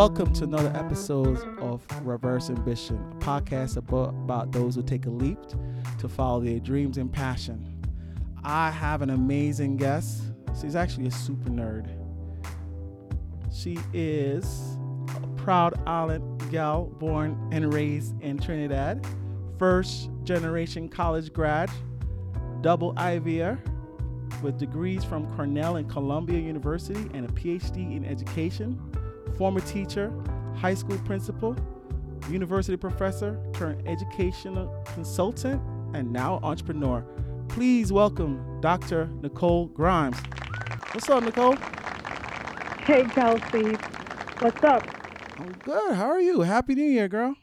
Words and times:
Welcome 0.00 0.32
to 0.32 0.44
another 0.44 0.72
episode 0.74 1.36
of 1.58 1.84
Reverse 2.06 2.48
Ambition, 2.48 2.96
a 2.96 3.14
podcast 3.16 3.76
about, 3.76 4.14
about 4.14 4.50
those 4.50 4.74
who 4.74 4.82
take 4.82 5.04
a 5.04 5.10
leap 5.10 5.36
to 5.98 6.08
follow 6.08 6.40
their 6.40 6.58
dreams 6.58 6.96
and 6.96 7.12
passion. 7.12 7.84
I 8.42 8.70
have 8.70 9.02
an 9.02 9.10
amazing 9.10 9.76
guest. 9.76 10.22
She's 10.58 10.74
actually 10.74 11.08
a 11.08 11.10
super 11.10 11.50
nerd. 11.50 11.90
She 13.52 13.78
is 13.92 14.78
a 15.22 15.26
proud 15.36 15.78
island 15.86 16.50
gal 16.50 16.86
born 16.86 17.50
and 17.52 17.74
raised 17.74 18.18
in 18.22 18.38
Trinidad, 18.38 19.06
first 19.58 20.08
generation 20.24 20.88
college 20.88 21.30
grad, 21.30 21.70
double 22.62 22.94
IVR 22.94 23.58
with 24.42 24.58
degrees 24.58 25.04
from 25.04 25.30
Cornell 25.36 25.76
and 25.76 25.90
Columbia 25.90 26.40
University 26.40 27.10
and 27.12 27.28
a 27.28 27.32
PhD 27.34 27.94
in 27.94 28.06
education, 28.06 28.80
former 29.40 29.60
teacher, 29.60 30.12
high 30.54 30.74
school 30.74 30.98
principal, 30.98 31.56
university 32.28 32.76
professor 32.76 33.42
current 33.54 33.80
educational 33.88 34.68
consultant, 34.92 35.62
and 35.94 36.12
now 36.12 36.38
entrepreneur. 36.42 37.00
Please 37.48 37.90
welcome 37.90 38.60
Dr. 38.60 39.06
Nicole 39.22 39.68
Grimes. 39.68 40.18
What's 40.92 41.08
up, 41.08 41.24
Nicole? 41.24 41.56
Hey, 42.84 43.04
Kelsey. 43.04 43.76
What's 44.40 44.62
up? 44.62 44.86
I'm 45.38 45.52
good. 45.64 45.94
How 45.94 46.10
are 46.10 46.20
you? 46.20 46.42
Happy 46.42 46.74
New 46.74 46.84
Year, 46.84 47.08
girl. 47.08 47.34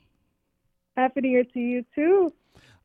Happy 0.96 1.22
New 1.22 1.30
Year 1.30 1.46
to 1.46 1.60
you, 1.60 1.84
too. 1.96 2.32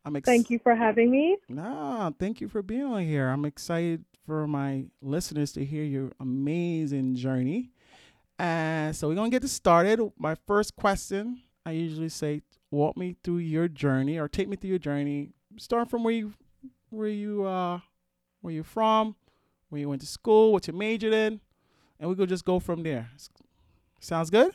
I'm 0.07 0.17
ex- 0.17 0.25
Thank 0.25 0.49
you 0.49 0.59
for 0.59 0.75
having 0.75 1.11
me. 1.11 1.37
Nah, 1.51 2.13
thank 2.19 2.41
you 2.41 2.49
for 2.49 2.63
being 2.63 2.85
on 2.85 3.03
here. 3.03 3.29
I'm 3.29 3.45
excited 3.45 4.07
for 4.25 4.47
my 4.47 4.87
listeners 5.03 5.53
to 5.53 5.67
hear 5.67 5.85
your 5.85 6.13
amazing 6.19 7.15
journey. 7.15 7.72
And 8.39 8.95
so 8.95 9.09
we're 9.09 9.15
gonna 9.15 9.31
get 9.31 9.43
this 9.43 9.53
started. 9.53 10.01
My 10.19 10.35
first 10.47 10.77
question, 10.77 11.43
I 11.65 11.73
usually 11.73 12.09
say, 12.09 12.43
walk 12.71 12.97
me 12.97 13.17
through 13.23 13.39
your 13.39 13.69
journey 13.69 14.19
or 14.19 14.29
take 14.29 14.49
me 14.49 14.57
through 14.57 14.71
your 14.71 14.79
journey. 14.79 15.31
Start 15.59 15.91
from 15.91 16.03
where 16.05 16.15
you 16.15 16.33
where 16.91 17.09
you 17.09 17.45
uh 17.45 17.81
where 18.41 18.53
you're 18.53 18.65
from, 18.65 19.15
where 19.69 19.81
you 19.81 19.89
went 19.89 20.01
to 20.01 20.07
school, 20.07 20.53
what 20.53 20.67
you 20.67 20.73
majored 20.73 21.13
in, 21.13 21.41
and 22.01 22.11
we 22.11 22.17
could 22.17 22.29
just 22.29 22.45
go 22.45 22.59
from 22.59 22.83
there. 22.83 23.11
Sounds 24.01 24.31
good? 24.31 24.53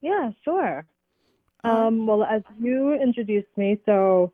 Yeah, 0.00 0.30
sure. 0.44 0.86
Um, 1.64 2.06
well, 2.06 2.22
as 2.22 2.42
you 2.60 2.92
introduced 2.94 3.48
me, 3.56 3.78
so 3.84 4.32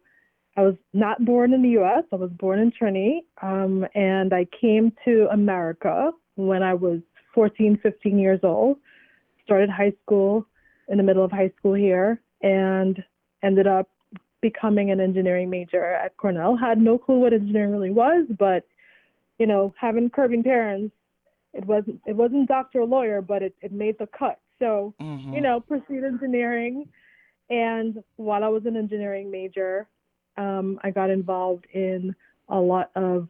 I 0.57 0.63
was 0.63 0.75
not 0.93 1.25
born 1.25 1.55
in 1.55 1.63
the 1.63 1.71
U.S. 1.71 2.05
I 2.13 2.17
was 2.17 2.31
born 2.33 2.59
in 2.59 2.71
Trinidad, 2.71 3.23
um, 3.41 3.87
and 3.95 4.33
I 4.35 4.47
came 4.61 4.93
to 5.07 5.27
America 5.33 6.11
when 6.37 6.63
I 6.63 6.75
was 6.75 7.01
14, 7.35 7.79
15 7.83 8.19
years 8.19 8.41
old. 8.43 8.79
Started 9.45 9.69
high 9.69 9.93
school 10.03 10.47
in 10.89 10.97
the 10.97 11.03
middle 11.03 11.25
of 11.25 11.31
high 11.31 11.53
school 11.59 11.75
here, 11.75 12.21
and 12.43 13.03
ended 13.43 13.67
up 13.67 13.89
becoming 14.41 14.91
an 14.91 15.01
engineering 15.01 15.51
major 15.51 15.85
at 15.85 16.17
Cornell. 16.17 16.57
Had 16.57 16.79
no 16.79 16.99
clue 16.99 17.19
what 17.19 17.33
engineering 17.33 17.73
really 17.73 17.91
was, 17.91 18.27
but 18.39 18.65
you 19.39 19.47
know, 19.47 19.75
having 19.79 20.11
Caribbean 20.11 20.43
parents, 20.43 20.95
it 21.53 21.65
wasn't 21.67 22.01
it 22.07 22.15
wasn't 22.15 22.49
doctor 22.49 22.81
or 22.81 22.87
lawyer, 22.87 23.21
but 23.21 23.43
it, 23.43 23.55
it 23.61 23.73
made 23.73 23.99
the 23.99 24.07
cut. 24.07 24.39
So 24.59 24.95
Mhm. 25.01 25.35
you 25.35 25.41
know, 25.41 25.61
pursued 25.61 26.05
engineering. 26.05 26.89
And 27.51 28.03
while 28.17 28.43
I 28.45 28.49
was 28.49 28.65
an 28.67 28.77
engineering 28.77 29.31
major, 29.31 29.87
um, 30.37 30.81
I 30.83 30.91
got 30.91 31.11
involved 31.11 31.67
in 31.73 32.15
a 32.49 32.59
lot 32.59 32.91
of 32.95 33.29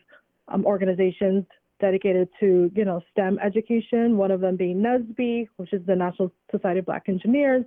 um, 0.48 0.64
organizations 0.66 1.46
dedicated 1.80 2.28
to, 2.40 2.70
you 2.74 2.84
know, 2.84 3.00
STEM 3.12 3.38
education, 3.44 4.16
one 4.16 4.30
of 4.30 4.40
them 4.40 4.56
being 4.56 4.78
NSBE, 4.78 5.48
which 5.56 5.72
is 5.72 5.84
the 5.86 5.96
National 5.96 6.32
Society 6.50 6.80
of 6.80 6.86
Black 6.86 7.04
Engineers. 7.08 7.64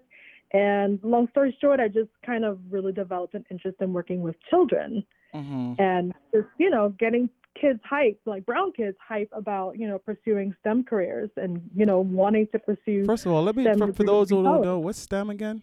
And 0.54 1.00
long 1.04 1.28
story 1.30 1.56
short, 1.60 1.80
I 1.80 1.88
just 1.90 2.10
kind 2.26 2.46
of 2.46 2.60
really 2.70 2.94
developed 2.94 3.34
an 3.34 3.46
interest 3.52 3.78
in 3.82 3.92
working 3.92 4.22
with 4.22 4.36
children 4.50 5.04
Mhm. 5.34 5.78
and 5.80 6.14
just, 6.34 6.48
you 6.58 6.70
know, 6.70 6.90
getting 6.98 7.30
kids 7.56 7.80
hype, 7.84 8.20
like 8.26 8.46
brown 8.46 8.72
kids 8.72 8.98
hype 9.06 9.30
about, 9.34 9.78
you 9.78 9.88
know, 9.88 9.98
pursuing 9.98 10.56
STEM 10.62 10.84
careers 10.86 11.30
and, 11.36 11.70
you 11.76 11.86
know, 11.86 12.00
wanting 12.00 12.48
to 12.54 12.60
pursue 12.60 13.04
First 13.06 13.26
of 13.26 13.32
all, 13.34 13.44
let 13.44 13.56
me 13.56 13.66
for, 13.66 13.92
for 13.92 14.04
those 14.04 14.30
who 14.30 14.44
don't 14.44 14.62
know, 14.62 14.80
what's 14.80 15.00
STEM 15.00 15.30
again? 15.30 15.62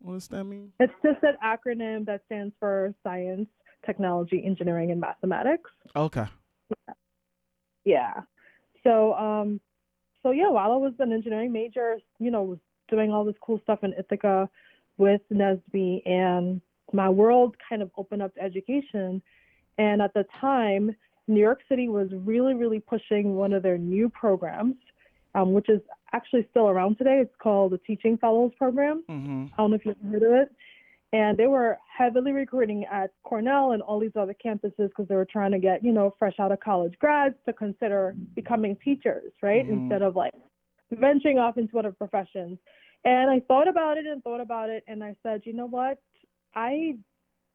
What 0.00 0.14
does 0.14 0.24
STEM 0.24 0.48
mean? 0.48 0.72
It's 0.80 0.92
just 1.02 1.22
an 1.22 1.36
acronym 1.42 2.04
that 2.06 2.22
stands 2.26 2.54
for 2.58 2.92
science, 3.04 3.48
technology, 3.86 4.44
engineering, 4.44 4.90
and 4.90 5.00
mathematics. 5.00 5.70
Okay. 5.94 6.26
Yeah. 6.88 6.94
So, 8.84 9.14
um, 9.14 9.60
so 10.22 10.30
yeah, 10.30 10.48
while 10.48 10.72
I 10.72 10.76
was 10.76 10.92
an 10.98 11.12
engineering 11.12 11.52
major, 11.52 11.98
you 12.18 12.30
know, 12.30 12.42
was 12.42 12.58
doing 12.88 13.12
all 13.12 13.24
this 13.24 13.34
cool 13.40 13.60
stuff 13.62 13.80
in 13.82 13.92
Ithaca 13.98 14.48
with 14.98 15.20
NSBE, 15.32 16.06
and 16.06 16.60
my 16.92 17.08
world 17.08 17.56
kind 17.68 17.82
of 17.82 17.90
opened 17.96 18.22
up 18.22 18.34
to 18.34 18.42
education. 18.42 19.22
And 19.78 20.02
at 20.02 20.12
the 20.14 20.24
time, 20.40 20.94
New 21.28 21.40
York 21.40 21.60
City 21.68 21.88
was 21.88 22.08
really, 22.12 22.54
really 22.54 22.80
pushing 22.80 23.36
one 23.36 23.52
of 23.52 23.62
their 23.62 23.78
new 23.78 24.08
programs, 24.08 24.76
um, 25.34 25.52
which 25.52 25.68
is 25.68 25.80
actually 26.12 26.46
still 26.50 26.68
around 26.68 26.98
today. 26.98 27.20
It's 27.22 27.34
called 27.42 27.72
the 27.72 27.78
Teaching 27.78 28.18
Fellows 28.18 28.52
Program. 28.58 29.02
Mm-hmm. 29.08 29.46
I 29.52 29.56
don't 29.56 29.70
know 29.70 29.76
if 29.76 29.86
you've 29.86 29.96
heard 30.10 30.22
of 30.22 30.32
it. 30.32 30.52
And 31.12 31.36
they 31.36 31.46
were 31.46 31.78
heavily 31.98 32.32
recruiting 32.32 32.86
at 32.90 33.10
Cornell 33.22 33.72
and 33.72 33.82
all 33.82 34.00
these 34.00 34.16
other 34.16 34.34
campuses 34.44 34.88
because 34.88 35.06
they 35.08 35.14
were 35.14 35.26
trying 35.26 35.52
to 35.52 35.58
get, 35.58 35.84
you 35.84 35.92
know, 35.92 36.14
fresh 36.18 36.34
out 36.38 36.52
of 36.52 36.60
college 36.60 36.94
grads 36.98 37.34
to 37.46 37.52
consider 37.52 38.14
becoming 38.34 38.76
teachers, 38.76 39.32
right? 39.42 39.66
Mhm. 39.66 39.72
Instead 39.72 40.00
of 40.00 40.16
like 40.16 40.32
venturing 40.90 41.38
off 41.38 41.58
into 41.58 41.78
other 41.78 41.92
professions. 41.92 42.58
And 43.04 43.30
I 43.30 43.40
thought 43.40 43.68
about 43.68 43.98
it 43.98 44.06
and 44.06 44.22
thought 44.22 44.40
about 44.40 44.70
it 44.70 44.84
and 44.86 45.02
I 45.04 45.14
said, 45.22 45.42
you 45.44 45.52
know 45.52 45.66
what? 45.66 45.98
I 46.54 46.96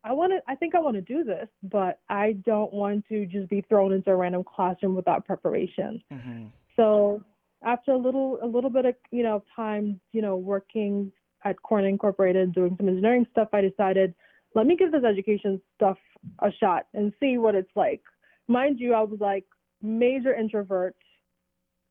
I 0.03 0.13
want 0.13 0.33
to 0.33 0.41
I 0.47 0.55
think 0.55 0.75
I 0.75 0.79
want 0.79 0.95
to 0.95 1.01
do 1.01 1.23
this, 1.23 1.49
but 1.63 1.99
I 2.09 2.33
don't 2.45 2.71
want 2.71 3.05
to 3.09 3.25
just 3.25 3.49
be 3.49 3.61
thrown 3.61 3.91
into 3.91 4.11
a 4.11 4.15
random 4.15 4.43
classroom 4.43 4.95
without 4.95 5.25
preparation. 5.25 6.01
Mm-hmm. 6.13 6.45
So 6.75 7.23
after 7.63 7.91
a 7.91 7.97
little 7.97 8.39
a 8.41 8.45
little 8.45 8.69
bit 8.69 8.85
of 8.85 8.95
you 9.11 9.23
know 9.23 9.43
time 9.55 9.99
you 10.13 10.21
know 10.21 10.35
working 10.35 11.11
at 11.43 11.61
Corning 11.61 11.91
Incorporated 11.91 12.53
doing 12.53 12.75
some 12.77 12.87
engineering 12.87 13.25
stuff, 13.31 13.49
I 13.53 13.61
decided 13.61 14.13
let 14.55 14.65
me 14.65 14.75
give 14.75 14.91
this 14.91 15.03
education 15.03 15.61
stuff 15.75 15.97
a 16.39 16.51
shot 16.51 16.87
and 16.93 17.13
see 17.19 17.37
what 17.37 17.53
it's 17.55 17.69
like. 17.75 18.01
Mind 18.47 18.79
you, 18.79 18.93
I 18.93 19.01
was 19.01 19.19
like 19.19 19.45
major 19.81 20.33
introvert, 20.33 20.95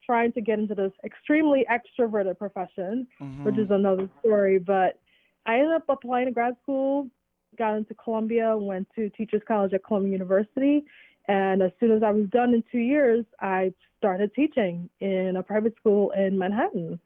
trying 0.05 0.33
to 0.33 0.41
get 0.41 0.59
into 0.59 0.75
this 0.75 0.93
extremely 1.05 1.67
extroverted 1.71 2.39
profession, 2.39 3.07
which 3.43 3.55
Mm-hmm. 3.55 3.61
is 3.61 3.71
another 3.71 4.09
story. 4.21 4.59
But 4.59 4.99
I 5.47 5.59
ended 5.59 5.75
up 5.75 5.85
applying 5.89 6.27
to 6.27 6.33
grad 6.33 6.55
school, 6.63 7.09
got 7.59 7.77
into 7.77 7.95
Columbia, 7.95 8.57
went 8.57 8.89
to 8.97 9.11
Teachers 9.11 9.43
College 9.47 9.73
at 9.75 9.85
Columbia 9.85 10.13
University, 10.13 10.85
and 11.29 11.63
as 11.63 11.73
soon 11.79 11.91
as 11.91 12.03
I 12.03 12.11
was 12.11 12.27
done 12.31 12.55
in 12.55 12.63
two 12.71 12.79
years, 12.79 13.25
I 13.41 13.73
started 13.99 14.33
teaching 14.35 14.89
in 15.01 15.37
a 15.37 15.43
private 15.43 15.75
school 15.77 16.11
in 16.13 16.39
Manhattan. 16.39 17.01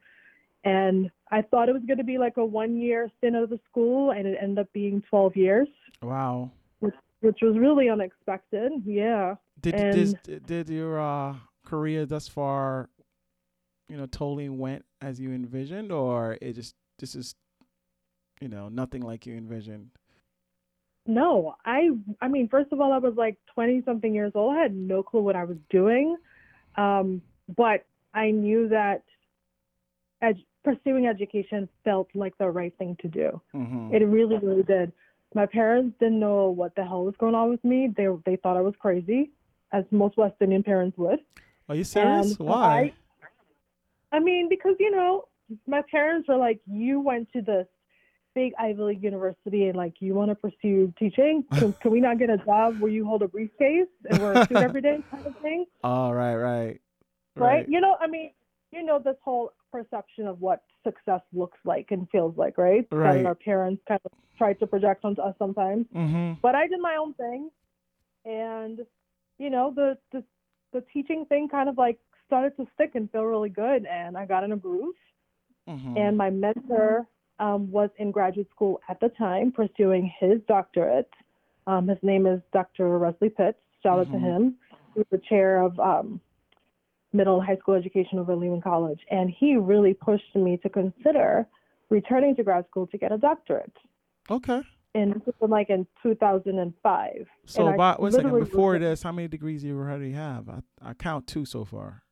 And 0.63 1.09
I 1.31 1.41
thought 1.41 1.69
it 1.69 1.73
was 1.73 1.83
going 1.87 1.97
to 1.97 2.03
be 2.03 2.17
like 2.17 2.37
a 2.37 2.45
one 2.45 2.77
year 2.77 3.09
stint 3.17 3.35
of 3.35 3.49
the 3.49 3.59
school, 3.69 4.11
and 4.11 4.27
it 4.27 4.37
ended 4.41 4.59
up 4.59 4.71
being 4.73 5.01
12 5.09 5.35
years, 5.35 5.67
Wow. 6.01 6.51
which 6.79 7.37
was 7.41 7.57
really 7.57 7.89
unexpected. 7.89 8.71
Yeah. 8.85 9.35
Did 9.59 9.75
And- 9.75 10.19
did 10.23 10.45
did 10.45 10.69
your 10.69 10.99
uh, 10.99 11.35
career 11.65 12.05
thus 12.05 12.27
far, 12.27 12.89
you 13.89 13.97
know, 13.97 14.05
totally 14.05 14.49
went 14.49 14.85
as 15.01 15.19
you 15.19 15.31
envisioned, 15.31 15.91
or 15.91 16.37
it 16.41 16.53
just 16.53 16.75
this 16.99 17.15
is, 17.15 17.35
you 18.39 18.47
know, 18.47 18.69
nothing 18.69 19.01
like 19.01 19.25
you 19.25 19.35
envisioned? 19.35 19.89
No, 21.07 21.55
I 21.65 21.89
I 22.21 22.27
mean, 22.27 22.47
first 22.47 22.71
of 22.71 22.79
all, 22.79 22.91
I 22.93 22.99
was 22.99 23.15
like 23.15 23.37
20 23.55 23.81
something 23.83 24.13
years 24.13 24.31
old. 24.35 24.55
I 24.55 24.61
had 24.61 24.75
no 24.75 25.01
clue 25.01 25.21
what 25.23 25.35
I 25.35 25.43
was 25.45 25.57
doing. 25.71 26.15
Um, 26.75 27.21
but 27.57 27.85
I 28.13 28.29
knew 28.31 28.67
that 28.69 29.03
ed- 30.21 30.43
pursuing 30.63 31.07
education 31.07 31.67
felt 31.83 32.07
like 32.13 32.37
the 32.37 32.49
right 32.49 32.73
thing 32.77 32.97
to 33.01 33.07
do. 33.07 33.41
Mm-hmm. 33.55 33.93
It 33.93 34.05
really, 34.05 34.37
really 34.37 34.63
did. 34.63 34.91
My 35.33 35.45
parents 35.45 35.95
didn't 35.99 36.19
know 36.19 36.49
what 36.49 36.75
the 36.75 36.83
hell 36.83 37.05
was 37.05 37.15
going 37.17 37.35
on 37.35 37.49
with 37.49 37.63
me. 37.63 37.89
They 37.95 38.07
they 38.25 38.35
thought 38.35 38.57
I 38.57 38.61
was 38.61 38.73
crazy, 38.79 39.31
as 39.71 39.85
most 39.91 40.17
West 40.17 40.35
Indian 40.41 40.63
parents 40.63 40.97
would. 40.97 41.19
Are 41.69 41.75
you 41.75 41.83
serious? 41.83 42.37
And 42.37 42.47
Why? 42.47 42.93
I 44.11 44.19
mean, 44.19 44.49
because 44.49 44.75
you 44.79 44.91
know, 44.91 45.29
my 45.67 45.81
parents 45.89 46.27
were 46.27 46.37
like, 46.37 46.59
"You 46.65 46.99
went 46.99 47.31
to 47.33 47.41
this 47.41 47.67
big 48.35 48.53
Ivy 48.59 48.81
League 48.81 49.03
university, 49.03 49.67
and 49.67 49.77
like, 49.77 49.95
you 49.99 50.13
want 50.13 50.31
to 50.31 50.35
pursue 50.35 50.93
teaching? 50.99 51.43
Can, 51.53 51.73
can 51.73 51.91
we 51.91 51.99
not 51.99 52.17
get 52.17 52.29
a 52.29 52.37
job 52.37 52.79
where 52.79 52.91
you 52.91 53.05
hold 53.05 53.21
a 53.23 53.27
briefcase 53.27 53.87
and 54.09 54.21
wear 54.21 54.33
a 54.33 54.47
suit 54.47 54.57
every 54.57 54.81
day, 54.81 54.99
kind 55.11 55.25
of 55.25 55.37
thing?" 55.37 55.65
oh, 55.83 56.11
right, 56.11 56.35
right, 56.35 56.81
right? 57.37 57.69
You 57.69 57.79
know, 57.79 57.95
I 58.01 58.07
mean, 58.07 58.31
you 58.71 58.83
know, 58.83 58.99
this 58.99 59.15
whole 59.23 59.53
perception 59.71 60.27
of 60.27 60.41
what 60.41 60.63
success 60.83 61.21
looks 61.33 61.57
like 61.65 61.87
and 61.91 62.09
feels 62.09 62.35
like, 62.37 62.57
right? 62.57 62.87
Right. 62.91 63.25
Our 63.25 63.35
parents 63.35 63.81
kind 63.87 63.99
of 64.05 64.11
try 64.37 64.53
to 64.53 64.67
project 64.67 65.05
onto 65.05 65.21
us 65.21 65.35
sometimes. 65.39 65.85
Mm-hmm. 65.95 66.33
But 66.41 66.55
I 66.55 66.67
did 66.67 66.79
my 66.81 66.95
own 66.99 67.13
thing, 67.13 67.49
and 68.25 68.79
you 69.37 69.49
know, 69.49 69.71
the 69.75 69.97
the 70.11 70.23
the 70.73 70.83
teaching 70.93 71.25
thing 71.25 71.47
kind 71.49 71.67
of 71.69 71.77
like 71.77 71.99
started 72.27 72.55
to 72.57 72.65
stick 72.75 72.91
and 72.95 73.11
feel 73.11 73.23
really 73.23 73.49
good, 73.49 73.85
and 73.85 74.17
I 74.17 74.25
got 74.25 74.43
in 74.43 74.51
a 74.51 74.57
groove. 74.57 74.95
Mhm. 75.69 75.95
and 75.95 76.17
my 76.17 76.31
mentor 76.31 77.05
um, 77.37 77.71
was 77.71 77.91
in 77.97 78.09
graduate 78.09 78.49
school 78.49 78.81
at 78.89 78.99
the 78.99 79.09
time 79.09 79.51
pursuing 79.51 80.11
his 80.19 80.41
doctorate. 80.47 81.07
Um, 81.67 81.87
his 81.87 81.99
name 82.01 82.25
is 82.25 82.41
Dr. 82.51 82.97
Wesley 82.97 83.29
Pitts. 83.29 83.59
Shout 83.83 83.99
out 83.99 84.07
to 84.11 84.17
Mhm. 84.17 84.21
him. 84.21 84.55
He's 84.95 85.05
the 85.11 85.19
chair 85.19 85.61
of 85.61 85.79
um, 85.79 86.19
middle 87.13 87.41
high 87.41 87.57
school 87.57 87.75
education 87.75 88.19
over 88.19 88.35
Lehman 88.35 88.61
College. 88.61 88.99
And 89.09 89.29
he 89.29 89.55
really 89.55 89.93
pushed 89.93 90.35
me 90.35 90.57
to 90.63 90.69
consider 90.69 91.47
returning 91.89 92.35
to 92.37 92.43
grad 92.43 92.65
school 92.69 92.87
to 92.87 92.97
get 92.97 93.11
a 93.11 93.17
doctorate. 93.17 93.73
okay. 94.29 94.61
And 94.93 95.13
this 95.25 95.33
was 95.39 95.49
like 95.49 95.69
in 95.69 95.87
2005. 96.03 97.27
So, 97.45 97.67
about, 97.69 98.01
wait 98.01 98.11
second. 98.11 98.37
Before 98.37 98.77
this, 98.77 99.01
how 99.01 99.13
many 99.13 99.29
degrees 99.29 99.63
you 99.63 99.77
already 99.77 100.11
have? 100.11 100.49
I, 100.49 100.59
I 100.81 100.93
count 100.93 101.27
two 101.27 101.45
so 101.45 101.63
far. 101.63 102.03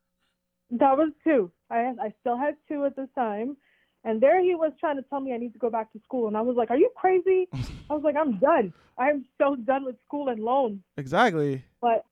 That 0.71 0.97
was 0.97 1.11
two. 1.25 1.51
I 1.69 1.93
I 2.01 2.13
still 2.21 2.37
had 2.37 2.55
two 2.69 2.85
at 2.85 2.95
this 2.95 3.09
time. 3.15 3.57
And 4.05 4.21
there 4.21 4.41
he 4.41 4.55
was 4.55 4.71
trying 4.79 4.95
to 4.95 5.01
tell 5.09 5.19
me 5.19 5.33
I 5.33 5.37
need 5.37 5.51
to 5.51 5.59
go 5.59 5.69
back 5.69 5.91
to 5.91 5.99
school. 6.05 6.27
And 6.29 6.37
I 6.37 6.41
was 6.41 6.55
like, 6.55 6.71
Are 6.71 6.77
you 6.77 6.89
crazy? 6.95 7.47
I 7.89 7.93
was 7.93 8.03
like, 8.03 8.15
I'm 8.15 8.37
done. 8.39 8.73
I'm 8.97 9.25
so 9.37 9.57
done 9.57 9.83
with 9.83 9.97
school 10.07 10.29
and 10.29 10.41
loans. 10.41 10.79
Exactly. 10.97 11.63
But 11.81 12.05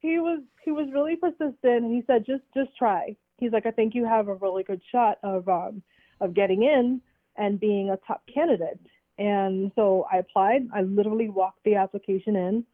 he 0.00 0.18
was 0.18 0.40
he 0.64 0.72
was 0.72 0.88
really 0.92 1.16
persistent 1.16 1.58
and 1.62 1.92
he 1.92 2.02
said, 2.06 2.26
just 2.26 2.42
just 2.54 2.76
try. 2.76 3.16
He's 3.38 3.52
like, 3.52 3.66
I 3.66 3.70
think 3.70 3.94
you 3.94 4.04
have 4.04 4.28
a 4.28 4.34
really 4.34 4.64
good 4.64 4.80
shot 4.90 5.18
of 5.22 5.48
um 5.48 5.82
of 6.20 6.34
getting 6.34 6.62
in 6.62 7.00
and 7.36 7.60
being 7.60 7.90
a 7.90 7.98
top 8.06 8.22
candidate. 8.32 8.80
And 9.18 9.70
so 9.76 10.06
I 10.12 10.18
applied. 10.18 10.66
I 10.74 10.82
literally 10.82 11.28
walked 11.28 11.62
the 11.64 11.74
application 11.74 12.36
in 12.36 12.64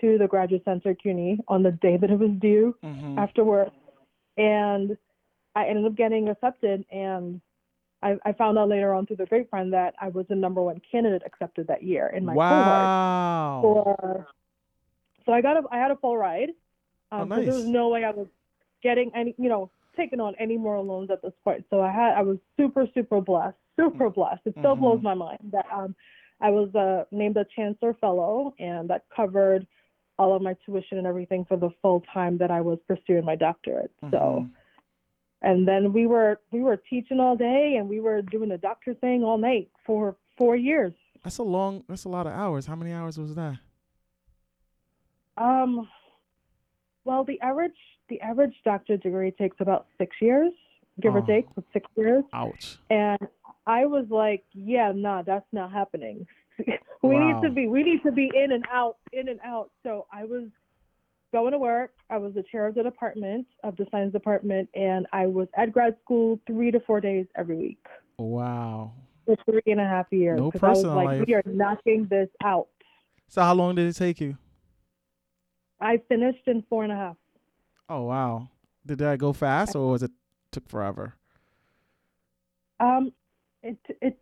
to 0.00 0.18
the 0.18 0.26
graduate 0.26 0.62
center 0.64 0.94
CUNY 0.94 1.38
on 1.48 1.62
the 1.62 1.70
day 1.70 1.96
that 1.96 2.10
it 2.10 2.18
was 2.18 2.30
due 2.40 2.74
hmm 2.82 3.18
after 3.18 3.44
work, 3.44 3.72
and 4.38 4.96
I 5.54 5.66
ended 5.66 5.84
up 5.84 5.94
getting 5.94 6.28
accepted. 6.30 6.84
And 6.90 7.40
I, 8.02 8.16
I 8.24 8.32
found 8.32 8.58
out 8.58 8.68
later 8.68 8.94
on 8.94 9.06
through 9.06 9.16
the 9.16 9.26
grapevine 9.26 9.70
that 9.70 9.94
I 10.00 10.08
was 10.08 10.26
the 10.28 10.34
number 10.34 10.62
one 10.62 10.80
candidate 10.90 11.22
accepted 11.24 11.66
that 11.68 11.82
year 11.82 12.08
in 12.08 12.24
my 12.24 12.34
cohort. 12.34 12.66
Wow. 12.66 13.60
For, 13.62 14.26
so 15.24 15.32
I 15.32 15.40
got 15.40 15.58
a 15.58 15.62
I 15.70 15.76
had 15.76 15.90
a 15.90 15.96
full 15.96 16.16
ride. 16.16 16.50
Um, 17.12 17.30
Oh, 17.30 17.36
'cause 17.36 17.44
There 17.44 17.54
was 17.54 17.66
no 17.66 17.88
way 17.90 18.04
I 18.04 18.10
was 18.10 18.26
getting 18.82 19.14
any, 19.14 19.34
you 19.38 19.48
know, 19.48 19.70
taking 19.94 20.18
on 20.20 20.34
any 20.38 20.56
more 20.56 20.80
loans 20.80 21.10
at 21.10 21.20
this 21.22 21.34
point. 21.44 21.64
So 21.70 21.80
I 21.82 21.92
had 21.92 22.14
I 22.16 22.22
was 22.22 22.38
super 22.56 22.86
super 22.94 23.20
blessed, 23.20 23.56
super 23.76 24.08
blessed. 24.10 24.40
It 24.46 24.54
still 24.58 24.74
blows 24.74 25.00
Mhm. 25.00 25.02
my 25.04 25.14
mind 25.14 25.50
that 25.52 25.66
um 25.70 25.94
I 26.40 26.50
was 26.50 26.74
uh, 26.74 27.04
named 27.12 27.36
a 27.36 27.44
Chancellor 27.44 27.94
Fellow, 27.94 28.52
and 28.58 28.90
that 28.90 29.04
covered 29.10 29.64
all 30.18 30.34
of 30.34 30.42
my 30.42 30.54
tuition 30.64 30.98
and 30.98 31.06
everything 31.06 31.44
for 31.44 31.56
the 31.56 31.70
full 31.82 32.00
time 32.12 32.36
that 32.38 32.50
I 32.50 32.60
was 32.60 32.80
pursuing 32.88 33.24
my 33.24 33.36
doctorate. 33.36 33.92
So 34.10 34.46
Mhm. 34.46 34.50
and 35.42 35.68
then 35.68 35.92
we 35.92 36.06
were 36.06 36.40
we 36.50 36.62
were 36.62 36.76
teaching 36.78 37.20
all 37.20 37.36
day 37.36 37.76
and 37.76 37.88
we 37.88 38.00
were 38.00 38.22
doing 38.22 38.48
the 38.48 38.58
doctor 38.58 38.94
thing 38.94 39.22
all 39.22 39.38
night 39.38 39.70
for 39.84 40.16
four 40.38 40.56
years. 40.56 40.94
That's 41.22 41.38
a 41.38 41.42
long. 41.44 41.84
That's 41.88 42.04
a 42.04 42.08
lot 42.08 42.26
of 42.26 42.32
hours. 42.32 42.66
How 42.66 42.74
many 42.74 42.92
hours 42.92 43.18
was 43.18 43.34
that? 43.36 43.58
Um, 45.36 45.88
well, 47.04 47.24
the 47.24 47.40
average 47.40 47.72
the 48.08 48.20
average 48.20 48.54
doctorate 48.64 49.02
degree 49.02 49.30
takes 49.30 49.56
about 49.60 49.86
six 49.98 50.14
years, 50.20 50.52
give 51.00 51.14
Oh. 51.14 51.18
or 51.18 51.22
take, 51.22 51.46
six 51.72 51.86
years. 51.96 52.24
Ouch. 52.34 52.78
And 52.90 53.18
I 53.66 53.86
was 53.86 54.06
like, 54.10 54.44
yeah, 54.52 54.92
nah, 54.94 55.22
that's 55.22 55.46
not 55.52 55.72
happening. 55.72 56.26
we 57.02 57.14
Wow. 57.14 57.40
need 57.40 57.48
to 57.48 57.54
be 57.54 57.66
we 57.68 57.82
need 57.82 58.02
to 58.04 58.12
be 58.12 58.30
in 58.34 58.52
and 58.52 58.64
out, 58.70 58.96
in 59.12 59.28
and 59.28 59.40
out. 59.44 59.70
So 59.82 60.06
I 60.12 60.24
was 60.24 60.48
going 61.32 61.52
to 61.52 61.58
work. 61.58 61.94
I 62.10 62.18
was 62.18 62.34
the 62.34 62.42
chair 62.42 62.66
of 62.66 62.74
the 62.74 62.82
department 62.82 63.46
of 63.64 63.76
the 63.76 63.86
science 63.90 64.12
department, 64.12 64.68
and 64.74 65.06
I 65.12 65.26
was 65.26 65.48
at 65.56 65.72
grad 65.72 65.96
school 66.04 66.38
three 66.46 66.70
to 66.70 66.80
four 66.80 67.00
days 67.00 67.26
every 67.36 67.56
week 67.56 67.86
Wow. 68.18 68.92
for 69.24 69.36
three 69.46 69.62
and 69.72 69.80
a 69.80 69.84
half 69.84 70.06
years. 70.12 70.38
No 70.38 70.50
'cause 70.50 70.62
I 70.62 70.68
was 70.70 70.84
like, 70.84 71.06
life. 71.06 71.24
we 71.26 71.34
are 71.34 71.42
knocking 71.46 72.06
this 72.10 72.28
out. 72.44 72.68
So 73.28 73.40
how 73.40 73.54
long 73.54 73.76
did 73.76 73.86
it 73.88 73.94
take 73.94 74.20
you? 74.20 74.36
I 75.82 76.00
finished 76.08 76.46
in 76.46 76.62
four 76.68 76.84
and 76.84 76.92
a 76.92 76.96
half. 76.96 77.16
Oh 77.88 78.02
wow. 78.02 78.48
Did 78.86 78.98
that 78.98 79.18
go 79.18 79.32
fast 79.32 79.74
or 79.76 79.90
was 79.90 80.02
it 80.02 80.12
took 80.50 80.68
forever? 80.68 81.14
Um, 82.80 83.12
it 83.62 83.76
it 84.00 84.18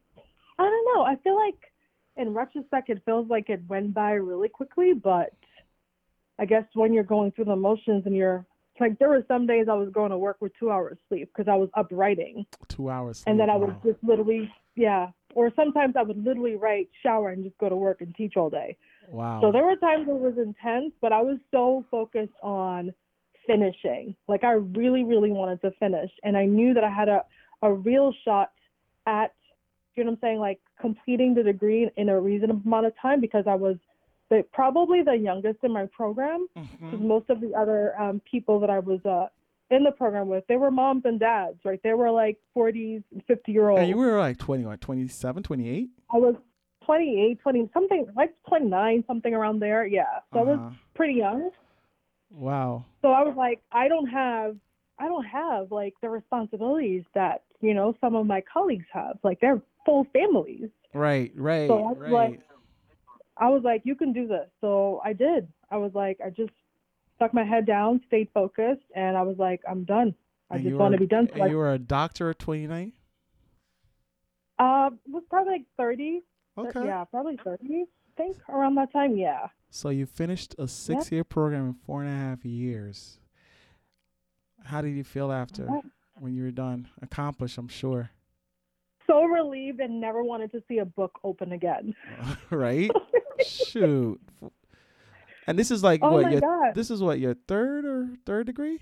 I 0.58 0.62
don't 0.62 0.94
know. 0.94 1.02
I 1.04 1.16
feel 1.22 1.36
like 1.36 1.72
in 2.16 2.34
retrospect, 2.34 2.90
it 2.90 3.02
feels 3.04 3.28
like 3.28 3.48
it 3.48 3.62
went 3.68 3.94
by 3.94 4.12
really 4.12 4.48
quickly, 4.48 4.92
but 4.92 5.32
I 6.38 6.46
guess 6.46 6.64
when 6.74 6.92
you're 6.92 7.04
going 7.04 7.32
through 7.32 7.46
the 7.46 7.56
motions 7.56 8.04
and 8.06 8.16
you're 8.16 8.44
like 8.80 8.98
there 8.98 9.10
were 9.10 9.24
some 9.28 9.46
days 9.46 9.66
I 9.70 9.74
was 9.74 9.90
going 9.92 10.10
to 10.10 10.18
work 10.18 10.38
with 10.40 10.52
two 10.58 10.70
hours 10.70 10.96
sleep 11.08 11.30
because 11.34 11.50
I 11.50 11.56
was 11.56 11.68
up 11.74 11.88
writing, 11.90 12.46
Two 12.68 12.88
hours. 12.88 13.22
and 13.26 13.38
then 13.38 13.48
sleep, 13.48 13.54
I 13.54 13.58
would 13.58 13.68
wow. 13.68 13.82
just 13.84 14.02
literally 14.02 14.50
yeah. 14.76 15.08
Or 15.34 15.52
sometimes 15.54 15.94
I 15.96 16.02
would 16.02 16.24
literally 16.24 16.56
write, 16.56 16.88
shower, 17.04 17.28
and 17.28 17.44
just 17.44 17.56
go 17.58 17.68
to 17.68 17.76
work 17.76 18.00
and 18.00 18.12
teach 18.16 18.36
all 18.36 18.50
day. 18.50 18.76
Wow. 19.10 19.40
So 19.40 19.52
there 19.52 19.64
were 19.64 19.76
times 19.76 20.08
it 20.08 20.14
was 20.14 20.34
intense, 20.38 20.92
but 21.00 21.12
I 21.12 21.20
was 21.22 21.38
so 21.50 21.84
focused 21.90 22.32
on 22.42 22.92
finishing. 23.46 24.14
Like 24.28 24.44
I 24.44 24.52
really, 24.52 25.04
really 25.04 25.32
wanted 25.32 25.60
to 25.62 25.70
finish. 25.72 26.10
And 26.22 26.36
I 26.36 26.44
knew 26.46 26.74
that 26.74 26.84
I 26.84 26.90
had 26.90 27.08
a, 27.08 27.24
a 27.62 27.72
real 27.72 28.12
shot 28.24 28.52
at, 29.06 29.34
you 29.96 30.04
know 30.04 30.10
what 30.12 30.18
I'm 30.18 30.20
saying, 30.22 30.38
like 30.38 30.60
completing 30.80 31.34
the 31.34 31.42
degree 31.42 31.90
in 31.96 32.08
a 32.08 32.20
reasonable 32.20 32.62
amount 32.64 32.86
of 32.86 32.92
time 33.00 33.20
because 33.20 33.44
I 33.48 33.54
was 33.54 33.76
the, 34.30 34.44
probably 34.52 35.02
the 35.02 35.14
youngest 35.14 35.58
in 35.64 35.72
my 35.72 35.86
program. 35.86 36.46
Mhm. 36.56 36.90
'cause 36.90 37.00
most 37.00 37.30
of 37.30 37.40
the 37.40 37.52
other 37.54 38.00
um, 38.00 38.20
people 38.30 38.60
that 38.60 38.70
I 38.70 38.78
was 38.78 39.04
uh, 39.04 39.26
in 39.70 39.82
the 39.84 39.90
program 39.92 40.28
with, 40.28 40.44
they 40.48 40.56
were 40.56 40.70
moms 40.70 41.02
and 41.04 41.18
dads, 41.18 41.58
right? 41.64 41.80
They 41.82 41.94
were 41.94 42.10
like 42.10 42.38
40s, 42.56 43.02
50 43.26 43.52
year 43.52 43.68
olds. 43.70 43.80
And 43.80 43.88
you 43.90 43.96
were 43.96 44.18
like 44.18 44.38
20, 44.38 44.64
what, 44.64 44.80
27, 44.80 45.42
28? 45.42 45.90
I 46.12 46.16
was 46.16 46.34
28, 46.94 47.38
20, 47.40 47.70
something 47.72 48.06
like 48.16 48.34
29, 48.48 49.04
something 49.06 49.32
around 49.32 49.60
there. 49.60 49.86
Yeah. 49.86 50.18
So 50.32 50.40
I 50.40 50.42
was 50.42 50.58
Uh-huh. 50.58 50.70
pretty 50.94 51.14
young. 51.14 51.50
Wow. 52.32 52.84
So 53.00 53.12
I 53.12 53.22
was 53.22 53.36
like, 53.36 53.62
I 53.70 53.86
don't 53.86 54.08
have, 54.08 54.56
I 54.98 55.06
don't 55.06 55.24
have 55.24 55.70
like 55.70 55.94
the 56.02 56.10
responsibilities 56.10 57.04
that 57.14 57.44
you 57.60 57.74
know 57.74 57.94
some 58.00 58.16
of 58.16 58.26
my 58.26 58.40
colleagues 58.40 58.86
have. 58.92 59.18
Like 59.22 59.38
they're 59.40 59.62
full 59.86 60.04
families. 60.12 60.68
Right, 60.92 61.30
right, 61.36 61.68
So 61.68 61.78
I 61.78 61.92
was 61.92 61.96
right. 61.98 62.12
like- 62.12 62.40
I 63.36 63.48
was 63.48 63.62
like, 63.62 63.82
you 63.84 63.94
can 63.94 64.12
do 64.12 64.26
this. 64.26 64.48
So 64.60 65.00
I 65.04 65.12
did. 65.12 65.46
I 65.70 65.76
was 65.76 65.92
like, 65.94 66.18
I 66.20 66.28
just 66.30 66.52
stuck 67.14 67.32
my 67.32 67.44
head 67.44 67.66
down, 67.66 68.02
stayed 68.08 68.28
focused, 68.34 68.82
and 68.96 69.16
I 69.16 69.22
was 69.22 69.38
like, 69.38 69.60
I'm 69.70 69.84
done. 69.84 70.12
I 70.50 70.56
And 70.56 70.64
just 70.64 70.76
want 70.76 70.92
to 70.94 70.98
be 70.98 71.06
done. 71.06 71.28
So 71.36 71.44
you 71.46 71.56
were 71.56 71.72
a 71.72 71.78
doctor 71.78 72.30
at 72.30 72.40
29? 72.40 72.92
uh, 74.58 74.90
was 75.08 75.22
probably 75.30 75.52
like 75.52 75.64
30. 75.78 76.22
Okay. 76.68 76.84
Yeah, 76.86 77.04
probably 77.04 77.36
30. 77.42 77.58
I 77.62 77.84
think 78.16 78.36
around 78.48 78.74
that 78.76 78.92
time. 78.92 79.16
Yeah. 79.16 79.48
So 79.70 79.88
you 79.90 80.06
finished 80.06 80.54
a 80.58 80.66
six 80.68 81.10
year 81.12 81.24
program 81.24 81.66
in 81.68 81.74
four 81.74 82.02
and 82.02 82.10
a 82.10 82.16
half 82.16 82.44
years. 82.44 83.18
How 84.64 84.80
did 84.82 84.90
you 84.90 85.04
feel 85.04 85.32
after 85.32 85.64
Yeah. 85.64 85.80
when 86.18 86.34
you 86.34 86.42
were 86.44 86.50
done? 86.50 86.88
Accomplished, 87.00 87.56
I'm 87.56 87.68
sure. 87.68 88.10
So 89.06 89.24
relieved 89.24 89.80
and 89.80 90.00
never 90.00 90.22
wanted 90.22 90.52
to 90.52 90.62
see 90.68 90.78
a 90.78 90.84
book 90.84 91.18
open 91.24 91.52
again. 91.52 91.94
right? 92.50 92.90
Shoot. 93.44 94.20
And 95.46 95.58
this 95.58 95.70
is 95.70 95.82
like 95.82 96.00
Oh 96.02 96.12
what 96.12 96.30
your 96.30 96.40
God. 96.40 96.74
this 96.74 96.90
is 96.90 97.02
what 97.02 97.18
your 97.18 97.34
third 97.48 97.84
or 97.84 98.08
third 98.26 98.46
degree? 98.46 98.78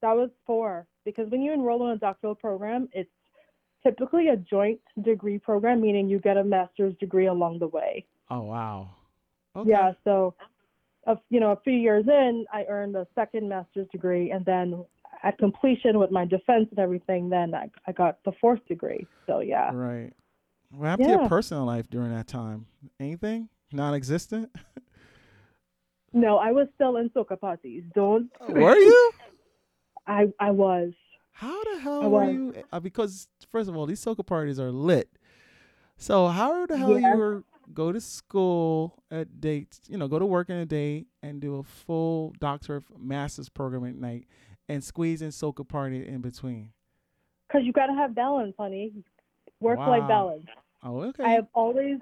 That 0.00 0.12
was 0.16 0.30
four. 0.46 0.86
Because 1.04 1.28
when 1.30 1.42
you 1.42 1.52
enroll 1.52 1.86
in 1.88 1.92
a 1.92 1.98
doctoral 1.98 2.34
program, 2.34 2.88
it's 2.92 3.10
typically 3.84 4.28
a 4.28 4.36
joint 4.36 4.80
degree 5.02 5.38
program, 5.38 5.80
meaning 5.80 6.08
you 6.08 6.18
get 6.18 6.36
a 6.36 6.44
master's 6.44 6.94
degree 6.98 7.26
along 7.26 7.58
the 7.58 7.68
way. 7.68 8.06
Oh 8.30 8.42
wow. 8.42 8.90
Okay. 9.56 9.70
Yeah. 9.70 9.92
So, 10.02 10.34
a, 11.06 11.16
you 11.30 11.38
know, 11.38 11.52
a 11.52 11.60
few 11.62 11.74
years 11.74 12.04
in, 12.08 12.44
I 12.52 12.64
earned 12.68 12.96
a 12.96 13.06
second 13.14 13.48
master's 13.48 13.86
degree, 13.92 14.30
and 14.30 14.44
then 14.44 14.84
at 15.22 15.38
completion 15.38 15.98
with 15.98 16.10
my 16.10 16.24
defense 16.24 16.66
and 16.70 16.78
everything, 16.78 17.28
then 17.28 17.54
I, 17.54 17.70
I 17.86 17.92
got 17.92 18.18
the 18.24 18.32
fourth 18.40 18.64
degree. 18.66 19.06
So 19.26 19.40
yeah. 19.40 19.70
Right. 19.72 20.12
What 20.70 20.86
happened 20.86 21.08
to 21.08 21.14
your 21.14 21.28
personal 21.28 21.64
life 21.64 21.88
during 21.88 22.12
that 22.14 22.26
time? 22.26 22.66
Anything? 22.98 23.48
Non 23.72 23.94
existent? 23.94 24.50
No, 26.12 26.36
I 26.36 26.52
was 26.52 26.68
still 26.76 26.96
in 26.96 27.10
soca 27.10 27.38
parties. 27.38 27.82
Don't. 27.94 28.30
Were 28.48 28.76
you? 28.76 29.12
I 30.06 30.32
I 30.38 30.52
was. 30.52 30.92
How 31.34 31.62
the 31.64 31.80
hell 31.80 32.02
I 32.04 32.06
were 32.06 32.30
you? 32.30 32.54
Uh, 32.72 32.80
because 32.80 33.28
first 33.50 33.68
of 33.68 33.76
all, 33.76 33.86
these 33.86 34.02
soca 34.04 34.24
parties 34.24 34.58
are 34.60 34.70
lit. 34.70 35.08
So 35.96 36.28
how 36.28 36.64
the 36.66 36.76
hell 36.76 36.98
Yeah. 36.98 37.10
you 37.12 37.16
were 37.18 37.44
go 37.72 37.92
to 37.92 38.00
school 38.00 39.02
at 39.10 39.40
date, 39.40 39.80
you 39.88 39.96
know, 39.98 40.06
go 40.06 40.18
to 40.18 40.26
work 40.26 40.48
in 40.50 40.56
a 40.56 40.66
day 40.66 41.06
and 41.22 41.40
do 41.40 41.56
a 41.56 41.62
full 41.62 42.34
doctor 42.38 42.76
of 42.76 42.84
master's 42.98 43.48
program 43.48 43.84
at 43.84 43.96
night 43.96 44.26
and 44.68 44.82
squeeze 44.84 45.22
in 45.22 45.30
soca 45.30 45.66
party 45.66 46.06
in 46.06 46.20
between? 46.20 46.72
Because 47.48 47.64
you 47.66 47.72
got 47.72 47.86
to 47.86 47.94
have 47.94 48.14
balance, 48.14 48.54
honey. 48.58 48.92
Work 49.60 49.78
life 49.78 50.02
Wow. 50.02 50.08
balance. 50.08 50.46
Oh, 50.82 51.00
okay. 51.02 51.24
I 51.24 51.30
have 51.30 51.46
always, 51.54 51.98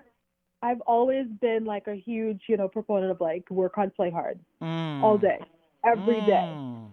I've 0.62 0.80
always 0.82 1.26
been 1.40 1.64
like 1.64 1.86
a 1.86 1.94
huge, 1.94 2.42
you 2.48 2.56
know, 2.56 2.68
proponent 2.68 3.10
of 3.12 3.20
like 3.20 3.48
work 3.50 3.74
hard, 3.76 3.94
play 3.94 4.10
hard, 4.10 4.38
all 4.60 5.16
Mm. 5.16 5.20
day, 5.20 5.38
every 5.84 6.20
day, 6.20 6.48
Mm. 6.54 6.90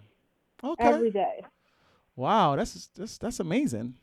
Okay. 0.62 0.84
every 0.84 1.10
day. 1.10 1.44
Wow, 2.16 2.56
that's 2.56 2.88
that's 2.96 3.18
that's 3.18 3.40
amazing. 3.40 3.94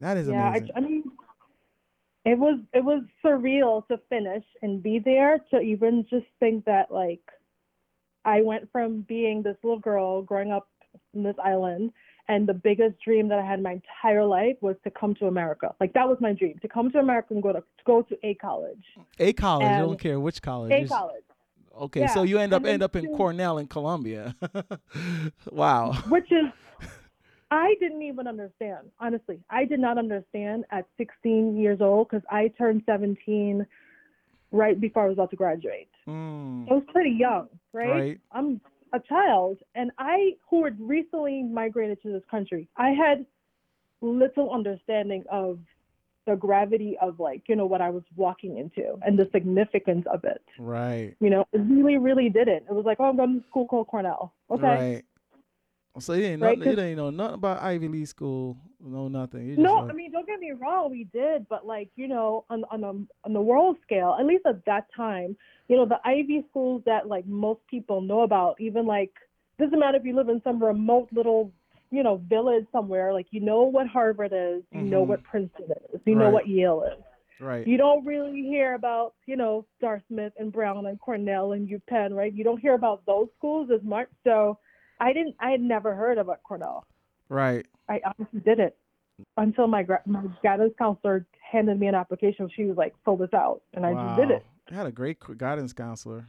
That 0.00 0.16
is 0.16 0.28
yeah, 0.28 0.48
amazing. 0.48 0.70
I, 0.74 0.78
I 0.78 0.80
mean, 0.80 1.04
it 2.24 2.38
was 2.38 2.60
it 2.72 2.84
was 2.84 3.02
surreal 3.24 3.86
to 3.88 3.98
finish 4.08 4.44
and 4.62 4.82
be 4.82 4.98
there 4.98 5.40
to 5.50 5.60
even 5.60 6.06
just 6.08 6.26
think 6.40 6.64
that 6.66 6.90
like 6.90 7.22
I 8.24 8.42
went 8.42 8.70
from 8.70 9.02
being 9.02 9.42
this 9.42 9.56
little 9.62 9.78
girl 9.78 10.22
growing 10.22 10.52
up 10.52 10.68
in 11.14 11.22
this 11.22 11.36
island 11.42 11.92
and 12.28 12.46
the 12.46 12.54
biggest 12.54 13.00
dream 13.02 13.28
that 13.28 13.38
I 13.38 13.44
had 13.44 13.62
my 13.62 13.80
entire 13.80 14.24
life 14.24 14.56
was 14.60 14.76
to 14.84 14.90
come 14.90 15.14
to 15.16 15.26
America. 15.26 15.74
Like 15.80 15.94
that 15.94 16.06
was 16.06 16.18
my 16.20 16.34
dream 16.34 16.58
to 16.60 16.68
come 16.68 16.90
to 16.92 16.98
America 16.98 17.32
and 17.32 17.42
go 17.42 17.52
to, 17.52 17.60
to 17.60 17.84
go 17.86 18.02
to 18.02 18.26
a 18.26 18.34
college. 18.34 18.84
a 19.18 19.32
college. 19.32 19.66
and- 19.66 19.86
don't 19.86 19.98
care 19.98 20.20
which 20.20 20.42
college. 20.42 20.72
A 20.72 20.86
college, 20.86 21.24
Okay, 21.78 22.06
so 22.08 22.22
you 22.22 22.38
end 22.38 22.52
up 22.52 22.64
end 22.64 22.82
up 22.82 22.96
in 22.96 23.04
to- 23.04 23.16
Cornell 23.16 23.58
in 23.58 23.66
Columbia. 23.66 24.34
wow. 25.50 25.92
which 26.08 26.30
is 26.30 26.46
I 27.50 27.74
didn't 27.80 28.02
even 28.02 28.26
understand. 28.26 28.90
Honestly, 29.00 29.40
I 29.50 29.64
did 29.64 29.80
not 29.80 29.98
understand 29.98 30.64
at 30.70 30.86
16 30.98 31.56
years 31.56 31.80
old 31.80 32.08
because 32.08 32.24
I 32.30 32.48
turned 32.58 32.82
17 32.86 33.66
right 34.52 34.80
before 34.80 35.04
I 35.04 35.08
was 35.08 35.14
about 35.14 35.30
to 35.30 35.36
graduate. 35.36 35.90
Mm, 36.06 36.70
I 36.70 36.74
was 36.74 36.84
pretty 36.92 37.10
young, 37.10 37.48
right? 37.72 37.88
right. 37.88 38.20
I'm 38.32 38.60
a 38.92 39.00
child, 39.00 39.58
and 39.74 39.90
I, 39.98 40.32
who 40.48 40.64
had 40.64 40.76
recently 40.80 41.42
migrated 41.42 42.02
to 42.02 42.12
this 42.12 42.22
country, 42.30 42.68
I 42.76 42.90
had 42.90 43.26
little 44.00 44.52
understanding 44.52 45.24
of 45.30 45.58
the 46.28 46.36
gravity 46.36 46.96
of 47.00 47.18
like, 47.18 47.42
you 47.48 47.56
know, 47.56 47.66
what 47.66 47.80
I 47.80 47.90
was 47.90 48.02
walking 48.16 48.58
into 48.58 48.98
and 49.04 49.18
the 49.18 49.28
significance 49.32 50.04
of 50.12 50.24
it. 50.24 50.42
Right. 50.58 51.14
You 51.20 51.30
know, 51.30 51.46
it 51.52 51.58
really, 51.58 51.96
really 51.96 52.28
didn't. 52.28 52.64
It 52.68 52.72
was 52.74 52.84
like, 52.84 52.98
oh, 53.00 53.04
I'm 53.04 53.16
going 53.16 53.40
to 53.40 53.46
school 53.48 53.66
called 53.66 53.88
Cornell. 53.88 54.32
Okay. 54.50 54.62
Right. 54.62 55.02
So 56.00 56.12
you 56.12 56.36
know, 56.36 56.46
Right, 56.46 56.58
you 56.58 56.62
'cause- 56.64 56.76
didn't 56.76 56.96
know 56.96 57.10
nothing 57.10 57.34
about 57.34 57.60
Ivy 57.60 57.88
League 57.88 58.06
school. 58.06 58.56
No, 58.80 59.08
nothing. 59.08 59.48
Just 59.48 59.58
No, 59.60 59.74
like- 59.80 59.90
I 59.90 59.94
mean, 59.94 60.12
don't 60.12 60.26
get 60.28 60.38
me 60.38 60.52
wrong, 60.52 60.90
we 60.92 61.04
did, 61.12 61.48
but 61.48 61.66
like, 61.66 61.88
you 61.96 62.06
know, 62.06 62.44
on 62.50 62.64
on 62.70 62.84
a 62.84 62.90
on 63.26 63.32
the 63.32 63.40
world 63.40 63.78
scale, 63.82 64.14
at 64.20 64.24
least 64.24 64.46
at 64.46 64.64
that 64.66 64.86
time, 64.94 65.36
you 65.66 65.76
know, 65.76 65.86
the 65.86 65.98
Ivy 66.04 66.44
schools 66.50 66.82
that 66.86 67.08
like 67.08 67.26
most 67.26 67.66
people 67.66 68.00
know 68.00 68.20
about, 68.20 68.60
even 68.60 68.86
like 68.86 69.10
doesn't 69.58 69.76
matter 69.80 69.96
if 69.98 70.04
you 70.04 70.14
live 70.14 70.28
in 70.28 70.40
some 70.42 70.62
remote 70.62 71.08
little, 71.10 71.50
you 71.90 72.02
know, 72.02 72.16
village 72.28 72.66
somewhere, 72.72 73.12
like 73.12 73.26
you 73.30 73.40
know 73.40 73.62
what 73.62 73.86
Harvard 73.86 74.32
is, 74.34 74.62
you 74.72 74.82
know 74.82 75.04
Mhm. 75.04 75.08
what 75.08 75.22
Princeton 75.22 75.70
is, 75.92 76.00
you 76.04 76.14
know 76.14 76.30
what 76.30 76.46
Yale 76.48 76.82
is. 76.82 77.02
right. 77.40 77.66
You 77.66 77.76
don't 77.78 78.04
really 78.04 78.42
hear 78.42 78.74
about, 78.74 79.14
you 79.26 79.36
know, 79.36 79.64
Dartmouth 79.80 80.32
and 80.38 80.52
Brown 80.52 80.86
and 80.86 80.98
Cornell 81.00 81.52
and 81.52 81.68
UPenn, 81.68 82.14
right? 82.16 82.32
You 82.32 82.42
don't 82.44 82.58
hear 82.58 82.74
about 82.74 83.04
those 83.06 83.28
schools 83.38 83.70
as 83.70 83.82
much. 83.82 84.08
So 84.24 84.58
I 85.00 85.12
didn't 85.12 85.36
I 85.40 85.50
had 85.50 85.60
never 85.60 85.94
heard 85.94 86.18
about 86.18 86.42
Cornell. 86.42 86.84
right. 87.28 87.64
I 87.88 88.00
honestly 88.04 88.40
didn't 88.40 88.74
until 89.36 89.66
my 89.66 89.82
gra- 89.82 90.02
my 90.04 90.22
guidance 90.42 90.74
counselor 90.78 91.26
handed 91.40 91.78
me 91.80 91.86
an 91.86 91.94
application. 91.94 92.48
She 92.54 92.64
was 92.64 92.76
like, 92.76 92.94
"Fill 93.04 93.16
this 93.16 93.32
out," 93.32 93.62
and 93.74 93.86
I 93.86 93.94
just 93.94 94.16
did 94.16 94.30
it, 94.30 94.44
You 94.70 94.76
had 94.76 94.86
a 94.86 94.92
great 94.92 95.18
guidance 95.38 95.72
counselor. 95.72 96.26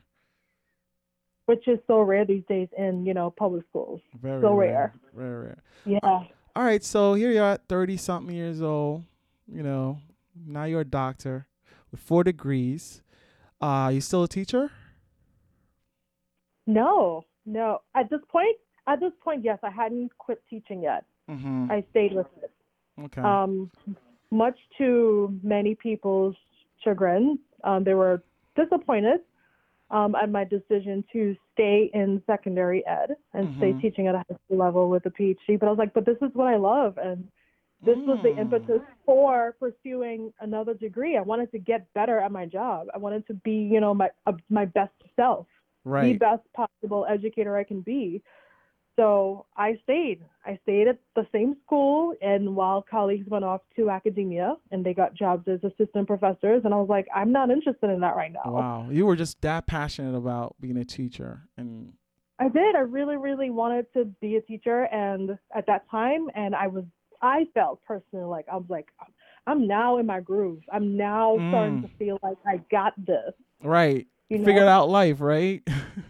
Which 1.50 1.68
is 1.68 1.80
so 1.88 2.02
rare 2.02 2.26
these 2.26 2.44
days 2.48 2.68
in 2.78 3.04
you 3.08 3.14
know 3.16 3.32
public 3.32 3.64
schools. 3.70 4.00
Very 4.22 4.40
So 4.40 4.54
rare. 4.54 4.94
Very 5.16 5.46
rare. 5.46 5.64
Yeah, 5.84 6.00
All 6.56 6.64
right, 6.64 6.84
so 6.84 7.16
here 7.16 7.32
you 7.32 7.42
are, 7.42 7.58
thirty 7.68 7.98
something 7.98 8.36
years 8.36 8.62
old. 8.62 9.04
You 9.52 9.64
know, 9.64 9.98
now 10.46 10.66
you're 10.66 10.82
a 10.82 10.86
doctor 10.86 11.48
with 11.90 12.02
four 12.02 12.24
degrees. 12.24 13.02
Uh, 13.60 13.90
you 13.92 14.00
still 14.00 14.24
a 14.24 14.28
teacher? 14.28 14.70
no, 16.68 17.26
no. 17.48 17.82
At 17.96 18.12
this 18.12 18.22
point, 18.32 18.56
at 18.86 19.00
this 19.00 19.12
point, 19.24 19.44
yes, 19.44 19.58
I 19.64 19.72
hadn't 19.72 20.16
quit 20.20 20.40
teaching 20.52 20.84
yet. 20.84 21.04
Mm-hmm. 21.28 21.72
I 21.72 21.84
stayed 21.90 22.14
with 22.14 22.28
it. 22.44 22.52
Okay. 23.06 23.22
Um, 23.22 23.72
much 24.30 24.60
to 24.78 25.36
many 25.42 25.74
people's 25.74 26.36
chagrin, 26.84 27.40
um, 27.64 27.84
they 27.84 27.96
were 27.96 28.22
disappointed 28.56 29.22
um, 29.92 30.16
at 30.16 30.30
my 30.30 30.44
decision 30.44 31.04
to 31.14 31.36
stay 31.54 31.90
in 31.94 32.22
secondary 32.26 32.86
ed 32.86 33.16
and 33.34 33.50
stay 33.58 33.74
Mhm. 33.74 33.82
teaching 33.82 34.08
at 34.08 34.16
a 34.16 34.20
high 34.20 34.36
school 34.46 34.58
level 34.58 34.90
with 34.90 35.06
a 35.06 35.10
PhD. 35.12 35.60
But 35.60 35.68
I 35.68 35.70
was 35.70 35.80
like, 35.80 35.94
but 35.94 36.06
this 36.06 36.18
is 36.22 36.30
what 36.34 36.48
I 36.48 36.58
love, 36.58 36.98
and 36.98 37.28
this 37.86 37.98
was 38.06 38.20
the 38.22 38.30
Mm. 38.30 38.40
impetus 38.40 38.82
for 39.06 39.56
pursuing 39.60 40.32
another 40.42 40.74
degree. 40.74 41.18
I 41.18 41.22
wanted 41.22 41.52
to 41.52 41.60
get 41.60 41.92
better 41.94 42.20
at 42.20 42.32
my 42.32 42.46
job. 42.46 42.88
I 42.94 42.98
wanted 42.98 43.26
to 43.28 43.34
be, 43.34 43.54
you 43.54 43.80
know, 43.80 43.94
my 43.94 44.10
uh, 44.28 44.34
my 44.50 44.66
best 44.66 44.94
self, 45.16 45.48
the 46.00 46.14
best 46.14 46.42
possible 46.56 47.06
educator 47.10 47.58
I 47.58 47.64
can 47.64 47.82
be. 47.82 48.22
So 49.00 49.46
I 49.56 49.80
stayed. 49.84 50.20
I 50.46 50.60
stayed 50.64 50.88
at 50.90 51.00
the 51.16 51.26
same 51.32 51.56
school, 51.66 52.14
and 52.22 52.56
while 52.56 52.82
colleagues 52.82 53.28
went 53.30 53.46
off 53.46 53.62
to 53.78 53.90
academia 53.90 54.56
and 54.72 54.86
they 54.86 54.94
got 54.94 55.14
jobs 55.14 55.48
as 55.48 55.60
assistant 55.64 56.06
professors, 56.08 56.64
and 56.66 56.74
I 56.74 56.78
was 56.78 56.90
like, 56.90 57.08
I'm 57.16 57.32
not 57.32 57.50
interested 57.50 57.90
in 57.90 58.02
that 58.02 58.16
right 58.16 58.32
now. 58.34 58.52
Wow. 58.52 58.88
You 58.92 59.06
were 59.06 59.16
just 59.16 59.42
that 59.42 59.68
passionate 59.68 60.18
about 60.18 60.56
being 60.60 60.76
a 60.78 60.84
teacher, 60.84 61.44
and 61.58 61.94
I 62.40 62.50
did. 62.50 62.76
I 62.76 62.80
really, 62.80 63.16
really 63.18 63.50
wanted 63.50 63.86
to 63.94 64.06
be 64.22 64.36
a 64.36 64.42
teacher, 64.42 64.84
and 64.92 65.38
at 65.56 65.66
that 65.68 65.90
time, 65.90 66.28
and 66.36 66.54
I 66.56 66.68
was, 66.68 66.84
I 67.22 67.46
felt 67.54 67.82
personally 67.86 68.26
like 68.26 68.48
I 68.52 68.56
was 68.58 68.66
like, 68.70 68.88
I'm 69.48 69.66
now 69.68 69.98
in 69.98 70.06
my 70.06 70.20
groove. 70.20 70.62
I'm 70.72 70.98
now 70.98 71.38
starting 71.50 71.78
Mm. 71.80 71.82
to 71.84 71.90
feel 71.98 72.20
like 72.22 72.38
I 72.46 72.58
got 72.70 72.94
this. 72.98 73.34
right. 73.64 74.08
You 74.30 74.38
know? 74.40 74.46
Figured 74.46 74.68
out 74.68 74.90
life, 74.90 75.22
right? 75.22 75.64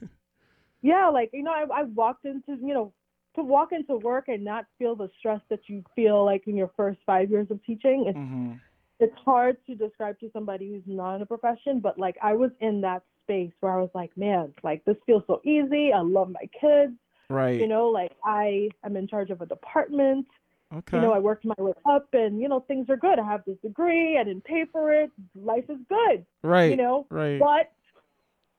Yeah, 0.82 1.10
like 1.10 1.30
you 1.34 1.44
know, 1.44 1.52
I, 1.52 1.82
I 1.82 1.84
walked 1.84 2.26
into, 2.26 2.58
you 2.62 2.74
know, 2.74 2.94
to 3.36 3.44
walk 3.44 3.72
into 3.72 3.96
work 3.96 4.28
and 4.28 4.44
not 4.44 4.66
feel 4.78 4.96
the 4.96 5.10
stress 5.20 5.42
that 5.50 5.62
you 5.68 5.84
feel 5.96 6.26
like 6.26 6.48
in 6.48 6.56
your 6.56 6.72
first 6.76 7.00
five 7.06 7.30
years 7.30 7.48
of 7.50 7.64
teaching. 7.64 8.06
It's 8.08 8.18
mm-hmm. 8.18 8.54
it's 9.00 9.16
hard 9.26 9.58
to 9.68 9.76
describe 9.76 10.20
to 10.20 10.30
somebody 10.32 10.70
who's 10.70 10.84
not 10.86 11.16
in 11.16 11.22
a 11.22 11.26
profession, 11.26 11.80
but 11.80 11.98
like 11.98 12.18
I 12.22 12.34
was 12.34 12.52
in 12.62 12.82
that 12.82 13.04
space 13.24 13.52
where 13.60 13.74
I 13.74 13.82
was 13.82 13.92
like, 13.94 14.16
man, 14.18 14.54
like 14.64 14.84
this 14.86 14.98
feels 15.06 15.24
so 15.28 15.42
easy. 15.44 15.94
I 15.94 16.02
love 16.02 16.30
my 16.30 16.50
kids. 16.60 16.94
Right. 17.30 17.60
You 17.60 17.68
know, 17.68 17.88
like 17.88 18.12
I 18.26 18.70
am 18.84 18.96
in 18.96 19.08
charge 19.08 19.30
of 19.30 19.42
a 19.42 19.46
department. 19.46 20.26
okay. 20.74 20.98
You 20.98 21.04
know, 21.04 21.14
I 21.14 21.20
worked 21.20 21.46
my 21.46 21.54
way 21.60 21.74
up 21.88 22.08
and, 22.14 22.42
you 22.42 22.50
know, 22.50 22.62
things 22.62 22.90
are 22.90 22.98
good. 22.98 23.20
I 23.20 23.26
have 23.26 23.44
this 23.46 23.58
degree. 23.62 24.18
I 24.18 24.24
didn't 24.24 24.46
pay 24.46 24.66
for 24.72 24.92
it. 24.94 25.12
Life 25.36 25.66
is 25.70 25.78
good, 25.88 26.26
right. 26.42 26.72
you 26.72 26.78
know, 26.78 27.06
Right. 27.12 27.40
but 27.40 27.72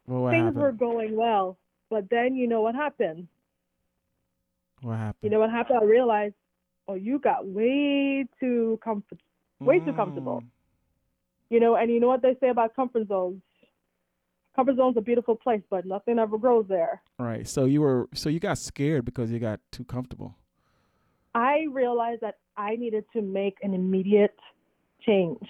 well, 0.07 0.31
things 0.31 0.45
happened? 0.45 0.63
were 0.63 0.73
going 0.73 1.17
well. 1.17 1.59
But 1.91 2.09
then, 2.09 2.37
you 2.37 2.47
know 2.47 2.61
what 2.63 2.75
happened? 2.75 3.27
what 4.81 4.97
happened? 4.97 5.17
You 5.23 5.31
know 5.31 5.41
what 5.41 5.51
happened? 5.51 5.81
I 5.83 5.85
realized, 5.85 6.35
oh, 6.89 6.95
you 6.95 7.19
got 7.19 7.47
way 7.47 8.27
too 8.39 8.79
comfort, 8.83 9.19
way 9.59 9.81
too 9.81 9.93
comfortable. 9.93 10.41
Mm. 10.43 10.49
you 11.51 11.61
know, 11.61 11.77
and 11.77 11.91
you 11.91 12.01
know 12.01 12.09
what 12.09 12.23
they 12.23 12.37
say 12.41 12.49
about 12.49 12.75
comfort 12.75 13.09
zones? 13.09 13.43
Comfort 14.57 14.77
zone's 14.77 14.97
a 14.97 15.01
beautiful 15.01 15.37
place, 15.37 15.63
but 15.69 15.85
nothing 15.85 16.19
ever 16.19 16.39
grows 16.39 16.65
there. 16.69 17.03
Right. 17.19 17.47
So 17.47 17.67
you 17.67 17.81
were 17.83 18.09
so 18.15 18.29
you 18.29 18.41
got 18.41 18.59
scared 18.59 19.05
because 19.05 19.31
you 19.31 19.39
got 19.39 19.61
too 19.71 19.85
comfortable. 19.85 20.35
I 21.35 21.67
realized 21.71 22.23
that 22.23 22.39
I 22.57 22.77
needed 22.77 23.05
to 23.13 23.23
make 23.23 23.59
an 23.63 23.75
immediate 23.75 24.37
change 25.07 25.47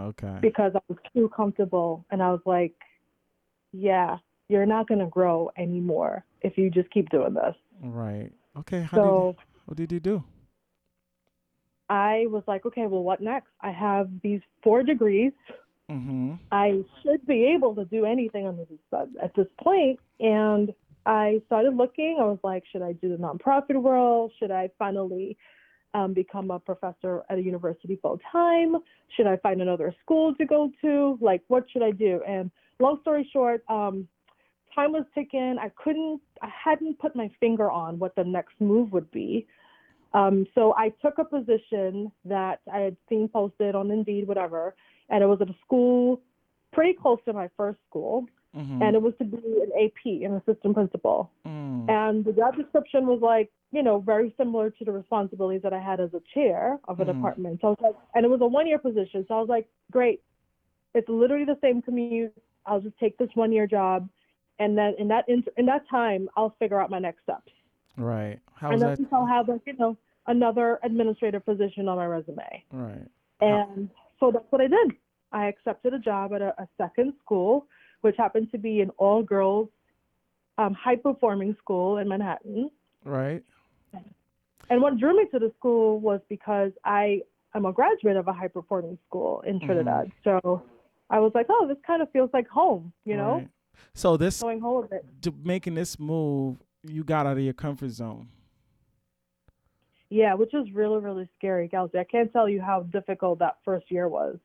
Okay. 0.00 0.38
because 0.40 0.72
I 0.74 0.80
was 0.88 0.98
too 1.14 1.30
comfortable. 1.36 2.04
And 2.10 2.22
I 2.22 2.30
was 2.30 2.40
like, 2.46 2.74
yeah, 3.72 4.16
you're 4.50 4.66
not 4.66 4.88
going 4.88 5.00
to 5.00 5.06
grow 5.06 5.50
anymore 5.56 6.24
if 6.42 6.58
you 6.58 6.70
just 6.70 6.90
keep 6.90 7.08
doing 7.10 7.34
this. 7.34 7.54
Right. 7.82 8.30
Okay. 8.58 8.82
How 8.82 8.96
So 8.96 9.36
did 9.36 9.46
what 9.66 9.76
did 9.76 9.92
you 9.92 10.00
do? 10.00 10.24
I 11.88 12.26
was 12.28 12.42
like, 12.46 12.66
okay, 12.66 12.86
well, 12.86 13.02
what 13.02 13.20
next? 13.20 13.48
I 13.60 13.70
have 13.70 14.08
these 14.22 14.40
four 14.62 14.82
degrees. 14.82 15.32
Mm-hmm. 15.90 16.34
I 16.52 16.82
should 17.02 17.26
be 17.26 17.52
able 17.56 17.74
to 17.74 17.84
do 17.84 18.04
anything 18.04 18.46
on 18.46 18.56
this 18.56 18.68
at 19.22 19.34
this 19.34 19.46
point. 19.62 19.98
And 20.20 20.72
I 21.06 21.40
started 21.46 21.74
looking. 21.74 22.18
I 22.20 22.24
was 22.24 22.38
like, 22.44 22.64
should 22.70 22.82
I 22.82 22.92
do 22.92 23.08
the 23.08 23.16
nonprofit 23.16 23.80
world? 23.80 24.32
Should 24.38 24.50
I 24.50 24.70
finally 24.78 25.36
um, 25.94 26.12
become 26.12 26.50
a 26.50 26.58
professor 26.60 27.22
at 27.28 27.38
a 27.38 27.42
university 27.42 27.98
full 28.00 28.20
time? 28.30 28.76
Should 29.16 29.26
I 29.26 29.36
find 29.38 29.60
another 29.60 29.94
school 30.02 30.34
to 30.36 30.44
go 30.44 30.70
to? 30.82 31.18
Like, 31.20 31.42
what 31.48 31.64
should 31.72 31.82
I 31.82 31.90
do? 31.90 32.20
And 32.26 32.50
long 32.78 32.98
story 33.02 33.28
short, 33.32 33.64
um, 33.68 34.06
time 34.74 34.92
was 34.92 35.04
ticking. 35.14 35.56
I 35.60 35.70
couldn't, 35.70 36.20
I 36.42 36.48
hadn't 36.64 36.98
put 36.98 37.14
my 37.16 37.30
finger 37.40 37.70
on 37.70 37.98
what 37.98 38.14
the 38.14 38.24
next 38.24 38.54
move 38.60 38.92
would 38.92 39.10
be. 39.10 39.46
Um, 40.12 40.46
so 40.54 40.74
I 40.76 40.88
took 41.02 41.18
a 41.18 41.24
position 41.24 42.10
that 42.24 42.60
I 42.72 42.78
had 42.80 42.96
seen 43.08 43.28
posted 43.28 43.74
on 43.74 43.90
Indeed, 43.90 44.26
whatever, 44.26 44.74
and 45.08 45.22
it 45.22 45.26
was 45.26 45.40
at 45.40 45.48
a 45.48 45.54
school 45.64 46.20
pretty 46.72 46.94
close 46.94 47.18
to 47.26 47.32
my 47.32 47.48
first 47.56 47.78
school, 47.88 48.26
Mm-hmm. 48.56 48.82
and 48.82 48.96
it 48.96 49.00
was 49.00 49.14
to 49.18 49.24
be 49.24 49.36
an 49.36 49.70
AP, 49.80 50.04
an 50.28 50.34
assistant 50.44 50.74
principal. 50.74 51.30
mm. 51.46 51.88
And 51.88 52.24
the 52.24 52.32
job 52.32 52.56
description 52.56 53.06
was 53.06 53.20
like, 53.22 53.48
you 53.70 53.80
know, 53.80 54.00
very 54.00 54.34
similar 54.36 54.70
to 54.70 54.84
the 54.84 54.90
responsibilities 54.90 55.62
that 55.62 55.72
I 55.72 55.78
had 55.78 56.00
as 56.00 56.12
a 56.14 56.20
chair 56.34 56.80
of 56.88 56.98
a 56.98 57.04
Mhm. 57.04 57.14
department. 57.14 57.60
So 57.60 57.68
I 57.68 57.70
was 57.70 57.78
like, 57.80 57.94
and 58.16 58.24
it 58.24 58.28
was 58.28 58.40
a 58.40 58.46
one 58.48 58.66
year 58.66 58.80
position. 58.80 59.24
So 59.28 59.36
I 59.36 59.40
was 59.40 59.48
like, 59.48 59.68
great. 59.92 60.20
It's 60.94 61.08
literally 61.08 61.44
the 61.44 61.58
same 61.60 61.80
commute. 61.80 62.34
I'll 62.66 62.80
just 62.80 62.98
take 62.98 63.16
this 63.18 63.30
one 63.36 63.52
year 63.52 63.68
job. 63.68 64.08
And 64.60 64.76
then 64.76 64.94
in 64.98 65.08
that 65.08 65.24
in, 65.26 65.42
in 65.56 65.66
that 65.66 65.88
time, 65.90 66.28
I'll 66.36 66.54
figure 66.58 66.80
out 66.80 66.90
my 66.90 66.98
next 66.98 67.22
steps. 67.22 67.50
Right. 67.96 68.38
How 68.54 68.70
and 68.70 68.80
then 68.80 68.94
that? 68.94 69.12
I'll 69.12 69.26
have 69.26 69.48
like, 69.48 69.62
you 69.66 69.72
know, 69.78 69.96
another 70.26 70.78
administrative 70.84 71.44
position 71.44 71.88
on 71.88 71.96
my 71.96 72.06
resume. 72.06 72.64
Right. 72.70 73.08
And 73.40 73.88
so 74.20 74.30
that's 74.30 74.44
what 74.50 74.60
I 74.60 74.68
did. 74.68 74.92
I 75.32 75.46
accepted 75.46 75.94
a 75.94 75.98
job 75.98 76.34
at 76.34 76.42
a, 76.42 76.54
a 76.58 76.68
second 76.76 77.14
school, 77.24 77.66
which 78.02 78.16
happened 78.18 78.52
to 78.52 78.58
be 78.58 78.80
an 78.80 78.90
all 78.98 79.22
girls 79.22 79.68
um, 80.58 80.74
high 80.74 80.96
performing 80.96 81.56
school 81.58 81.98
in 81.98 82.06
Manhattan. 82.06 82.70
Right. 83.04 83.42
And 84.68 84.82
what 84.82 84.98
drew 84.98 85.16
me 85.16 85.24
to 85.32 85.38
the 85.38 85.52
school 85.58 85.98
was 85.98 86.20
because 86.28 86.70
I 86.84 87.22
am 87.54 87.64
a 87.64 87.72
graduate 87.72 88.16
of 88.16 88.28
a 88.28 88.32
high 88.32 88.48
performing 88.48 88.98
school 89.08 89.42
in 89.46 89.58
Trinidad. 89.58 90.12
So 90.22 90.62
I 91.08 91.18
was 91.18 91.32
like, 91.34 91.46
oh, 91.48 91.66
this 91.66 91.78
kind 91.84 92.02
of 92.02 92.10
feels 92.12 92.30
like 92.32 92.46
home, 92.46 92.92
you 93.04 93.16
know, 93.16 93.36
Right. 93.36 93.48
So 93.94 94.16
this 94.16 94.40
going 94.40 94.60
home 94.60 94.84
a 94.84 94.88
bit. 94.88 95.04
to 95.22 95.34
making 95.42 95.74
this 95.74 95.98
move, 95.98 96.56
you 96.82 97.04
got 97.04 97.26
out 97.26 97.36
of 97.36 97.42
your 97.42 97.52
comfort 97.52 97.90
zone. 97.90 98.28
Yeah, 100.08 100.34
which 100.34 100.50
was 100.52 100.66
really, 100.72 100.98
really 101.00 101.28
scary, 101.38 101.68
Kelsey. 101.68 101.98
I 101.98 102.04
can't 102.04 102.32
tell 102.32 102.48
you 102.48 102.60
how 102.60 102.82
difficult 102.82 103.38
that 103.38 103.58
first 103.64 103.90
year 103.90 104.08
was. 104.08 104.38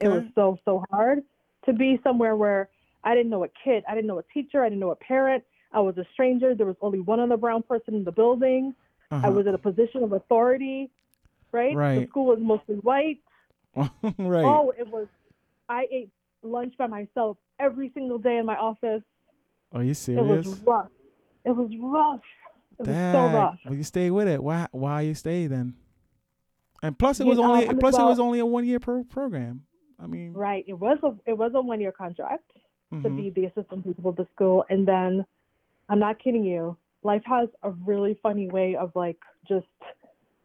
It 0.00 0.08
was 0.08 0.22
so, 0.34 0.58
so 0.64 0.84
hard 0.90 1.22
to 1.64 1.72
be 1.72 1.98
somewhere 2.04 2.36
where 2.36 2.68
I 3.02 3.14
didn't 3.14 3.30
know 3.30 3.42
a 3.44 3.48
kid, 3.64 3.82
I 3.88 3.94
didn't 3.94 4.06
know 4.06 4.18
a 4.18 4.24
teacher, 4.34 4.62
I 4.62 4.66
didn't 4.68 4.80
know 4.80 4.90
a 4.90 4.96
parent. 4.96 5.42
I 5.72 5.80
was 5.80 5.98
a 5.98 6.04
stranger. 6.14 6.54
There 6.54 6.66
was 6.66 6.76
only 6.80 7.00
one 7.00 7.20
other 7.20 7.36
brown 7.36 7.62
person 7.62 7.94
in 7.94 8.04
the 8.04 8.12
building. 8.12 8.74
I 9.10 9.16
Uh-huh. 9.16 9.30
was 9.32 9.46
in 9.46 9.54
a 9.54 9.58
position 9.58 10.02
of 10.02 10.12
authority, 10.12 10.90
right? 11.52 11.74
The 11.74 12.06
school 12.08 12.26
was 12.26 12.38
mostly 12.40 12.76
white. 12.76 13.18
right. 13.74 14.44
Oh, 14.44 14.72
it 14.78 14.86
was. 14.88 15.08
I 15.68 15.86
ate 15.90 16.10
lunch 16.42 16.74
by 16.78 16.86
myself 16.86 17.36
every 17.58 17.90
single 17.94 18.18
day 18.18 18.38
in 18.38 18.46
my 18.46 18.56
office. 18.56 19.02
Are 19.72 19.82
you 19.82 19.94
serious? 19.94 20.46
It 20.46 20.48
was 20.50 20.60
rough. 20.60 20.90
It 21.44 21.50
was 21.50 21.70
rough. 21.80 22.20
It 22.78 22.86
was 22.86 22.96
so 23.12 23.36
rough. 23.36 23.58
Well, 23.64 23.74
you 23.74 23.82
stay 23.82 24.10
with 24.10 24.28
it. 24.28 24.42
Why? 24.42 24.66
Why 24.70 25.00
you 25.02 25.14
stay 25.14 25.46
then? 25.46 25.74
And 26.82 26.96
plus, 26.98 27.18
it 27.20 27.24
You 27.24 27.30
was 27.30 27.38
know, 27.38 27.44
only 27.52 27.64
I 27.64 27.68
mean, 27.70 27.78
plus 27.78 27.98
it 27.98 28.02
was 28.04 28.20
only 28.20 28.38
a 28.38 28.46
one 28.46 28.64
year 28.64 28.78
pro- 28.78 29.04
program. 29.04 29.64
I 30.00 30.06
mean, 30.06 30.32
Right. 30.32 30.64
It 30.68 30.74
was 30.74 30.98
a 31.02 31.12
it 31.26 31.36
was 31.36 31.52
a 31.54 31.60
one 31.60 31.80
year 31.80 31.90
contract 31.92 32.44
to 32.92 32.96
mhm. 32.96 33.16
be 33.16 33.30
the 33.30 33.46
assistant 33.46 33.82
principal 33.82 34.10
of 34.10 34.16
the 34.16 34.26
school, 34.34 34.64
and 34.70 34.86
then 34.86 35.26
I'm 35.88 35.98
not 35.98 36.18
kidding 36.20 36.44
you. 36.44 36.76
Life 37.02 37.22
has 37.26 37.48
a 37.62 37.70
really 37.70 38.14
funny 38.22 38.48
way 38.48 38.76
of 38.76 38.92
like 38.94 39.18
just 39.46 39.66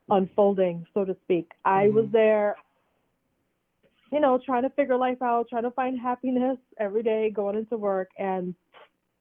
unfolding, 0.10 0.86
so 0.94 1.06
to 1.06 1.16
speak. 1.24 1.52
I 1.66 1.90
was 1.90 2.06
Mhm. 2.08 2.12
there, 2.12 2.56
you 4.14 4.20
know, 4.20 4.40
trying 4.46 4.62
to 4.62 4.70
figure 4.70 4.96
life 4.96 5.22
out, 5.24 5.48
trying 5.50 5.64
to 5.64 5.72
find 5.72 6.00
happiness 6.00 6.58
every 6.80 7.02
day, 7.02 7.32
going 7.32 7.58
into 7.58 7.78
work, 7.78 8.10
and 8.20 8.54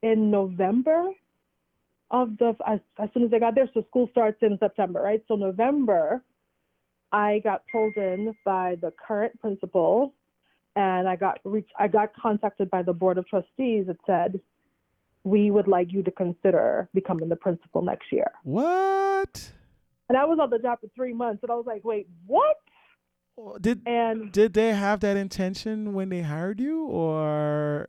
in 0.03 0.31
November 0.31 1.11
of 2.11 2.37
the 2.37 2.55
as, 2.67 2.79
as 2.99 3.09
soon 3.15 3.25
as 3.25 3.33
I 3.33 3.39
got 3.39 3.55
there, 3.55 3.71
so 3.73 3.83
school 3.89 4.07
starts 4.11 4.37
in 4.43 4.59
September, 4.59 5.01
right? 5.01 5.25
So 5.29 5.35
November, 5.35 6.23
I 7.11 7.41
got 7.43 7.63
pulled 7.73 7.97
in 7.97 8.35
by 8.45 8.77
the 8.83 8.93
current 9.07 9.41
principal, 9.41 10.13
and 10.77 11.09
I 11.09 11.17
got 11.17 11.39
reached. 11.45 11.73
I 11.79 11.89
got 11.89 12.15
contacted 12.15 12.69
by 12.69 12.83
the 12.83 12.93
board 12.93 13.17
of 13.17 13.27
trustees 13.27 13.87
that 13.87 13.97
said, 14.05 14.41
"We 15.25 15.51
would 15.51 15.69
like 15.69 15.91
you 15.91 16.03
to 16.03 16.11
consider 16.11 16.91
becoming 16.93 17.31
the 17.31 17.37
principal 17.37 17.81
next 17.81 18.13
year." 18.13 18.31
what? 18.43 19.53
And 20.11 20.19
I 20.19 20.27
was 20.27 20.39
on 20.39 20.51
the 20.51 20.59
job 20.59 20.83
for 20.83 20.89
three 20.95 21.15
months, 21.15 21.43
and 21.43 21.51
I 21.51 21.55
was 21.55 21.65
like, 21.65 21.83
"Wait, 21.83 22.09
what?" 22.27 22.61
Did 23.61 23.87
And 23.87 24.31
did 24.33 24.53
they 24.55 24.73
have 24.75 25.01
that 25.01 25.17
intention 25.17 25.95
when 25.95 26.09
they 26.11 26.23
hired 26.23 26.61
you, 26.61 26.85
or 26.85 27.87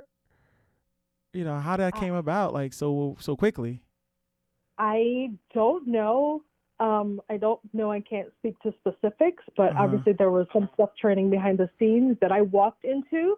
you 1.33 1.43
know 1.43 1.59
how 1.59 1.77
that 1.77 1.93
Uh, 1.95 2.00
came 2.00 2.13
about 2.13 2.53
like 2.53 2.73
so 2.73 3.15
so 3.19 3.35
quickly? 3.35 3.81
I 4.77 5.31
don't 5.53 5.88
know. 5.88 6.43
Um, 6.79 7.21
I 7.29 7.38
don't 7.38 7.60
know. 7.73 7.91
I 7.91 7.99
can't 8.01 8.29
speak 8.39 8.60
to 8.62 8.73
specifics, 8.79 9.43
but 9.56 9.71
Uh-huh. 9.71 9.84
obviously 9.84 10.13
there 10.13 10.32
was 10.32 10.47
some 10.51 10.69
stuff 10.73 10.89
training 10.99 11.29
behind 11.29 11.60
the 11.60 11.69
scenes 11.77 12.17
that 12.21 12.32
I 12.32 12.41
walked 12.41 12.84
into 12.84 13.38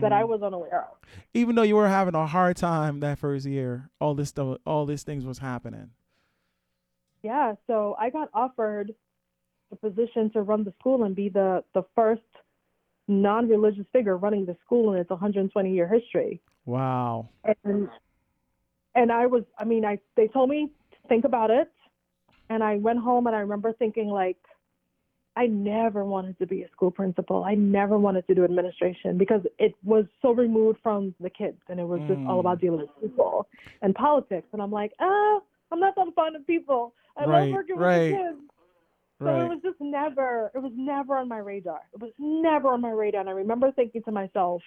that 0.00 0.12
I 0.12 0.24
Mhm. 0.24 0.28
was 0.28 0.42
unaware 0.42 0.86
of. 0.90 0.96
even 1.34 1.54
though 1.54 1.62
you 1.62 1.76
were 1.76 1.88
having 1.88 2.14
a 2.14 2.26
hard 2.26 2.56
time 2.56 3.00
that 3.00 3.18
first 3.18 3.46
year, 3.46 3.90
all 4.00 4.14
this 4.14 4.30
stuff, 4.30 4.58
all 4.66 4.86
these 4.86 5.02
things 5.02 5.24
was 5.26 5.38
happening. 5.38 5.90
Yeah, 7.22 7.54
so 7.66 7.96
I 7.98 8.10
got 8.10 8.28
offered 8.34 8.94
the 9.80 9.90
position 9.90 10.30
to 10.32 10.42
run 10.42 10.64
the 10.64 10.72
school 10.78 11.04
and 11.04 11.14
be 11.14 11.28
the 11.28 11.62
the 11.74 11.82
first 11.94 12.22
non-religious 13.08 13.86
figure 13.92 14.16
running 14.16 14.46
the 14.46 14.56
school 14.64 14.92
in 14.92 14.98
its 14.98 15.10
120 15.10 15.72
year 15.72 15.88
history. 15.88 16.40
Wow. 16.66 17.28
And 17.64 17.88
and 18.94 19.12
I 19.12 19.26
was, 19.26 19.42
I 19.58 19.64
mean, 19.64 19.84
I 19.84 19.98
they 20.16 20.28
told 20.28 20.48
me 20.50 20.70
to 20.92 21.08
think 21.08 21.24
about 21.24 21.50
it, 21.50 21.70
and 22.50 22.62
I 22.62 22.76
went 22.76 23.00
home 23.00 23.26
and 23.26 23.36
I 23.36 23.40
remember 23.40 23.72
thinking 23.72 24.08
like, 24.08 24.36
I 25.36 25.46
never 25.46 26.04
wanted 26.04 26.38
to 26.38 26.46
be 26.46 26.62
a 26.62 26.68
school 26.70 26.90
principal. 26.90 27.42
I 27.44 27.54
never 27.54 27.98
wanted 27.98 28.26
to 28.28 28.34
do 28.34 28.44
administration 28.44 29.18
because 29.18 29.42
it 29.58 29.74
was 29.84 30.04
so 30.22 30.30
removed 30.32 30.78
from 30.82 31.14
the 31.20 31.28
kids 31.30 31.58
and 31.68 31.80
it 31.80 31.84
was 31.84 32.00
just 32.06 32.20
all 32.28 32.36
Mm. 32.36 32.40
about 32.40 32.60
dealing 32.60 32.80
with 32.80 33.00
people 33.00 33.48
and 33.82 33.94
politics. 33.94 34.46
And 34.52 34.62
I'm 34.62 34.70
like, 34.70 34.92
ah, 35.00 35.40
I'm 35.72 35.80
not 35.80 35.96
that 35.96 36.14
fond 36.14 36.36
of 36.36 36.46
people. 36.46 36.94
I 37.16 37.24
Right, 37.24 37.42
love 37.42 37.52
working 37.52 37.76
right, 37.78 38.12
with 38.12 38.12
the 38.12 38.16
kids. 38.16 38.50
So 39.20 39.26
Right. 39.26 39.42
it 39.42 39.48
was 39.48 39.60
just 39.62 39.80
never, 39.80 40.50
it 40.54 40.58
was 40.58 40.72
never 40.76 41.16
on 41.16 41.28
my 41.28 41.38
radar. 41.38 41.80
It 41.94 42.00
was 42.00 42.12
never 42.18 42.68
on 42.68 42.80
my 42.80 42.90
radar. 42.90 43.20
And 43.20 43.30
I 43.30 43.32
remember 43.32 43.70
thinking 43.72 44.02
to 44.02 44.12
myself, 44.12 44.62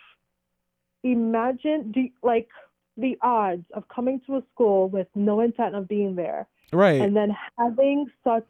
imagine, 1.03 1.91
do, 1.91 2.07
like, 2.23 2.47
the 2.97 3.17
odds 3.21 3.65
of 3.73 3.87
coming 3.89 4.19
to 4.25 4.37
a 4.37 4.43
school 4.53 4.89
with 4.89 5.07
no 5.13 5.41
intent 5.41 5.75
of 5.75 5.87
being 5.87 6.15
there 6.15 6.47
right. 6.73 6.99
and 7.01 7.15
then 7.15 7.35
having 7.59 8.07
such 8.23 8.49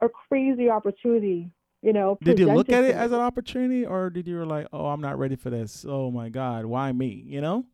a 0.00 0.08
crazy 0.08 0.70
opportunity, 0.70 1.50
you 1.82 1.92
know. 1.92 2.18
did 2.22 2.38
you 2.38 2.46
look 2.46 2.70
at 2.72 2.84
it 2.84 2.94
as 2.94 3.12
an 3.12 3.20
opportunity, 3.20 3.84
or 3.84 4.08
did 4.10 4.26
you 4.26 4.36
were 4.36 4.46
like, 4.46 4.66
"Oh, 4.72 4.86
I'm 4.86 5.00
not 5.00 5.18
ready 5.18 5.36
for 5.36 5.50
this. 5.50 5.84
Oh 5.86 6.10
my 6.10 6.30
God, 6.30 6.64
why 6.64 6.90
me?" 6.92 7.22
You 7.26 7.40
know? 7.40 7.66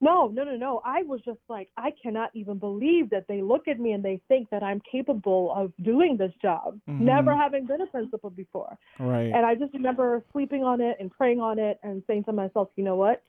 No, 0.00 0.28
no, 0.28 0.44
no, 0.44 0.56
no. 0.56 0.80
I 0.84 1.02
was 1.02 1.20
just 1.24 1.40
like, 1.48 1.68
I 1.76 1.92
cannot 2.02 2.30
even 2.34 2.58
believe 2.58 3.10
that 3.10 3.26
they 3.28 3.42
look 3.42 3.68
at 3.68 3.78
me 3.78 3.92
and 3.92 4.02
they 4.02 4.20
think 4.28 4.48
that 4.50 4.62
I'm 4.62 4.80
capable 4.90 5.52
of 5.54 5.72
doing 5.82 6.16
this 6.16 6.32
job, 6.40 6.80
never 6.86 7.32
Mhm. 7.32 7.38
having 7.38 7.66
been 7.66 7.82
a 7.82 7.86
principal 7.86 8.30
before. 8.30 8.78
Right. 8.98 9.32
And 9.34 9.44
I 9.44 9.54
just 9.54 9.74
remember 9.74 10.24
sleeping 10.32 10.64
on 10.64 10.80
it 10.80 10.96
and 11.00 11.10
praying 11.10 11.40
on 11.40 11.58
it 11.58 11.78
and 11.82 12.02
saying 12.06 12.24
to 12.24 12.32
myself, 12.32 12.70
you 12.76 12.84
know 12.84 12.96
what? 12.96 13.22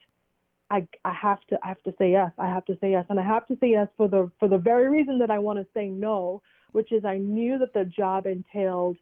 I, 0.70 0.88
I 1.04 1.12
have 1.12 1.42
to 1.48 1.60
I 1.62 1.68
have 1.68 1.84
to 1.84 1.94
say 1.98 2.12
yes. 2.12 2.32
I 2.38 2.48
have 2.48 2.64
to 2.66 2.78
say 2.80 2.92
yes. 2.92 3.06
And 3.10 3.20
I 3.20 3.24
have 3.24 3.46
to 3.48 3.58
say 3.60 3.72
yes 3.72 3.90
for 3.98 4.08
the 4.08 4.32
for 4.40 4.48
the 4.48 4.58
very 4.58 4.88
reason 4.88 5.20
that 5.20 5.30
I 5.30 5.38
want 5.38 5.60
to 5.60 5.68
say 5.74 5.90
no, 5.90 6.42
which 6.72 6.94
is 6.94 7.04
I 7.04 7.18
knew 7.18 7.58
that 7.58 7.74
the 7.74 7.84
job 7.84 8.26
entailed 8.26 8.98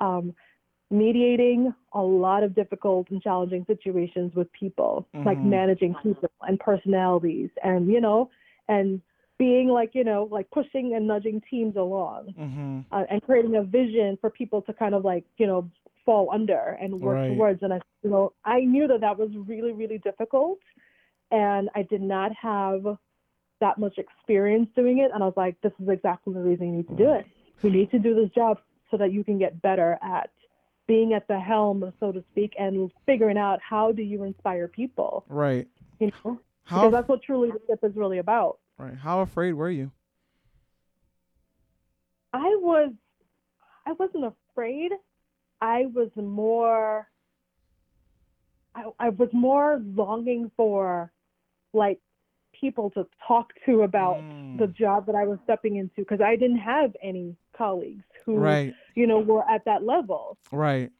um, 0.00 0.34
mediating 0.90 1.74
a 1.92 2.02
lot 2.02 2.42
of 2.42 2.54
difficult 2.54 3.08
and 3.10 3.22
challenging 3.22 3.64
situations 3.66 4.34
with 4.34 4.50
people, 4.52 5.06
like 5.24 5.38
Mhm. 5.38 5.44
managing 5.44 5.94
people 6.02 6.30
and 6.42 6.60
personalities 6.60 7.50
and 7.62 7.88
you 7.88 8.00
know, 8.00 8.30
and 8.68 9.00
being 9.38 9.68
like, 9.68 9.94
you 9.94 10.04
know, 10.04 10.28
like 10.30 10.48
pushing 10.50 10.94
and 10.94 11.06
nudging 11.06 11.40
teams 11.50 11.76
along 11.76 12.34
mm-hmm. 12.38 12.80
uh, 12.92 13.04
and 13.10 13.22
creating 13.22 13.56
a 13.56 13.62
vision 13.62 14.16
for 14.20 14.30
people 14.30 14.62
to 14.62 14.72
kind 14.72 14.94
of 14.94 15.04
like 15.04 15.24
you 15.38 15.46
know 15.46 15.68
fall 16.04 16.30
under 16.32 16.78
and 16.80 17.00
work 17.00 17.16
Right. 17.16 17.28
towards 17.28 17.62
and 17.62 17.72
i 17.72 17.80
you 18.02 18.10
know 18.10 18.32
i 18.44 18.60
knew 18.60 18.86
that 18.86 19.00
that 19.00 19.18
was 19.18 19.30
really 19.46 19.72
really 19.72 19.98
difficult 19.98 20.58
and 21.30 21.70
i 21.74 21.82
did 21.82 22.02
not 22.02 22.30
have 22.34 22.84
that 23.60 23.78
much 23.78 23.96
experience 23.96 24.68
doing 24.76 24.98
it 24.98 25.10
and 25.14 25.22
i 25.22 25.26
was 25.26 25.34
like 25.36 25.58
this 25.62 25.72
is 25.80 25.88
exactly 25.88 26.34
the 26.34 26.40
reason 26.40 26.66
you 26.68 26.76
need 26.76 26.88
to 26.88 26.96
do 26.96 27.12
it 27.12 27.24
you 27.62 27.70
need 27.70 27.90
to 27.90 27.98
do 27.98 28.14
this 28.14 28.28
job 28.34 28.58
so 28.90 28.98
that 28.98 29.12
you 29.12 29.24
can 29.24 29.38
get 29.38 29.60
better 29.62 29.98
at 30.02 30.30
being 30.86 31.12
at 31.14 31.26
the 31.28 31.38
helm 31.38 31.92
so 32.00 32.12
to 32.12 32.22
speak 32.32 32.52
and 32.58 32.90
figuring 33.06 33.38
out 33.38 33.58
how 33.68 33.90
do 33.92 34.02
you 34.02 34.24
inspire 34.24 34.68
people 34.68 35.24
Right. 35.28 35.66
you 36.00 36.10
know 36.24 36.38
How 36.64 36.76
because 36.80 36.92
that's 36.92 37.08
what 37.08 37.22
true 37.22 37.40
leadership 37.44 37.78
is 37.82 37.94
really 37.96 38.18
about 38.18 38.58
right? 38.78 38.94
How 38.96 39.20
afraid 39.20 39.52
were 39.54 39.70
you? 39.70 39.90
I 42.32 42.56
was 42.60 42.92
I 43.86 43.92
wasn't 43.92 44.24
afraid. 44.52 44.92
I 45.60 45.86
was 45.86 46.10
more 46.16 47.08
I, 48.74 48.84
I 48.98 49.08
was 49.10 49.28
more 49.32 49.80
longing 49.94 50.50
for 50.56 51.12
like 51.72 52.00
people 52.58 52.90
to 52.90 53.06
talk 53.26 53.52
to 53.66 53.82
about 53.82 54.16
Mm. 54.16 54.58
the 54.58 54.66
job 54.68 55.06
that 55.06 55.14
I 55.14 55.24
was 55.26 55.38
stepping 55.44 55.76
into 55.76 55.96
because 55.96 56.20
I 56.20 56.36
didn't 56.36 56.58
have 56.58 56.94
any 57.02 57.36
colleagues 57.56 58.04
who 58.24 58.36
Right. 58.36 58.74
you 58.94 59.06
know 59.06 59.20
were 59.20 59.48
at 59.48 59.64
that 59.66 59.82
level. 59.84 60.36
Right. 60.52 60.90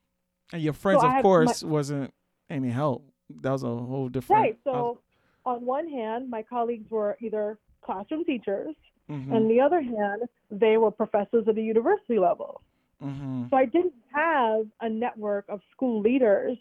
And 0.52 0.62
your 0.62 0.72
friends, 0.72 1.02
I 1.02 1.06
of 1.06 1.12
had 1.12 1.18
my- 1.18 1.22
course, 1.22 1.62
wasn't 1.64 2.12
any 2.50 2.68
help. 2.68 3.04
That 3.42 3.50
was 3.52 3.62
a 3.64 3.68
whole 3.68 4.08
different. 4.08 4.40
Right. 4.42 4.58
So 4.64 4.98
on 5.46 5.64
one 5.64 5.88
hand, 5.88 6.30
my 6.30 6.42
colleagues 6.42 6.90
were 6.90 7.16
either 7.20 7.58
classroom 7.82 8.24
teachers, 8.24 8.74
hmm 9.08 9.32
on 9.34 9.48
the 9.48 9.60
other 9.60 9.82
hand, 9.82 10.22
they 10.50 10.78
were 10.78 10.90
professors 10.90 11.46
at 11.48 11.54
the 11.56 11.62
university 11.62 12.18
level. 12.18 12.60
hmm 13.00 13.44
So 13.50 13.56
I 13.56 13.66
didn't 13.66 13.92
have 14.14 14.66
a 14.80 14.88
network 14.88 15.44
of 15.48 15.60
school 15.72 16.00
leaders 16.00 16.56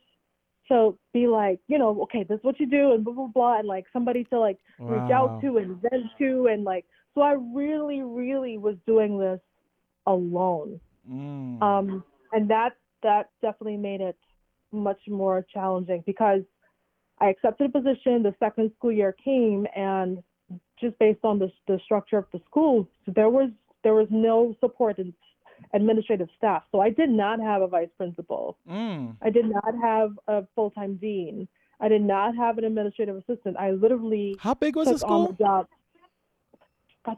to 0.70 0.98
be 1.14 1.28
like, 1.28 1.60
you 1.68 1.78
know, 1.78 2.02
okay, 2.04 2.24
this 2.24 2.38
is 2.40 2.44
what 2.44 2.60
you 2.60 2.66
do 2.66 2.94
and 2.94 3.04
blah 3.04 3.14
blah 3.14 3.28
blah 3.28 3.60
and 3.60 3.68
like 3.68 3.86
somebody 3.94 4.24
to 4.26 4.40
like 4.40 4.58
reach 4.80 5.12
out 5.12 5.42
to 5.42 5.58
and 5.58 5.78
vent 5.82 6.06
to 6.18 6.48
and 6.48 6.64
like 6.64 6.86
so 7.16 7.22
I 7.22 7.34
really, 7.34 8.02
really 8.02 8.58
was 8.58 8.76
doing 8.88 9.20
this 9.20 9.40
alone. 10.06 10.80
Mm. 11.10 11.62
Um, 11.62 12.04
and 12.32 12.50
that 12.50 12.78
that 13.04 13.30
definitely 13.42 13.78
made 13.78 14.02
it 14.02 14.18
much 14.72 15.02
more 15.08 15.46
challenging 15.54 16.04
because 16.06 16.42
I 17.20 17.30
accepted 17.30 17.70
a 17.70 17.72
position. 17.72 18.24
The 18.24 18.34
second 18.40 18.72
school 18.78 18.92
year 18.92 19.16
came, 19.24 19.68
and 19.76 20.24
just 20.80 20.98
based 21.00 21.24
on 21.24 21.40
the 21.40 21.52
the 21.68 21.80
structure 21.84 22.18
of 22.18 22.26
the 22.34 22.42
school, 22.50 22.88
there 23.08 23.30
was 23.30 23.50
there 23.84 23.94
was 23.94 24.08
no 24.10 24.56
support 24.60 25.00
in 25.00 25.14
administrative 25.74 26.30
staff. 26.38 26.64
So 26.72 26.80
I 26.80 26.90
did 26.90 27.10
not 27.10 27.40
have 27.40 27.62
a 27.62 27.68
vice 27.68 27.90
principal. 27.98 28.58
Mm. 28.70 29.16
I 29.22 29.30
did 29.30 29.46
not 29.46 29.74
have 29.82 30.12
a 30.28 30.46
full 30.56 30.72
time 30.72 30.96
dean. 30.96 31.48
I 31.80 31.88
did 31.88 32.02
not 32.02 32.36
have 32.36 32.58
an 32.58 32.64
administrative 32.64 33.18
assistant. 33.18 33.58
I 33.58 33.72
literally 33.72 34.36
How 34.40 34.54
big 34.54 34.76
was 34.76 34.88
the 34.88 34.98
school? 34.98 35.36
About 35.40 35.70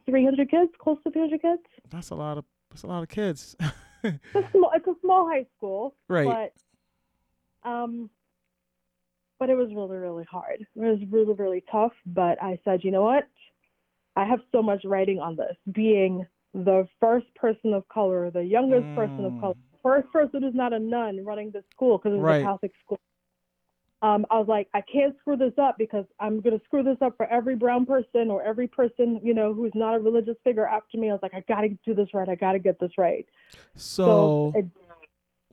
300 0.08 0.50
kids, 0.50 0.72
close 0.80 0.98
to 1.04 1.12
300 1.12 1.42
kids. 1.42 1.62
That's 1.92 2.10
a 2.10 2.16
lot 2.16 2.40
of 2.40 2.46
that's 2.76 2.84
a 2.84 2.88
lot 2.88 3.04
of 3.04 3.10
kids. 3.10 3.56
It's 4.04 4.20
a 4.36 4.44
small, 4.52 4.70
it's 4.76 4.86
a 4.86 4.94
small 5.02 5.28
high 5.28 5.48
school, 5.58 5.96
right. 6.10 6.52
but 7.64 7.68
um, 7.68 8.08
but 9.40 9.50
it 9.50 9.56
was 9.56 9.70
really, 9.74 9.98
really 9.98 10.26
hard. 10.30 10.62
It 10.62 10.68
was 10.76 11.00
really, 11.10 11.34
really 11.34 11.64
tough. 11.72 11.94
But 12.06 12.40
I 12.44 12.60
said, 12.64 12.82
you 12.84 12.92
know 12.92 13.02
what? 13.02 13.28
I 14.16 14.26
have 14.26 14.42
so 14.52 14.62
much 14.62 14.84
writing 14.86 15.20
on 15.20 15.36
this. 15.36 15.56
Being 15.74 16.24
the 16.54 16.88
first 17.00 17.26
person 17.34 17.74
of 17.74 17.88
color, 17.88 18.30
the 18.30 18.44
youngest 18.44 18.94
person 18.94 19.26
of 19.26 19.34
Mm. 19.34 19.40
color, 19.40 19.56
first 19.82 20.12
person 20.12 20.44
who's 20.44 20.54
not 20.54 20.72
a 20.72 20.78
nun 20.80 21.26
running 21.26 21.50
the 21.50 21.64
school 21.72 21.98
because 21.98 22.12
it 22.14 22.18
was 22.18 22.26
Right. 22.26 22.42
a 22.42 22.46
Catholic 22.46 22.74
school. 22.84 23.00
Um, 24.06 24.24
I 24.30 24.38
was 24.38 24.48
like, 24.48 24.68
I 24.76 24.82
can't 24.82 25.16
screw 25.20 25.36
this 25.36 25.54
up 25.58 25.80
because 25.80 26.06
I'm 26.20 26.40
gonna 26.40 26.62
screw 26.66 26.84
this 26.84 26.98
up 27.02 27.18
for 27.18 27.26
every 27.26 27.56
brown 27.56 27.88
person 27.88 28.30
or 28.30 28.44
every 28.44 28.68
person, 28.68 29.20
you 29.24 29.34
know, 29.34 29.52
who's 29.52 29.72
not 29.74 29.96
a 29.96 30.00
religious 30.00 30.36
figure 30.44 30.68
after 30.68 31.00
me. 31.00 31.10
I 31.10 31.14
was 31.14 31.22
like, 31.24 31.34
I 31.34 31.44
gotta 31.48 31.70
do 31.84 31.96
this 31.96 32.10
right. 32.14 32.30
I 32.30 32.36
gotta 32.36 32.60
get 32.60 32.80
this 32.80 32.92
right. 33.00 33.26
so, 33.76 34.54
it, 34.56 34.66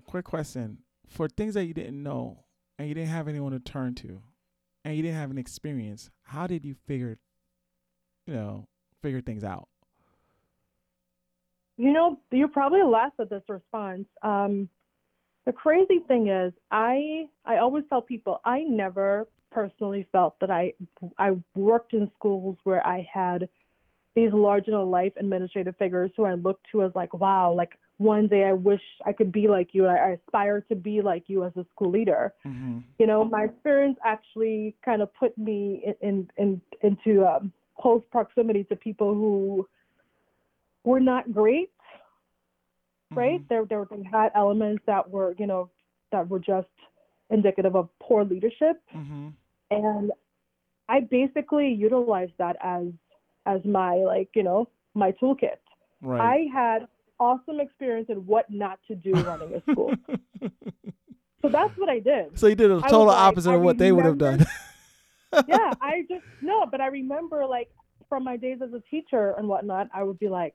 quick 0.04 0.26
question: 0.26 0.78
for 1.08 1.28
things 1.28 1.54
that 1.54 1.64
you 1.64 1.72
didn't 1.72 2.02
know 2.02 2.44
and 2.78 2.88
you 2.88 2.94
didn't 2.94 3.08
have 3.08 3.26
anyone 3.26 3.52
to 3.52 3.58
turn 3.58 3.94
to, 3.94 4.20
and 4.84 4.96
you 4.96 5.02
didn't 5.02 5.16
have 5.16 5.30
an 5.30 5.38
experience, 5.38 6.10
how 6.24 6.46
did 6.46 6.62
you 6.66 6.74
figure, 6.86 7.16
you 8.26 8.34
know, 8.34 8.68
figure 9.00 9.22
things 9.22 9.44
out? 9.44 9.68
You 11.78 11.90
know, 11.90 12.18
you're 12.30 12.48
probably 12.48 12.82
laugh 12.82 13.12
at 13.18 13.30
this 13.30 13.44
response. 13.48 14.04
Um, 14.22 14.68
the 15.46 15.52
crazy 15.52 16.00
thing 16.06 16.28
is, 16.28 16.52
I 16.70 17.26
I 17.44 17.58
always 17.58 17.84
tell 17.88 18.02
people 18.02 18.40
I 18.44 18.62
never 18.62 19.28
personally 19.50 20.06
felt 20.12 20.38
that 20.40 20.50
I 20.50 20.72
I 21.18 21.32
worked 21.54 21.92
in 21.94 22.10
schools 22.14 22.56
where 22.64 22.86
I 22.86 23.06
had 23.12 23.48
these 24.14 24.32
larger 24.32 24.72
than 24.72 24.90
life 24.90 25.12
administrative 25.16 25.76
figures 25.78 26.10
who 26.16 26.24
I 26.24 26.34
looked 26.34 26.66
to 26.72 26.82
as 26.84 26.92
like, 26.94 27.14
wow, 27.14 27.52
like 27.52 27.78
one 27.96 28.28
day 28.28 28.44
I 28.44 28.52
wish 28.52 28.82
I 29.06 29.12
could 29.12 29.32
be 29.32 29.48
like 29.48 29.70
you. 29.72 29.86
I, 29.86 29.94
I 29.94 30.08
aspire 30.10 30.60
to 30.68 30.74
be 30.74 31.00
like 31.00 31.24
you 31.28 31.44
as 31.44 31.52
a 31.56 31.64
school 31.74 31.90
leader. 31.90 32.34
Mm-hmm. 32.44 32.80
You 32.98 33.06
know, 33.06 33.24
my 33.24 33.44
experience 33.44 33.98
actually 34.04 34.76
kind 34.84 35.02
of 35.02 35.12
put 35.14 35.36
me 35.38 35.94
in, 36.02 36.08
in, 36.08 36.30
in 36.36 36.60
into 36.82 37.24
um, 37.26 37.52
close 37.80 38.02
proximity 38.10 38.64
to 38.64 38.76
people 38.76 39.14
who 39.14 39.66
were 40.84 41.00
not 41.00 41.32
great 41.32 41.70
right? 43.14 43.40
Mm-hmm. 43.40 43.46
There, 43.48 43.64
there 43.66 43.86
they 43.90 44.02
had 44.10 44.30
elements 44.34 44.82
that 44.86 45.08
were, 45.10 45.34
you 45.38 45.46
know, 45.46 45.70
that 46.10 46.28
were 46.28 46.38
just 46.38 46.68
indicative 47.30 47.74
of 47.76 47.88
poor 48.00 48.24
leadership, 48.24 48.80
Mm-hmm. 48.94 49.28
and 49.70 50.12
I 50.88 51.00
basically 51.00 51.68
utilized 51.72 52.32
that 52.38 52.56
as 52.62 52.86
as 53.46 53.64
my 53.64 53.96
like, 53.96 54.28
you 54.34 54.42
know, 54.42 54.68
my 54.94 55.12
toolkit. 55.12 55.56
Right. 56.02 56.20
I 56.20 56.46
had 56.52 56.88
awesome 57.18 57.60
experience 57.60 58.08
in 58.10 58.26
what 58.26 58.50
not 58.50 58.78
to 58.88 58.94
do 58.94 59.12
running 59.12 59.54
a 59.54 59.72
school, 59.72 59.94
so 61.42 61.48
that's 61.48 61.76
what 61.78 61.88
I 61.88 62.00
did. 62.00 62.38
so 62.38 62.46
you 62.48 62.54
did 62.54 62.70
a 62.70 62.80
total 62.82 63.06
like, 63.06 63.16
opposite 63.16 63.50
I 63.50 63.54
of 63.54 63.62
what 63.62 63.78
they 63.78 63.92
would 63.92 64.04
have 64.04 64.18
done. 64.18 64.44
yeah, 65.48 65.72
I 65.80 66.04
just 66.08 66.24
no, 66.42 66.66
but 66.66 66.80
I 66.80 66.88
remember 66.88 67.46
like 67.46 67.70
from 68.08 68.24
my 68.24 68.36
days 68.36 68.58
as 68.62 68.72
a 68.74 68.82
teacher 68.90 69.34
and 69.38 69.48
whatnot, 69.48 69.88
I 69.94 70.02
would 70.02 70.18
be 70.18 70.28
like, 70.28 70.54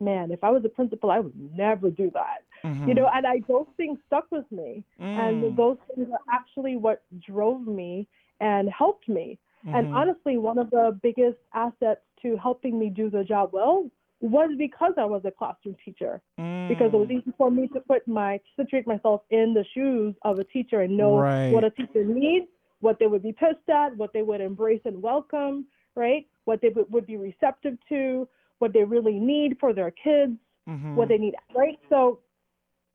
man, 0.00 0.30
if 0.30 0.42
I 0.44 0.50
was 0.50 0.64
a 0.64 0.68
principal, 0.68 1.10
I 1.10 1.20
would 1.20 1.34
never 1.56 1.90
do 1.90 2.10
that. 2.14 2.42
Mhm. 2.64 2.88
You 2.88 2.94
know, 2.94 3.08
and 3.12 3.26
I 3.26 3.40
those 3.48 3.66
things 3.76 3.98
stuck 4.06 4.26
with 4.30 4.50
me. 4.50 4.84
Mm. 5.00 5.18
and 5.18 5.56
those 5.56 5.78
things 5.94 6.08
are 6.12 6.20
actually 6.30 6.76
what 6.76 7.02
drove 7.20 7.66
me 7.66 8.06
and 8.40 8.68
helped 8.68 9.08
me. 9.08 9.38
And 9.72 9.86
Mhm. 9.86 9.94
honestly, 9.94 10.36
one 10.36 10.58
of 10.58 10.70
the 10.70 10.98
biggest 11.02 11.38
assets 11.54 12.02
to 12.22 12.36
helping 12.36 12.78
me 12.78 12.90
do 12.90 13.08
the 13.10 13.24
job 13.24 13.52
well 13.52 13.90
was 14.20 14.50
because 14.56 14.94
I 14.96 15.04
was 15.04 15.24
a 15.24 15.30
classroom 15.30 15.76
teacher. 15.84 16.20
Because 16.68 16.92
it 16.92 16.96
was 16.96 17.08
Mm. 17.08 17.20
easy 17.20 17.32
for 17.38 17.50
me 17.50 17.68
to 17.68 17.80
put 17.80 18.06
my 18.08 18.38
to 18.38 18.50
situate 18.56 18.86
myself 18.86 19.22
in 19.30 19.54
the 19.54 19.64
shoes 19.64 20.14
of 20.22 20.38
a 20.38 20.44
teacher 20.44 20.80
and 20.82 20.96
know 20.96 21.16
Right. 21.18 21.52
what 21.52 21.64
a 21.64 21.70
teacher 21.70 22.04
needs, 22.04 22.48
what 22.80 22.98
they 22.98 23.06
would 23.06 23.22
be 23.22 23.32
pissed 23.32 23.68
at, 23.68 23.96
what 23.96 24.12
they 24.12 24.22
would 24.22 24.40
embrace 24.40 24.84
and 24.84 25.00
welcome, 25.00 25.66
right? 25.94 26.26
What 26.44 26.60
they 26.60 26.70
would 26.70 27.06
be 27.06 27.16
receptive 27.16 27.78
to, 27.88 28.28
what 28.58 28.72
they 28.72 28.84
really 28.84 29.18
need 29.18 29.58
for 29.60 29.72
their 29.72 29.90
kids 29.90 30.32
Mhm. 30.68 30.94
what 30.94 31.08
they 31.08 31.18
need, 31.18 31.34
right? 31.54 31.78
So 31.88 32.20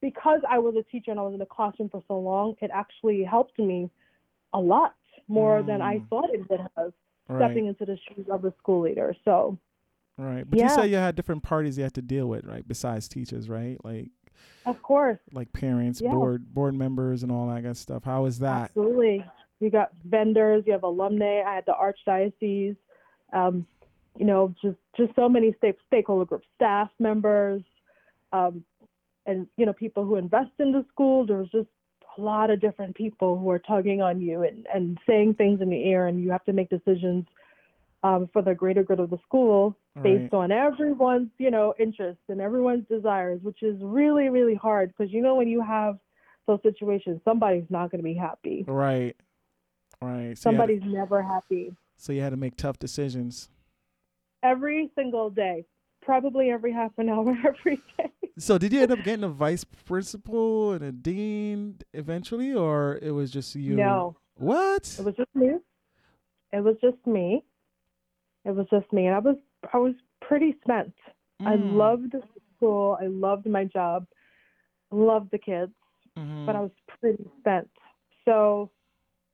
because 0.02 0.42
I 0.50 0.58
was 0.58 0.76
a 0.76 0.84
teacher 0.84 1.12
and 1.12 1.20
I 1.20 1.24
was 1.24 1.34
in 1.34 1.40
the 1.40 1.46
classroom 1.46 1.90
for 1.90 2.02
so 2.08 2.20
long, 2.20 2.56
it 2.62 2.72
actually 2.74 3.24
helped 3.24 3.58
me 3.60 3.90
a 4.54 4.60
lot 4.60 4.96
more 5.28 5.62
than 5.64 5.82
I 5.82 6.00
Mm. 6.00 6.10
thought 6.10 6.30
it 6.34 6.50
would 6.50 6.60
have 6.76 6.94
right. 7.30 7.38
stepping 7.38 7.68
into 7.68 7.86
the 7.86 7.98
shoes 7.98 8.28
of 8.30 8.44
a 8.46 8.52
school 8.58 8.82
leader. 8.82 9.16
So 9.24 9.58
Right. 10.18 10.48
But 10.48 10.60
you 10.60 10.66
Yeah. 10.66 10.76
said 10.76 10.90
you 10.90 10.98
had 10.98 11.16
different 11.16 11.42
parties 11.42 11.78
you 11.78 11.84
had 11.84 11.94
to 11.96 12.02
deal 12.02 12.28
with, 12.28 12.46
right? 12.46 12.68
Besides 12.68 13.08
teachers, 13.08 13.50
right? 13.50 13.84
Like 13.86 14.10
of 14.66 14.82
course, 14.84 15.20
like 15.32 15.52
parents, 15.54 16.02
Yeah. 16.02 16.12
board 16.12 16.54
board 16.54 16.76
members 16.76 17.24
and 17.24 17.32
all 17.32 17.48
that 17.48 17.62
good 17.62 17.78
stuff. 17.78 18.04
How 18.04 18.24
was 18.24 18.40
that? 18.40 18.72
absolutely. 18.72 19.26
You 19.60 19.70
got 19.70 19.94
vendors, 20.04 20.64
you 20.66 20.74
have 20.74 20.84
alumni. 20.84 21.42
I 21.42 21.56
had 21.56 21.66
the 21.66 21.74
archdiocese, 21.74 22.76
um, 23.34 23.66
you 24.18 24.26
know, 24.26 24.54
just 24.62 24.78
just 24.98 25.16
so 25.16 25.30
many 25.30 25.54
stake, 25.58 25.78
stakeholder 25.88 26.26
groups, 26.26 26.48
staff 26.56 26.90
members, 27.00 27.62
um, 28.34 28.64
and 29.26 29.48
you 29.58 29.66
know, 29.66 29.74
people 29.74 30.06
who 30.06 30.16
invest 30.16 30.52
in 30.60 30.72
the 30.72 30.86
school. 30.92 31.26
There 31.26 31.38
was 31.38 31.50
just 31.50 31.68
a 32.18 32.22
lot 32.22 32.50
of 32.50 32.60
different 32.60 32.96
people 32.96 33.38
who 33.38 33.50
are 33.50 33.60
tugging 33.60 34.02
on 34.02 34.22
you 34.22 34.44
and, 34.44 34.68
and 34.74 34.98
saying 35.08 35.36
things 35.36 35.62
in 35.62 35.70
the 35.70 35.88
ear, 35.88 36.08
and 36.08 36.22
you 36.22 36.32
have 36.32 36.44
to 36.46 36.54
make 36.54 36.70
decisions 36.70 37.26
um, 38.04 38.30
for 38.34 38.42
the 38.42 38.54
greater 38.54 38.84
good 38.84 39.00
of 39.00 39.10
the 39.10 39.20
school 39.26 39.78
based 40.02 40.34
on 40.34 40.52
everyone's, 40.52 41.30
you 41.38 41.52
know, 41.52 41.74
interests 41.78 42.24
and 42.30 42.40
everyone's 42.42 42.86
desires, 42.88 43.40
which 43.44 43.62
is 43.62 43.76
really, 43.82 44.30
really 44.30 44.56
hard 44.56 44.94
because 44.96 45.12
you 45.14 45.22
know 45.22 45.36
when 45.36 45.48
you 45.48 45.62
have 45.62 46.00
those 46.48 46.60
situations, 46.64 47.20
somebody's 47.26 47.66
not 47.70 47.92
going 47.92 48.00
to 48.00 48.04
be 48.04 48.14
happy. 48.14 48.64
Right. 48.68 49.16
Right. 50.02 50.38
So 50.38 50.50
Somebody's 50.50 50.82
never 50.84 51.22
happy. 51.22 51.76
so 51.98 52.12
you 52.14 52.22
had 52.22 52.32
to 52.32 52.38
make 52.38 52.56
tough 52.56 52.80
decisions. 52.80 53.50
Every 54.44 54.92
single 54.96 55.30
day, 55.30 55.66
probably 56.02 56.50
every 56.50 56.72
half 56.74 56.92
an 56.98 57.10
hour, 57.10 57.36
every 57.48 57.78
day. 57.98 58.10
So 58.38 58.58
did 58.58 58.74
you 58.74 58.82
end 58.82 58.92
up 58.92 59.04
getting 59.04 59.24
a 59.24 59.30
vice 59.30 59.64
principal 59.64 60.74
and 60.74 60.84
a 60.84 60.92
dean 60.92 61.78
eventually, 61.94 62.54
or 62.54 62.98
it 63.02 63.12
was 63.12 63.30
just 63.32 63.56
you? 63.56 63.76
No, 63.76 64.16
What? 64.36 64.96
it 64.98 65.06
was 65.06 65.16
just 65.16 65.30
me. 65.36 65.50
It 66.52 66.64
was 66.64 66.76
just 66.82 67.06
me. 67.06 67.44
It 68.46 68.52
was 68.56 68.66
just 68.72 68.92
me, 68.92 69.06
and 69.06 69.16
I 69.16 69.20
was 69.20 69.36
I 69.74 69.78
was 69.78 69.94
pretty 70.22 70.56
spent. 70.64 70.94
I 71.46 71.56
Mm. 71.56 71.76
loved 71.76 72.16
school. 72.56 72.98
I 73.02 73.08
loved 73.08 73.46
my 73.48 73.66
job. 73.66 74.08
Loved 74.92 75.32
the 75.32 75.38
kids. 75.38 75.74
Mhm. 76.18 76.46
but 76.46 76.56
I 76.58 76.60
was 76.62 76.72
pretty 77.00 77.24
spent. 77.40 77.70
So 78.26 78.70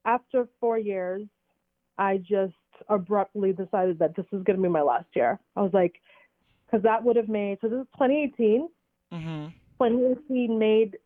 after 0.05 0.47
four 0.59 0.77
years, 0.77 1.23
I 1.97 2.17
just 2.17 2.53
abruptly 2.89 3.53
decided 3.53 3.99
that 3.99 4.15
this 4.15 4.25
is 4.31 4.43
going 4.43 4.57
to 4.57 4.61
be 4.63 4.69
my 4.69 4.81
last 4.81 5.07
year. 5.13 5.39
I 5.55 5.61
was 5.61 5.73
like, 5.73 6.01
because 6.65 6.83
that 6.83 7.03
would 7.03 7.15
have 7.15 7.29
made, 7.29 7.59
so 7.61 7.67
this 7.69 7.79
is 7.81 7.87
2018. 7.95 8.67
Mhm. 9.13 9.53
2018 9.79 10.57
made 10.59 10.97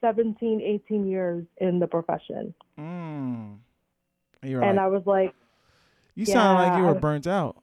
17, 0.00 0.60
18 0.60 1.06
years 1.08 1.44
in 1.58 1.78
the 1.78 1.86
profession. 1.86 2.54
Mm. 2.78 3.58
And 4.42 4.50
You're 4.50 4.62
And 4.62 4.76
like, 4.76 4.84
I 4.84 4.88
was 4.88 5.02
like, 5.06 5.34
you 6.14 6.26
sound 6.26 6.58
like 6.58 6.78
you 6.78 6.84
were 6.86 6.94
burnt 6.94 7.26
out. 7.26 7.56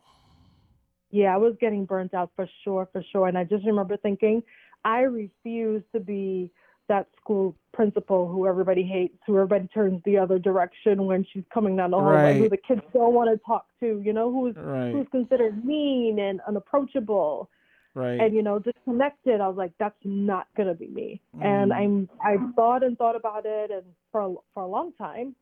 yeah, 1.11 1.33
I 1.33 1.37
was 1.37 1.55
getting 1.59 1.85
burnt 1.85 2.13
out 2.13 2.31
for 2.35 2.47
sure, 2.63 2.87
for 2.91 3.03
sure. 3.11 3.27
And 3.27 3.37
I 3.37 3.43
just 3.43 3.65
remember 3.65 3.97
thinking, 3.97 4.43
I 4.83 5.01
refuse 5.01 5.83
to 5.93 5.99
be 5.99 6.51
that 6.87 7.07
school 7.19 7.55
principal 7.73 8.27
who 8.27 8.47
everybody 8.47 8.83
hates, 8.83 9.17
who 9.27 9.35
everybody 9.35 9.67
turns 9.67 10.01
the 10.05 10.17
other 10.17 10.39
direction 10.39 11.05
when 11.05 11.25
she's 11.31 11.43
coming 11.53 11.75
down 11.75 11.91
the 11.91 11.97
hallway, 11.97 12.39
who 12.39 12.49
the 12.49 12.57
kids 12.57 12.81
don't 12.93 13.13
want 13.13 13.29
to 13.29 13.37
talk 13.45 13.65
to, 13.79 14.01
you 14.03 14.13
know, 14.13 14.31
who's 14.31 14.55
Right. 14.55 14.91
who's 14.91 15.07
considered 15.11 15.63
mean 15.65 16.19
and 16.19 16.41
unapproachable 16.47 17.49
Right. 17.93 18.19
and 18.21 18.33
you 18.33 18.41
know 18.41 18.59
disconnected. 18.59 19.41
I 19.41 19.47
was 19.47 19.57
like, 19.57 19.71
that's 19.79 19.97
not 20.03 20.47
gonna 20.55 20.73
be 20.73 20.87
me. 20.87 21.21
And 21.41 21.71
Mm. 21.71 21.75
I'm 21.75 22.09
I 22.21 22.37
thought 22.55 22.83
and 22.83 22.97
thought 22.97 23.15
about 23.15 23.45
it 23.45 23.71
and 23.71 23.83
for 24.11 24.21
a, 24.21 24.35
for 24.53 24.63
a 24.63 24.67
long 24.67 24.93
time, 24.93 25.35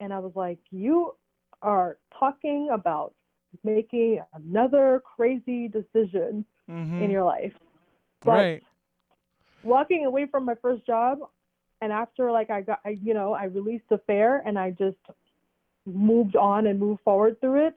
and 0.00 0.12
I 0.12 0.18
was 0.18 0.32
like, 0.36 0.58
you 0.70 1.14
are 1.62 1.98
talking 2.18 2.68
about 2.72 3.14
making 3.64 4.20
another 4.34 5.02
crazy 5.16 5.68
decision 5.68 6.44
Mhm. 6.68 7.00
in 7.02 7.10
your 7.10 7.24
life. 7.24 7.54
But 8.24 8.32
right. 8.32 8.62
Walking 9.62 10.06
away 10.06 10.26
from 10.26 10.44
my 10.44 10.54
first 10.60 10.86
job, 10.86 11.18
and 11.80 11.92
after 11.92 12.30
like 12.30 12.50
I 12.50 12.62
got, 12.62 12.80
I, 12.84 12.98
you 13.02 13.14
know, 13.14 13.32
I 13.32 13.44
released 13.44 13.88
the 13.90 13.98
fair 14.06 14.42
and 14.46 14.58
I 14.58 14.70
just 14.70 14.96
moved 15.84 16.36
on 16.36 16.66
and 16.66 16.78
moved 16.80 17.02
forward 17.02 17.40
through 17.40 17.66
it. 17.68 17.74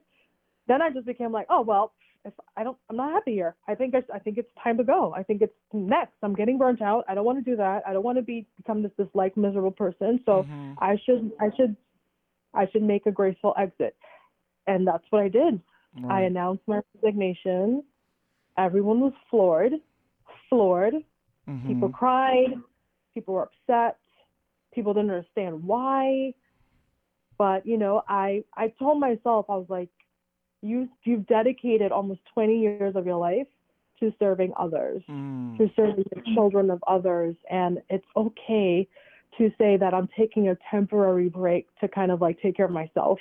Then 0.66 0.82
I 0.82 0.90
just 0.90 1.06
became 1.06 1.32
like, 1.32 1.46
oh 1.50 1.60
well, 1.62 1.92
if 2.24 2.32
I 2.56 2.64
don't, 2.64 2.76
I'm 2.88 2.96
not 2.96 3.12
happy 3.12 3.32
here. 3.32 3.54
I 3.66 3.74
think 3.74 3.94
I, 3.94 4.02
I 4.14 4.18
think 4.18 4.38
it's 4.38 4.50
time 4.62 4.76
to 4.78 4.84
go. 4.84 5.14
I 5.16 5.22
think 5.22 5.42
it's 5.42 5.54
next. 5.72 6.14
I'm 6.22 6.34
getting 6.34 6.58
burnt 6.58 6.82
out. 6.82 7.04
I 7.08 7.14
don't 7.14 7.24
want 7.24 7.42
to 7.44 7.50
do 7.50 7.56
that. 7.56 7.82
I 7.86 7.92
don't 7.92 8.02
want 8.02 8.18
to 8.18 8.22
be 8.22 8.46
become 8.56 8.82
this 8.82 8.92
this 8.96 9.08
like 9.14 9.36
miserable 9.36 9.70
person. 9.70 10.20
So 10.26 10.44
Mhm. 10.44 10.74
I 10.78 10.96
should 11.04 11.32
I 11.40 11.50
should 11.56 11.76
I 12.54 12.68
should 12.70 12.82
make 12.82 13.06
a 13.06 13.12
graceful 13.12 13.54
exit. 13.56 13.96
And 14.66 14.86
that's 14.86 15.04
what 15.10 15.22
I 15.22 15.28
did. 15.28 15.60
I 16.08 16.22
announced 16.22 16.62
my 16.68 16.80
resignation. 16.94 17.82
Everyone 18.56 19.00
was 19.00 19.12
floored, 19.28 19.72
floored. 20.48 20.94
People 21.66 21.88
Mhm. 21.88 21.92
cried. 21.92 22.54
People 23.14 23.34
were 23.34 23.44
upset. 23.44 23.98
People 24.72 24.94
didn't 24.94 25.10
understand 25.10 25.64
why. 25.64 26.34
But 27.38 27.66
you 27.66 27.76
know, 27.78 28.02
I 28.08 28.44
I 28.56 28.68
told 28.78 29.00
myself 29.00 29.46
I 29.48 29.56
was 29.56 29.68
like, 29.68 29.88
you 30.62 30.88
you've 31.04 31.26
dedicated 31.26 31.90
almost 31.92 32.20
20 32.34 32.60
years 32.60 32.94
of 32.96 33.06
your 33.06 33.16
life 33.16 33.48
to 34.00 34.12
serving 34.18 34.52
others, 34.56 35.02
Mm. 35.08 35.56
to 35.58 35.70
serving 35.74 36.04
the 36.14 36.22
children 36.34 36.70
of 36.70 36.82
others, 36.86 37.34
and 37.50 37.82
it's 37.90 38.06
okay 38.16 38.86
to 39.38 39.50
say 39.58 39.76
that 39.76 39.94
I'm 39.94 40.08
taking 40.16 40.48
a 40.48 40.56
temporary 40.70 41.28
break 41.28 41.68
to 41.80 41.88
kind 41.88 42.10
of 42.10 42.20
like 42.20 42.40
take 42.40 42.56
care 42.56 42.66
of 42.66 42.72
myself. 42.72 43.18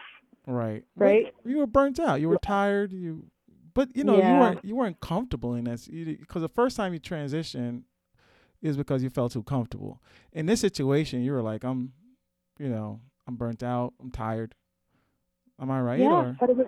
Right. 0.47 0.83
Right. 0.95 1.33
You 1.45 1.57
were 1.59 1.67
burnt 1.67 1.99
out. 1.99 2.19
You 2.21 2.29
were 2.29 2.39
tired. 2.39 2.91
You, 2.91 3.23
but 3.73 3.95
you 3.95 4.03
know, 4.03 4.15
you 4.17 4.39
weren't 4.39 4.65
you 4.65 4.75
weren't 4.75 4.99
comfortable 4.99 5.53
in 5.55 5.63
this 5.65 5.87
because 5.87 6.41
the 6.41 6.49
first 6.49 6.75
time 6.75 6.93
you 6.93 6.99
transitioned 6.99 7.83
is 8.61 8.77
because 8.77 9.03
you 9.03 9.09
felt 9.09 9.31
too 9.31 9.43
comfortable. 9.43 10.01
In 10.33 10.45
this 10.45 10.59
situation, 10.59 11.21
you 11.23 11.31
were 11.31 11.41
like, 11.41 11.63
I'm, 11.63 11.93
you 12.57 12.69
know, 12.69 12.99
I'm 13.27 13.35
burnt 13.35 13.63
out. 13.63 13.93
I'm 14.01 14.11
tired. 14.11 14.55
Am 15.61 15.69
I 15.71 15.81
right? 15.81 15.99
yeah, 15.99 16.11
Or 16.13 16.37
but 16.39 16.49
it 16.49 16.57
was, 16.57 16.67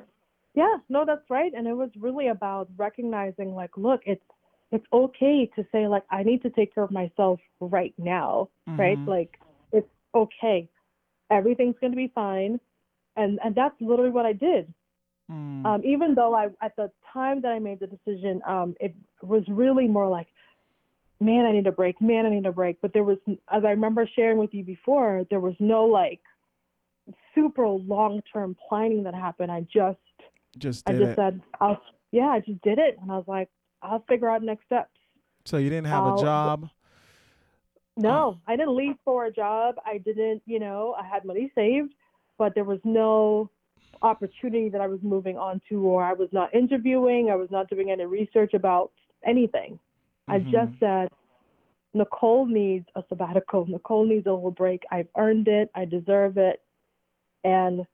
yeah, 0.53 0.77
no, 0.89 1.05
that's 1.05 1.29
right. 1.29 1.51
And 1.55 1.67
it 1.67 1.73
was 1.73 1.89
really 1.97 2.27
about 2.27 2.69
recognizing, 2.77 3.53
like, 3.53 3.77
look, 3.77 4.01
it's 4.05 4.23
it's 4.71 4.85
okay 4.93 5.51
to 5.57 5.65
say, 5.71 5.85
like, 5.87 6.03
I 6.11 6.23
need 6.23 6.41
to 6.43 6.49
take 6.49 6.73
care 6.73 6.85
of 6.85 6.91
myself 6.91 7.41
right 7.59 7.93
now, 7.97 8.47
right? 8.67 8.97
Mhm. 8.97 9.07
Like, 9.07 9.37
it's 9.73 9.89
okay. 10.15 10.69
Everything's 11.29 11.75
going 11.79 11.91
to 11.91 11.97
be 11.97 12.07
fine, 12.15 12.59
and 13.17 13.39
and 13.43 13.53
that's 13.53 13.75
literally 13.81 14.11
what 14.11 14.25
I 14.25 14.33
did. 14.33 14.73
Mm. 15.29 15.65
Um, 15.65 15.81
even 15.85 16.15
though 16.15 16.33
I, 16.33 16.47
at 16.61 16.75
the 16.75 16.91
time 17.13 17.41
that 17.41 17.51
I 17.51 17.59
made 17.59 17.79
the 17.79 17.87
decision, 17.87 18.41
um, 18.45 18.75
it 18.79 18.93
was 19.21 19.43
really 19.47 19.87
more 19.87 20.07
like, 20.07 20.27
man, 21.21 21.45
I 21.45 21.51
need 21.51 21.67
a 21.67 21.71
break. 21.71 22.01
Man, 22.01 22.25
I 22.25 22.29
need 22.29 22.45
a 22.45 22.51
break. 22.51 22.81
But 22.81 22.93
there 22.93 23.03
was, 23.03 23.17
as 23.27 23.63
I 23.63 23.69
remember 23.69 24.09
sharing 24.15 24.37
with 24.37 24.53
you 24.53 24.63
before, 24.63 25.25
there 25.29 25.39
was 25.39 25.55
no 25.59 25.85
like 25.85 26.19
super 27.35 27.67
long 27.67 28.21
term 28.33 28.55
planning 28.67 29.03
that 29.03 29.13
happened. 29.13 29.51
I 29.51 29.61
just, 29.61 29.99
just 30.57 30.87
I 30.89 30.93
just 30.93 31.11
it. 31.11 31.15
said, 31.15 31.41
I'll, 31.59 31.81
yeah, 32.11 32.27
I 32.27 32.39
just 32.39 32.61
did 32.61 32.79
it, 32.79 32.97
and 33.01 33.11
I 33.11 33.15
was 33.15 33.27
like, 33.27 33.49
I'll 33.81 34.03
figure 34.09 34.29
out 34.29 34.43
next 34.43 34.65
steps. 34.65 34.89
so 35.45 35.57
you 35.57 35.69
didn't 35.69 35.87
have 35.87 36.03
I'll- 36.03 36.19
a 36.19 36.21
job. 36.21 36.69
No, 37.97 38.37
oh. 38.37 38.41
I 38.47 38.55
didn't 38.55 38.75
leave 38.75 38.95
for 39.03 39.25
a 39.25 39.31
job. 39.31 39.75
I 39.85 39.97
didn't, 39.97 40.41
you 40.45 40.59
know, 40.59 40.95
I 40.97 41.05
had 41.05 41.25
money 41.25 41.51
saved, 41.53 41.93
but 42.37 42.55
there 42.55 42.63
was 42.63 42.79
no 42.85 43.49
opportunity 44.01 44.69
that 44.69 44.79
I 44.79 44.87
was 44.87 44.99
moving 45.03 45.37
on 45.37 45.61
to, 45.67 45.81
or 45.81 46.01
I 46.01 46.13
was 46.13 46.29
not 46.31 46.55
interviewing. 46.55 47.29
I 47.29 47.35
was 47.35 47.51
not 47.51 47.69
doing 47.69 47.91
any 47.91 48.05
research 48.05 48.53
about 48.53 48.91
anything. 49.25 49.77
I 50.31 50.39
Mhm. 50.39 50.51
just 50.51 50.79
said, 50.79 51.09
Nicole 51.93 52.45
needs 52.45 52.87
a 52.95 53.03
sabbatical. 53.09 53.65
Nicole 53.65 54.05
needs 54.05 54.25
a 54.27 54.33
little 54.33 54.51
break. 54.51 54.83
I've 54.91 55.09
earned 55.17 55.47
it. 55.49 55.69
I 55.75 55.83
deserve 55.85 56.37
it. 56.37 56.61
And 57.43 57.85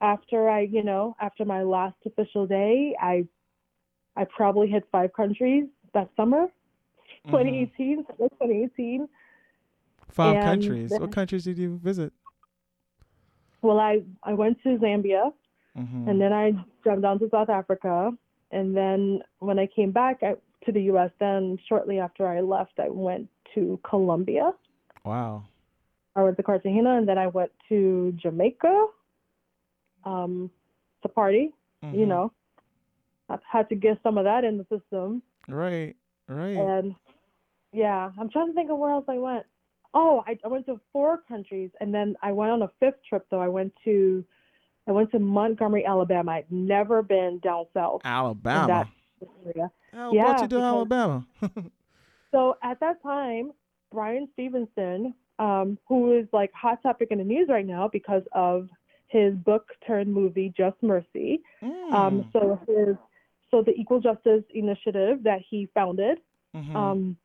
after 0.00 0.48
I, 0.50 0.60
you 0.60 0.82
know, 0.84 1.16
after 1.20 1.44
my 1.44 1.62
last 1.62 1.96
official 2.04 2.46
day, 2.46 2.94
I, 3.00 3.26
I 4.16 4.24
probably 4.26 4.68
hit 4.68 4.86
five 4.92 5.12
countries 5.14 5.64
that 5.94 6.10
summer, 6.14 6.46
Mhm. 7.26 7.30
2018, 7.30 8.04
2018. 8.04 9.08
Five 10.10 10.36
and 10.36 10.44
countries. 10.44 10.90
then- 10.90 11.00
What 11.00 11.12
countries 11.12 11.44
did 11.44 11.56
you 11.58 11.78
visit? 11.78 12.12
Well, 13.62 13.80
I, 13.80 14.02
I 14.22 14.34
went 14.34 14.62
to 14.62 14.78
Zambia 14.78 15.32
hmm 15.74 16.08
and 16.08 16.20
then 16.20 16.32
I 16.32 16.52
jumped 16.84 17.02
down 17.02 17.18
to 17.20 17.28
South 17.30 17.48
Africa. 17.50 18.12
And 18.50 18.76
then 18.76 19.22
when 19.40 19.58
I 19.58 19.66
came 19.66 19.90
back 19.90 20.22
I, 20.22 20.34
to 20.64 20.72
the 20.72 20.82
U.S., 20.82 21.10
then 21.20 21.58
shortly 21.68 21.98
after 21.98 22.26
I 22.26 22.40
left, 22.40 22.78
I 22.78 22.88
went 22.88 23.28
to 23.54 23.78
Colombia. 23.88 24.52
Wow. 25.04 25.44
I 26.16 26.22
went 26.22 26.36
to 26.36 26.42
Cartagena, 26.42 26.96
and 26.96 27.08
then 27.08 27.18
I 27.18 27.28
went 27.28 27.52
to 27.68 28.12
Jamaica 28.16 28.86
um, 30.04 30.50
to 31.02 31.08
party. 31.08 31.52
You 31.82 32.04
Mhm. 32.04 32.08
know, 32.08 32.32
I 33.28 33.38
had 33.50 33.68
to 33.68 33.74
get 33.76 34.02
some 34.02 34.18
of 34.18 34.24
that 34.24 34.44
in 34.44 34.58
the 34.58 34.64
system. 34.64 35.22
Right. 35.48 35.94
Right. 36.28 36.56
And 36.56 36.94
yeah, 37.72 38.10
I'm 38.18 38.28
trying 38.30 38.48
to 38.48 38.52
think 38.52 38.70
of 38.70 38.78
where 38.78 38.90
else 38.90 39.04
I 39.08 39.18
went. 39.18 39.46
Oh, 39.94 40.22
I, 40.26 40.38
I 40.44 40.48
went 40.48 40.66
to 40.66 40.80
four 40.92 41.18
countries, 41.28 41.70
and 41.80 41.94
then 41.94 42.16
I 42.22 42.32
went 42.32 42.50
on 42.50 42.62
a 42.62 42.68
fifth 42.80 43.02
trip. 43.08 43.26
Though 43.30 43.40
I 43.40 43.48
went 43.48 43.72
to, 43.84 44.24
I 44.86 44.92
went 44.92 45.10
to 45.12 45.18
Montgomery, 45.18 45.86
Alabama. 45.86 46.32
I'd 46.32 46.50
never 46.50 47.02
been 47.02 47.38
down 47.38 47.66
south 47.72 48.02
Alabama. 48.04 48.88
That 49.20 49.28
area. 49.46 49.70
How 49.92 50.12
Yeah, 50.12 50.24
brought 50.24 50.36
you 50.42 50.48
to 50.48 50.56
because- 50.56 50.62
Alabama? 50.62 51.26
So 52.30 52.58
at 52.62 52.78
that 52.80 53.02
time, 53.02 53.52
Bryan 53.90 54.28
Stevenson, 54.34 55.14
um, 55.38 55.78
who 55.88 56.12
is 56.18 56.26
like 56.30 56.52
hot 56.52 56.82
topic 56.82 57.08
in 57.10 57.16
the 57.18 57.24
news 57.24 57.48
right 57.48 57.64
now 57.66 57.88
because 57.90 58.22
of 58.32 58.68
his 59.06 59.34
book 59.36 59.68
turned 59.86 60.12
movie 60.12 60.52
Just 60.54 60.76
Mercy. 60.82 61.40
Mm. 61.62 61.90
Um, 61.92 62.28
so 62.34 62.60
his 62.68 62.96
so 63.50 63.62
the 63.62 63.72
Equal 63.72 63.98
Justice 64.00 64.44
Initiative 64.52 65.22
that 65.22 65.40
he 65.48 65.68
founded 65.72 66.18
Mhm. 66.54 66.74
um, 66.74 67.16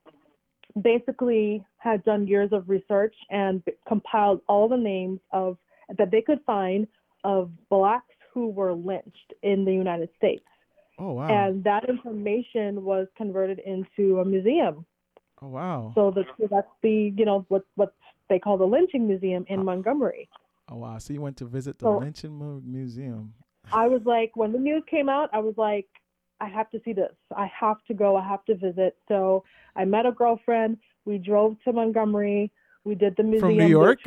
basically 0.81 1.63
had 1.77 2.03
done 2.05 2.25
years 2.25 2.53
of 2.53 2.69
research 2.69 3.15
and 3.29 3.61
compiled 3.87 4.41
all 4.47 4.67
the 4.69 4.77
names 4.77 5.19
of 5.31 5.57
that 5.97 6.11
they 6.11 6.21
could 6.21 6.39
find 6.45 6.87
of 7.25 7.51
blacks 7.69 8.15
who 8.33 8.47
were 8.47 8.73
lynched 8.73 9.33
in 9.43 9.65
the 9.65 9.73
United 9.73 10.09
States. 10.15 10.45
Oh 11.03 11.11
wow. 11.19 11.27
And 11.27 11.63
that 11.69 11.83
information 11.95 12.83
was 12.91 13.07
converted 13.21 13.59
into 13.73 14.03
a 14.19 14.25
museum. 14.25 14.75
oh 15.41 15.49
wow. 15.57 15.91
So 15.95 16.11
the, 16.17 16.23
so 16.39 16.47
that's 16.55 16.73
the 16.85 16.97
you 17.19 17.25
know 17.29 17.39
what 17.49 17.63
what 17.75 17.91
they 18.29 18.39
call 18.39 18.57
the 18.57 18.69
lynching 18.75 19.05
museum 19.11 19.43
in 19.53 19.59
Ah. 19.59 19.63
Montgomery. 19.69 20.23
oh 20.71 20.77
wow. 20.83 20.97
So 21.03 21.07
you 21.15 21.21
went 21.27 21.37
to 21.37 21.45
visit 21.57 21.73
the 21.79 21.85
So- 21.85 21.97
Lynching 21.99 22.33
Mu- 22.41 22.61
Museum. 22.79 23.33
I 23.71 23.85
was 23.87 24.01
like, 24.15 24.31
when 24.35 24.51
the 24.51 24.59
news 24.59 24.83
came 24.95 25.07
out, 25.17 25.29
I 25.31 25.39
was 25.39 25.55
like, 25.57 25.87
I 26.41 26.47
have 26.57 26.69
to 26.71 26.79
see 26.83 26.91
this. 27.01 27.15
I 27.43 27.47
have 27.61 27.77
to 27.87 27.93
go. 27.93 28.09
I 28.17 28.23
have 28.33 28.43
to 28.49 28.55
visit. 28.55 28.93
So 29.07 29.45
I 29.81 29.85
met 29.85 30.05
a 30.05 30.11
girlfriend. 30.11 30.71
We 31.05 31.15
drove 31.17 31.51
to 31.63 31.71
Montgomery. 31.71 32.51
We 32.83 32.93
did 32.95 33.13
the 33.15 33.23
museum. 33.23 33.49
From 33.51 33.57
New 33.57 33.67
York? 33.79 33.99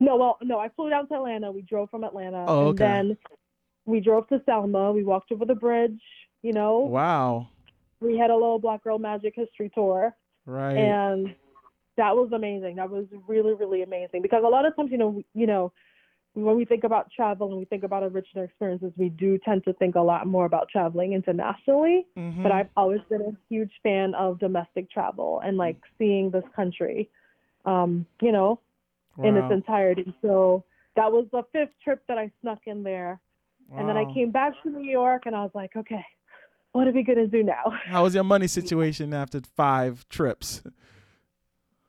No, 0.00 0.16
well, 0.16 0.38
no. 0.42 0.60
I 0.60 0.68
flew 0.76 0.90
down 0.90 1.08
to 1.08 1.14
Atlanta. 1.14 1.50
We 1.50 1.62
drove 1.62 1.90
from 1.90 2.04
Atlanta, 2.04 2.44
Oh, 2.46 2.60
and 2.60 2.68
okay. 2.68 2.84
then 2.84 3.16
we 3.88 4.00
drove 4.00 4.28
to 4.28 4.40
Selma. 4.44 4.92
We 4.92 5.02
walked 5.02 5.32
over 5.32 5.44
the 5.44 5.54
bridge. 5.54 6.00
You 6.42 6.52
know, 6.52 6.80
Wow. 6.80 7.48
we 8.00 8.16
had 8.16 8.30
a 8.30 8.34
little 8.34 8.58
Black 8.60 8.84
Girl 8.84 8.98
Magic 8.98 9.34
history 9.34 9.70
tour. 9.74 10.14
Right. 10.46 10.78
and 10.78 11.34
that 11.96 12.16
was 12.16 12.30
amazing. 12.32 12.76
That 12.76 12.88
was 12.88 13.06
really, 13.26 13.52
really 13.54 13.82
amazing 13.82 14.22
because 14.22 14.44
a 14.44 14.48
lot 14.48 14.64
of 14.64 14.74
times, 14.76 14.90
you 14.90 14.96
know, 14.96 15.22
you 15.34 15.46
know, 15.46 15.72
when 16.34 16.56
we 16.56 16.64
think 16.64 16.84
about 16.84 17.10
travel 17.10 17.48
and 17.48 17.58
we 17.58 17.64
think 17.64 17.82
about 17.82 18.02
original 18.04 18.44
experiences, 18.44 18.92
we 18.96 19.08
do 19.10 19.36
tend 19.38 19.64
to 19.64 19.72
think 19.74 19.96
a 19.96 20.00
lot 20.00 20.26
more 20.26 20.46
about 20.46 20.68
traveling 20.70 21.12
internationally. 21.12 22.06
Mhm. 22.16 22.42
But 22.42 22.52
I've 22.52 22.68
always 22.76 23.00
been 23.10 23.20
a 23.22 23.32
huge 23.48 23.72
fan 23.82 24.14
of 24.14 24.38
domestic 24.38 24.88
travel 24.90 25.40
and 25.40 25.56
like 25.58 25.76
seeing 25.98 26.30
this 26.30 26.44
country, 26.54 27.10
um, 27.64 28.06
you 28.22 28.30
know, 28.32 28.60
in 29.24 29.36
its 29.36 29.50
entirety. 29.52 30.14
So 30.22 30.62
that 30.94 31.10
was 31.12 31.26
the 31.32 31.42
fifth 31.52 31.74
trip 31.82 32.06
that 32.06 32.16
I 32.18 32.30
snuck 32.40 32.60
in 32.66 32.84
there, 32.84 33.20
and 33.76 33.88
then 33.88 33.96
I 33.96 34.12
came 34.12 34.30
back 34.30 34.54
to 34.62 34.70
New 34.70 34.88
York, 34.88 35.22
and 35.26 35.34
I 35.34 35.42
was 35.42 35.50
like, 35.54 35.76
okay, 35.76 36.04
what 36.72 36.86
are 36.86 36.92
we 36.92 37.02
gonna 37.02 37.26
do 37.26 37.42
now? 37.42 37.72
How 37.84 38.02
was 38.04 38.14
your 38.14 38.24
money 38.24 38.46
situation 38.46 39.12
after 39.12 39.40
five 39.56 40.08
trips? 40.08 40.62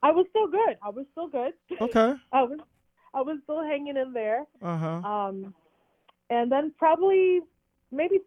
I 0.01 0.11
was 0.11 0.25
still 0.29 0.47
good. 0.47 0.77
I 0.81 0.89
was 0.89 1.05
still 1.11 1.27
good. 1.27 1.53
Okay. 1.81 2.15
I 2.31 2.43
was 2.43 2.59
I 3.13 3.21
was 3.21 3.37
still 3.43 3.63
hanging 3.63 3.97
in 3.97 4.13
there. 4.13 4.45
Uh 4.61 4.77
huh. 4.77 4.87
Um, 4.87 5.53
and 6.29 6.51
then 6.51 6.73
probably 6.77 7.41
maybe 7.91 8.19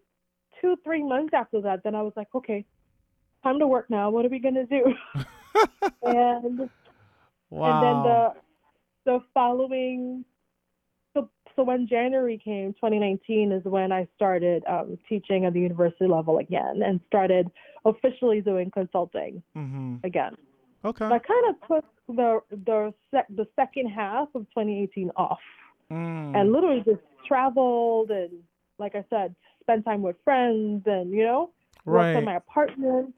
two, 0.59 0.75
three 0.83 1.03
months 1.03 1.33
after 1.33 1.61
that, 1.61 1.83
then 1.83 1.95
I 1.95 2.01
was 2.01 2.13
like, 2.15 2.27
okay, 2.35 2.65
time 3.43 3.59
to 3.59 3.67
work 3.67 3.89
now. 3.89 4.09
What 4.09 4.25
are 4.25 4.29
we 4.29 4.39
gonna 4.39 4.65
do? 4.65 4.93
and 6.03 6.69
wow. 7.49 7.71
and 7.71 7.83
then 7.83 8.03
the 8.03 8.33
the 9.05 9.19
following, 9.33 10.25
so 11.55 11.63
when 11.63 11.87
January 11.87 12.37
came, 12.43 12.73
2019 12.73 13.51
is 13.51 13.63
when 13.65 13.91
I 13.91 14.07
started 14.15 14.63
um, 14.69 14.97
teaching 15.07 15.45
at 15.45 15.53
the 15.53 15.59
university 15.59 16.07
level 16.07 16.37
again 16.39 16.81
and 16.85 16.99
started 17.07 17.49
officially 17.85 18.41
doing 18.41 18.71
consulting 18.71 19.43
Mm-hmm. 19.55 19.97
again. 20.03 20.35
Okay. 20.85 21.07
So 21.07 21.13
I 21.13 21.19
kind 21.19 21.45
of 21.49 21.67
took 21.67 21.85
the 22.07 22.39
the 22.65 22.93
sec- 23.11 23.27
the 23.29 23.47
second 23.55 23.87
half 23.87 24.27
of 24.35 24.41
2018 24.49 25.11
off 25.15 25.39
Mm. 25.91 26.35
and 26.35 26.51
literally 26.53 26.81
just 26.85 27.01
traveled 27.27 28.09
and, 28.09 28.31
like 28.79 28.95
I 28.95 29.03
said, 29.09 29.35
spent 29.61 29.83
time 29.85 30.01
with 30.01 30.15
friends 30.23 30.83
and 30.85 31.11
you 31.11 31.23
know 31.23 31.51
worked 31.85 31.97
right. 32.05 32.15
on 32.15 32.25
my 32.25 32.35
apartment. 32.37 33.13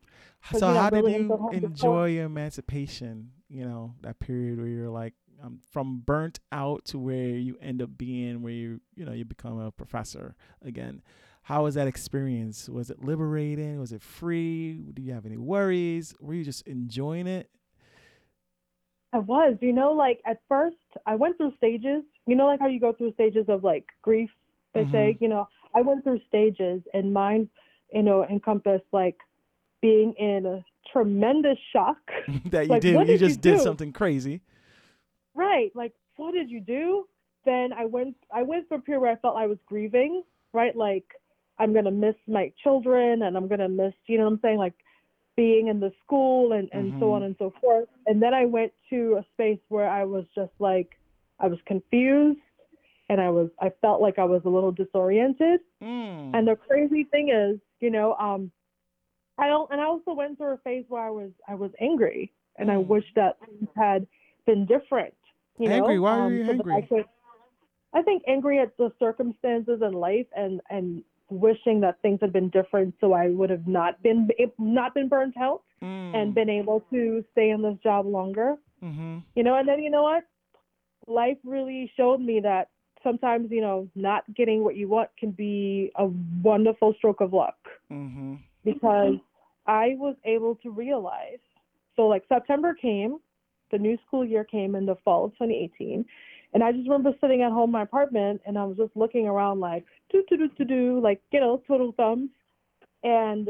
so 0.52 0.67
you 0.67 0.74
know, 0.74 0.80
how 0.82 0.89
did 0.89 1.08
you 1.08 1.50
enjoy 1.52 2.06
your 2.08 2.26
emancipation? 2.26 3.32
You 3.50 3.65
know 3.65 3.93
that 4.02 4.19
period 4.19 4.58
where 4.58 4.67
you're 4.67 4.89
like 4.89 5.13
um, 5.46 5.60
from 5.72 6.00
burnt 6.06 6.40
out 6.52 6.86
to 6.86 7.00
where 7.00 7.36
you 7.38 7.58
end 7.62 7.82
up 7.82 7.98
being 7.98 8.42
where 8.42 8.54
you 8.54 8.82
you 8.96 9.06
know 9.06 9.12
you 9.12 9.26
become 9.26 9.60
a 9.60 9.72
professor 9.72 10.36
again. 10.62 11.02
How 11.44 11.64
was 11.64 11.76
that 11.76 11.88
experience? 11.88 12.68
Was 12.68 12.90
it 12.90 13.04
liberating? 13.04 13.80
Was 13.80 13.92
it 13.92 14.02
free? 14.02 14.74
Do 14.94 15.02
you 15.02 15.14
have 15.14 15.26
any 15.26 15.38
worries? 15.38 16.16
Were 16.20 16.34
you 16.34 16.44
just 16.44 16.68
enjoying 16.68 17.28
it? 17.28 17.50
I 19.14 19.20
was, 19.20 19.56
you 19.62 19.72
know, 19.72 19.94
like 19.94 20.22
at 20.26 20.40
first 20.50 20.76
I 21.06 21.16
went 21.16 21.38
through 21.38 21.54
stages. 21.58 22.04
You 22.28 22.36
know, 22.36 22.48
like 22.48 22.60
how 22.60 22.68
you 22.68 22.80
go 22.80 22.94
through 22.94 23.14
stages 23.14 23.46
of 23.48 23.64
like 23.64 23.86
grief. 24.02 24.30
They 24.74 24.84
Mhm. 24.84 24.92
say, 24.92 25.18
you 25.22 25.28
know, 25.30 25.48
I 25.76 25.82
went 25.82 26.04
through 26.04 26.20
stages, 26.28 26.82
and 26.94 27.14
mine, 27.14 27.48
you 27.94 28.04
know, 28.04 28.26
encompassed 28.26 28.86
like 28.92 29.18
being 29.82 30.14
in 30.18 30.46
a 30.46 30.66
tremendous 30.92 31.58
shock. 31.72 31.98
that 32.50 32.66
you 32.66 32.72
Like, 32.72 32.82
did. 32.82 33.00
You 33.00 33.06
did 33.06 33.22
you 33.22 33.28
just 33.28 33.42
did 33.42 33.58
do? 33.58 33.64
something 33.64 33.94
crazy. 33.94 34.42
Right? 35.36 35.71
Like, 35.76 35.93
what 36.17 36.34
did 36.34 36.50
you 36.50 36.60
do? 36.62 37.06
Then 37.45 37.74
I 37.74 37.86
went. 37.86 38.15
I 38.34 38.41
went 38.41 38.67
through 38.67 38.78
a 38.78 38.82
period 38.82 39.02
where 39.02 39.12
I 39.12 39.15
felt 39.17 39.38
I 39.38 39.48
was 39.48 39.60
grieving. 39.67 40.24
Right, 40.54 40.76
like 40.76 41.06
I'm 41.60 41.74
gonna 41.74 41.91
miss 41.91 42.15
my 42.28 42.52
children, 42.63 43.24
and 43.24 43.36
I'm 43.38 43.48
gonna 43.48 43.69
miss, 43.69 43.93
you 44.08 44.17
know, 44.17 44.26
what 44.26 44.34
I'm 44.34 44.39
saying, 44.41 44.58
like 44.58 44.74
being 45.36 45.67
in 45.67 45.80
the 45.80 45.91
school 46.04 46.54
and 46.54 46.69
and 46.71 46.93
so 47.00 47.06
Mhm. 47.08 47.15
on 47.15 47.24
and 47.24 47.36
so 47.38 47.52
forth. 47.62 47.88
And 48.08 48.21
then 48.21 48.34
I 48.34 48.45
went 48.45 48.71
to 48.89 49.17
a 49.17 49.26
space 49.34 49.60
where 49.67 49.88
I 49.89 50.04
was 50.06 50.26
just 50.34 50.54
like, 50.60 50.98
I 51.39 51.48
was 51.48 51.60
confused, 51.65 52.39
and 53.10 53.19
I 53.19 53.30
was, 53.30 53.50
I 53.60 53.69
felt 53.82 54.02
like 54.02 54.17
I 54.17 54.24
was 54.24 54.41
a 54.45 54.50
little 54.50 54.71
disoriented. 54.71 55.60
Mm. 55.82 56.32
And 56.34 56.48
the 56.48 56.56
crazy 56.56 57.04
thing 57.04 57.30
is, 57.30 57.60
you 57.82 57.89
know, 57.91 58.13
um, 58.15 58.52
I 59.38 59.48
don't, 59.48 59.69
and 59.71 59.82
I 59.82 59.86
also 59.86 60.13
went 60.13 60.38
through 60.38 60.54
a 60.54 60.58
phase 60.58 60.86
where 60.88 61.04
I 61.04 61.10
was, 61.10 61.32
I 61.48 61.56
was 61.56 61.71
angry, 61.82 62.32
and 62.58 62.71
I 62.71 62.76
Mm. 62.76 62.88
wish 62.88 63.13
that 63.15 63.38
things 63.41 63.69
had 63.76 64.08
been 64.45 64.65
different. 64.65 65.13
You 65.58 65.70
Angry? 65.70 65.96
know, 65.98 66.02
Why 66.04 66.18
were 66.18 66.24
um, 66.26 66.34
you 66.36 66.46
so 66.46 66.54
that 66.54 66.68
I 66.68 66.74
angry? 66.76 66.88
could- 66.88 67.06
I 67.94 68.02
think 68.02 68.24
angry 68.28 68.60
at 68.60 68.76
the 68.78 68.91
circumstances 69.00 69.82
in 69.82 69.94
life, 69.94 70.28
and 70.36 70.62
and 70.70 71.02
wishing 71.30 71.80
that 71.82 72.00
things 72.02 72.20
had 72.22 72.34
been 72.34 72.50
different, 72.50 72.94
so 73.00 73.13
I 73.13 73.30
would 73.30 73.50
have 73.50 73.68
not 73.68 74.02
been 74.04 74.28
not 74.60 74.94
been 74.94 75.08
burnt 75.08 75.38
out 75.38 75.63
Mm. 75.82 76.13
and 76.15 76.34
been 76.36 76.50
able 76.50 76.82
to 76.91 77.24
stay 77.32 77.50
in 77.52 77.62
this 77.62 77.78
job 77.84 78.06
longer. 78.06 78.58
Mm-hmm. 78.84 79.20
You 79.36 79.44
know, 79.44 79.56
and 79.56 79.68
then 79.68 79.82
you 79.82 79.89
know 79.89 80.04
what? 80.04 80.24
Life 81.08 81.38
really 81.44 81.91
showed 81.96 82.20
me 82.20 82.39
that 82.41 82.70
sometimes, 83.04 83.52
you 83.52 83.62
know, 83.62 83.88
not 83.96 84.24
getting 84.36 84.63
what 84.63 84.76
you 84.76 84.88
want 84.89 85.10
can 85.18 85.32
be 85.32 85.91
a 85.96 86.06
wonderful 86.44 86.94
stroke 86.98 87.22
of 87.22 87.34
luck 87.34 87.58
Mm-hmm. 87.91 88.36
because 88.63 89.15
I 89.68 89.96
was 89.98 90.15
able 90.26 90.56
to 90.63 90.70
realize. 90.72 91.39
So, 91.96 92.08
like, 92.08 92.24
September 92.28 92.74
came, 92.74 93.20
the 93.76 93.82
new 93.82 93.98
school 94.08 94.24
year 94.24 94.46
came 94.46 94.74
in 94.76 94.86
the 94.86 94.96
fall 95.04 95.26
of 95.26 95.32
2018. 95.34 96.06
And 96.54 96.64
I 96.64 96.72
just 96.72 96.88
remember 96.88 97.12
sitting 97.20 97.42
at 97.42 97.52
home 97.52 97.70
in 97.70 97.74
my 97.74 97.82
apartment 97.82 98.42
and 98.46 98.58
I 98.58 98.64
was 98.64 98.78
just 98.78 98.96
looking 98.96 99.28
around, 99.28 99.60
like, 99.60 99.84
do, 100.10 100.24
do, 100.30 100.38
do, 100.38 100.50
do, 100.58 100.64
do, 100.64 101.02
like, 101.02 101.22
you 101.32 101.42
know, 101.42 101.62
twiddle 101.68 101.94
thumbs. 101.98 102.30
And 103.04 103.50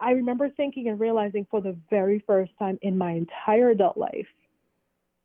I 0.00 0.12
remember 0.12 0.48
thinking 0.48 0.88
and 0.88 0.98
realizing 0.98 1.46
for 1.50 1.60
the 1.60 1.76
very 1.90 2.24
first 2.26 2.52
time 2.58 2.78
in 2.80 2.96
my 2.96 3.12
entire 3.12 3.70
adult 3.70 3.98
life 3.98 4.26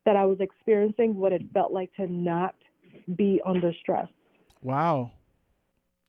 that 0.04 0.14
I 0.14 0.26
was 0.26 0.38
experiencing 0.40 1.16
what 1.16 1.32
it 1.32 1.42
felt 1.54 1.72
like 1.72 1.92
to 1.94 2.06
not 2.06 2.54
be 3.16 3.40
under 3.46 3.72
stress. 3.80 4.08
Wow. 4.62 5.12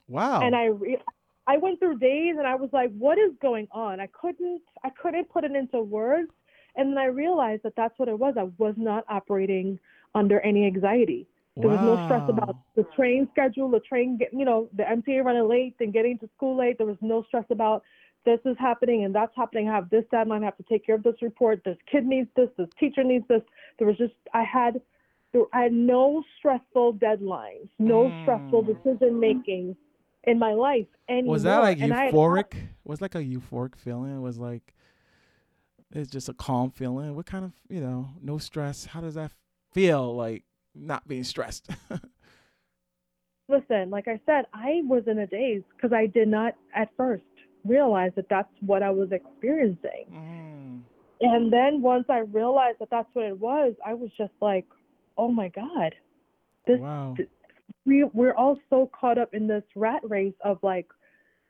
Wow. 0.10 0.42
And 0.42 0.56
I 0.56 0.66
re- 0.66 1.02
I 1.48 1.58
went 1.58 1.80
through 1.80 2.00
days 2.00 2.36
and 2.38 2.46
I 2.46 2.56
was 2.56 2.70
like, 2.74 2.92
what 2.98 3.18
is 3.18 3.32
going 3.42 3.68
on? 3.72 4.02
I 4.02 4.08
couldn't 4.08 4.62
I 4.84 4.90
couldn't 4.90 5.30
put 5.30 5.46
it 5.46 5.52
into 5.52 5.82
words. 5.82 6.30
And 6.76 6.92
then 6.92 6.98
I 6.98 7.06
realized 7.06 7.64
that 7.64 7.74
that's 7.76 7.98
what 7.98 8.08
it 8.10 8.18
was. 8.18 8.36
I 8.38 8.50
was 8.58 8.76
not 8.78 9.06
operating 9.10 9.80
under 10.16 10.40
any 10.42 10.66
anxiety. 10.66 11.28
There 11.62 11.70
was 11.70 11.82
no 11.82 11.98
stress 12.06 12.24
about 12.30 12.56
the 12.76 12.84
train 12.96 13.28
schedule, 13.32 13.70
the 13.70 13.82
train, 13.82 14.18
get, 14.18 14.34
you 14.34 14.46
know, 14.46 14.70
the 14.78 14.84
MTA 14.84 15.24
running 15.26 15.48
late 15.50 15.76
and 15.82 15.92
getting 15.92 16.18
to 16.20 16.30
school 16.38 16.58
late. 16.58 16.78
There 16.78 16.88
was 16.88 16.98
no 17.02 17.24
stress 17.24 17.44
about 17.50 17.84
this 18.26 18.40
is 18.46 18.56
happening 18.60 19.04
and 19.04 19.14
that's 19.14 19.36
happening. 19.36 19.68
I 19.68 19.76
have 19.76 19.90
this 19.90 20.06
deadline. 20.10 20.44
I 20.44 20.46
have 20.46 20.58
to 20.58 20.64
take 20.64 20.86
care 20.86 20.96
of 20.96 21.04
this 21.04 21.22
report. 21.22 21.62
This 21.66 21.78
kid 21.92 22.06
needs 22.06 22.30
this. 22.38 22.50
This 22.58 22.70
teacher 22.80 23.04
needs 23.04 23.28
this. 23.28 23.42
There 23.78 23.88
was 23.88 23.98
just, 23.98 24.14
I 24.34 24.44
had, 24.44 24.80
there, 25.34 25.44
I 25.54 25.64
had 25.64 25.74
no 25.74 26.24
stressful 26.38 26.94
deadlines, 26.96 27.70
no 27.78 28.14
stressful 28.22 28.64
Mm. 28.64 28.68
decision 28.68 29.20
making 29.20 29.76
in 30.26 30.40
my 30.40 30.54
life 30.54 30.88
anymore. 31.10 31.34
Was 31.34 31.44
that 31.44 31.60
like 31.60 31.82
And 31.82 31.94
I 31.94 32.12
euphoric? 32.12 32.54
Was 32.84 33.02
like 33.02 33.16
a 33.16 33.20
euphoric 33.24 33.76
feeling? 33.76 34.16
It 34.16 34.20
was 34.22 34.38
like 34.38 34.74
it's 35.92 36.12
just 36.12 36.30
a 36.30 36.34
calm 36.34 36.72
feeling. 36.72 37.16
What 37.16 37.26
kind 37.26 37.46
of 37.46 37.52
you 37.70 37.82
know, 37.82 38.10
no 38.22 38.38
stress? 38.38 38.86
How 38.86 39.02
does 39.02 39.16
that 39.16 39.32
feel 39.74 40.16
like 40.16 40.44
not 40.76 41.08
being 41.08 41.24
stressed? 41.24 41.70
listen, 43.50 43.90
like 43.90 44.08
I 44.08 44.20
said, 44.26 44.46
I 44.54 44.82
was 44.84 45.04
in 45.08 45.20
a 45.20 45.28
daze 45.28 45.64
because 45.76 45.92
I 45.94 46.06
did 46.06 46.28
not 46.28 46.54
at 46.76 46.90
first 46.96 47.24
realize 47.66 48.12
that 48.16 48.30
that's 48.30 48.50
what 48.62 48.84
I 48.84 48.90
was 48.92 49.12
experiencing. 49.12 50.06
mm. 50.12 50.80
And 51.22 51.52
then 51.52 51.82
once 51.82 52.06
I 52.08 52.20
realized 52.20 52.80
that 52.80 52.90
that's 52.90 53.10
what 53.12 53.26
it 53.26 53.38
was, 53.38 53.74
I 53.86 53.94
was 53.94 54.10
just 54.18 54.32
like, 54.42 54.66
oh 55.18 55.30
my 55.30 55.50
God, 55.50 55.94
this 56.66 56.80
Wow. 56.80 57.18
we 57.86 58.06
we're 58.06 58.34
all 58.34 58.58
so 58.70 58.90
caught 58.98 59.18
up 59.18 59.34
in 59.34 59.46
this 59.46 59.64
rat 59.76 60.02
race 60.04 60.36
of 60.46 60.60
like 60.62 60.88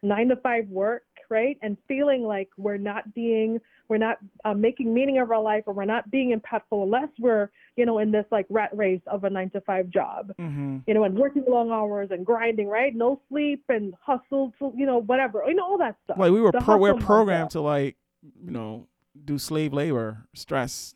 nine 0.01 0.29
to 0.29 0.37
five 0.37 0.67
work, 0.69 1.03
right? 1.29 1.57
And 1.61 1.77
feeling 1.87 2.23
like 2.23 2.49
we're 2.57 2.77
not 2.77 3.13
being, 3.13 3.59
we're 3.87 3.97
not 3.97 4.17
uh, 4.45 4.53
making 4.53 4.93
meaning 4.93 5.19
of 5.19 5.31
our 5.31 5.41
life, 5.41 5.63
or 5.67 5.73
we're 5.73 5.85
not 5.85 6.09
being 6.11 6.37
impactful 6.37 6.83
unless 6.83 7.09
we're, 7.19 7.49
you 7.75 7.85
know, 7.85 7.99
in 7.99 8.11
this 8.11 8.25
like 8.31 8.45
rat 8.49 8.69
race 8.75 9.01
of 9.07 9.23
a 9.23 9.29
nine 9.29 9.49
to 9.51 9.61
five 9.61 9.89
job, 9.89 10.31
Mm-hmm. 10.39 10.77
you 10.87 10.93
know, 10.93 11.03
and 11.03 11.17
working 11.17 11.43
long 11.47 11.71
hours 11.71 12.09
and 12.11 12.25
grinding, 12.25 12.67
right? 12.67 12.95
No 12.95 13.21
sleep 13.29 13.63
and 13.69 13.93
hustle, 14.01 14.53
to, 14.59 14.71
you 14.75 14.85
know, 14.85 14.99
whatever, 15.01 15.43
you 15.47 15.55
know, 15.55 15.63
all 15.65 15.77
that 15.79 15.95
stuff. 16.03 16.17
Like 16.17 16.31
we 16.31 16.41
were 16.41 16.51
pro- 16.51 16.77
we're 16.77 16.93
programmed 16.95 17.51
to 17.51 17.61
like 17.61 17.95
you 18.43 18.51
know 18.51 18.87
do 19.25 19.37
slave 19.37 19.73
labor, 19.73 20.25
stress. 20.33 20.95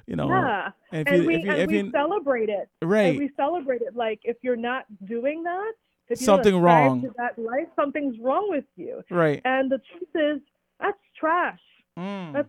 you 0.06 0.16
know, 0.16 0.28
Yeah. 0.28 0.70
and 0.92 1.08
if 1.08 1.14
and 1.14 1.22
you 1.24 1.28
we 1.28 1.36
if 1.36 1.46
you 1.46 1.52
and 1.52 1.62
if 1.62 1.68
we 1.70 1.78
you 1.78 1.92
celebrate 1.92 2.50
it. 2.50 2.68
right, 2.82 3.02
And 3.12 3.18
we 3.18 3.30
celebrate 3.38 3.82
it 3.82 3.96
like 3.96 4.20
if 4.24 4.38
you're 4.42 4.56
not 4.58 4.86
doing 5.06 5.44
that, 5.44 5.72
if 6.12 6.20
you 6.22 6.26
Something 6.26 6.60
wrong. 6.60 7.02
to 7.02 7.14
that 7.18 7.38
life, 7.40 7.68
something's 7.76 8.20
wrong 8.20 8.48
with 8.50 8.66
you. 8.76 9.04
right. 9.10 9.42
And 9.46 9.72
the 9.72 9.80
truth 9.90 10.10
is, 10.38 10.42
that's 10.80 10.98
trash. 11.18 11.60
Mm. 11.98 12.34
That's 12.34 12.48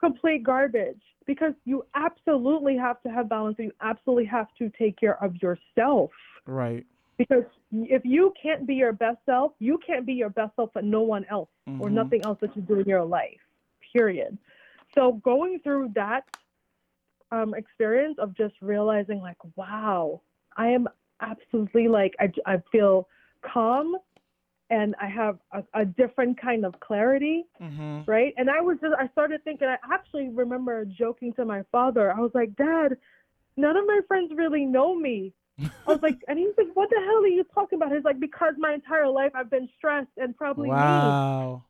complete 0.00 0.42
garbage 0.42 1.00
because 1.26 1.54
you 1.64 1.84
absolutely 1.94 2.76
have 2.76 3.02
to 3.02 3.10
have 3.10 3.28
balance. 3.28 3.56
and 3.58 3.66
You 3.66 3.72
absolutely 3.80 4.26
have 4.26 4.48
to 4.58 4.70
take 4.70 4.98
care 4.98 5.22
of 5.22 5.34
yourself 5.42 6.10
right. 6.46 6.84
because 7.18 7.44
if 7.72 8.02
you 8.04 8.32
can't 8.40 8.66
be 8.66 8.74
your 8.74 8.92
best 8.92 9.18
self, 9.26 9.52
you 9.58 9.78
can't 9.86 10.04
be 10.06 10.12
your 10.12 10.30
best 10.30 10.54
self 10.56 10.72
for 10.72 10.82
no 10.82 11.02
one 11.02 11.24
else 11.30 11.48
or 11.78 11.88
Mhm. 11.88 11.92
nothing 11.92 12.22
else 12.24 12.38
that 12.40 12.54
you 12.56 12.62
do 12.62 12.80
in 12.80 12.86
your 12.88 13.04
life. 13.04 13.40
Period. 13.92 14.36
So 14.94 15.12
going 15.12 15.60
through 15.60 15.90
that 15.94 16.24
um, 17.30 17.54
experience 17.54 18.16
of 18.18 18.32
just 18.34 18.54
realizing, 18.60 19.20
like, 19.20 19.38
wow, 19.56 20.20
I 20.56 20.68
am 20.68 20.86
absolutely 21.20 21.88
like 21.88 22.14
I, 22.20 22.32
I 22.46 22.62
feel 22.72 23.08
calm, 23.42 23.96
and 24.70 24.94
I 25.00 25.06
have 25.08 25.38
a, 25.52 25.62
a 25.74 25.84
different 25.84 26.40
kind 26.40 26.64
of 26.64 26.78
clarity, 26.80 27.44
Mm-hmm. 27.62 28.10
right? 28.10 28.32
And 28.36 28.50
I 28.50 28.60
was 28.60 28.78
just 28.80 28.94
I 28.98 29.08
started 29.08 29.42
thinking. 29.44 29.68
I 29.68 29.76
actually 29.92 30.28
remember 30.28 30.84
joking 30.84 31.32
to 31.34 31.44
my 31.44 31.62
father. 31.70 32.12
I 32.12 32.20
was 32.20 32.30
like, 32.34 32.54
Dad, 32.56 32.96
none 33.56 33.76
of 33.76 33.86
my 33.86 34.00
friends 34.08 34.32
really 34.34 34.64
know 34.64 34.94
me. 34.94 35.32
I 35.60 35.68
was 35.86 36.02
like, 36.02 36.18
and 36.28 36.38
he's 36.38 36.54
like, 36.58 36.74
"What 36.74 36.90
the 36.90 36.96
hell 36.96 37.22
are 37.22 37.26
you 37.28 37.44
talking 37.54 37.76
about?" 37.76 37.92
He's 37.92 38.04
like, 38.04 38.20
"Because 38.20 38.54
my 38.58 38.74
entire 38.74 39.08
life 39.08 39.32
I've 39.34 39.50
been 39.50 39.68
stressed 39.76 40.10
and 40.16 40.36
probably 40.36 40.68
me." 40.68 40.74
Wow. 40.74 41.64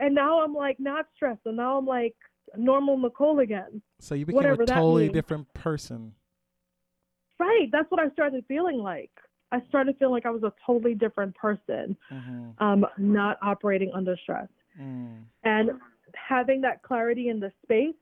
And 0.00 0.14
now 0.14 0.42
I'm 0.42 0.54
like 0.54 0.78
not 0.78 1.06
stressed, 1.16 1.40
and 1.46 1.56
now 1.56 1.78
I'm 1.78 1.86
like 1.86 2.14
normal 2.56 2.98
Nicole 2.98 3.40
again. 3.40 3.82
So 4.00 4.14
you 4.14 4.26
became 4.26 4.36
Whatever 4.36 4.62
a 4.62 4.66
totally 4.66 5.08
different 5.08 5.52
person. 5.54 6.14
Right, 7.38 7.68
that's 7.70 7.90
what 7.90 8.00
I 8.00 8.10
started 8.10 8.44
feeling 8.48 8.78
like. 8.78 9.10
I 9.52 9.62
started 9.68 9.96
feeling 9.98 10.12
like 10.12 10.26
I 10.26 10.30
was 10.30 10.42
a 10.42 10.52
totally 10.66 10.94
different 10.94 11.34
person, 11.36 11.96
Mm-hmm. 12.12 12.64
um, 12.64 12.86
not 12.98 13.38
operating 13.42 13.90
under 13.94 14.16
stress, 14.16 14.48
Mm. 14.80 15.24
and 15.44 15.70
having 16.14 16.60
that 16.62 16.82
clarity 16.82 17.28
in 17.28 17.40
the 17.40 17.52
space, 17.62 17.94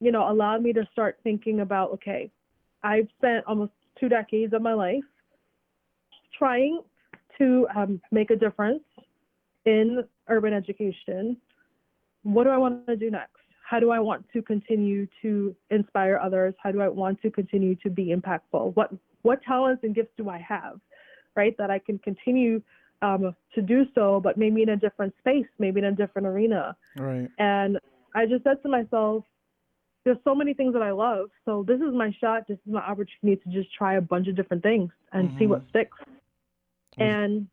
you 0.00 0.12
know, 0.12 0.30
allowed 0.30 0.62
me 0.62 0.72
to 0.72 0.86
start 0.92 1.18
thinking 1.22 1.60
about, 1.60 1.92
okay, 1.92 2.30
I've 2.82 3.08
spent 3.16 3.44
almost 3.46 3.72
two 3.98 4.08
decades 4.08 4.52
of 4.52 4.62
my 4.62 4.74
life 4.74 5.04
trying 6.36 6.82
to 7.38 7.66
um, 7.74 8.00
make 8.10 8.30
a 8.30 8.36
difference 8.36 8.82
in 9.64 10.04
urban 10.28 10.52
education. 10.52 11.36
What 12.22 12.44
do 12.44 12.50
I 12.50 12.58
want 12.58 12.86
to 12.86 12.96
do 12.96 13.10
next? 13.10 13.43
How 13.64 13.80
do 13.80 13.90
I 13.90 13.98
want 13.98 14.26
to 14.34 14.42
continue 14.42 15.06
to 15.22 15.56
inspire 15.70 16.20
others? 16.22 16.54
How 16.62 16.70
do 16.70 16.82
I 16.82 16.88
want 16.88 17.20
to 17.22 17.30
continue 17.30 17.74
to 17.76 17.88
be 17.90 18.14
impactful? 18.14 18.76
What 18.76 18.92
what 19.22 19.42
talents 19.42 19.82
and 19.84 19.94
gifts 19.94 20.12
do 20.18 20.28
I 20.28 20.38
have, 20.38 20.78
right? 21.34 21.56
That 21.56 21.70
I 21.70 21.78
can 21.78 21.98
continue 22.00 22.60
um, 23.00 23.34
to 23.54 23.62
do 23.62 23.86
so, 23.94 24.20
but 24.20 24.36
maybe 24.36 24.62
in 24.62 24.70
a 24.70 24.76
different 24.76 25.14
space, 25.18 25.46
maybe 25.58 25.80
in 25.80 25.86
a 25.86 25.92
different 25.92 26.26
arena. 26.26 26.76
Right. 26.96 27.28
And 27.38 27.78
I 28.14 28.26
just 28.26 28.44
said 28.44 28.62
to 28.62 28.68
myself, 28.68 29.24
there's 30.04 30.18
so 30.24 30.34
many 30.34 30.52
things 30.52 30.74
that 30.74 30.82
I 30.82 30.90
love. 30.90 31.30
So 31.46 31.64
this 31.66 31.80
is 31.80 31.94
my 31.94 32.14
shot. 32.20 32.46
This 32.46 32.58
is 32.66 32.72
my 32.72 32.82
opportunity 32.82 33.40
to 33.42 33.50
just 33.50 33.72
try 33.74 33.94
a 33.94 34.00
bunch 34.00 34.28
of 34.28 34.36
different 34.36 34.62
things 34.62 34.90
and 35.12 35.32
see 35.38 35.46
what 35.46 35.64
sticks. 35.70 35.96
And 36.98 37.48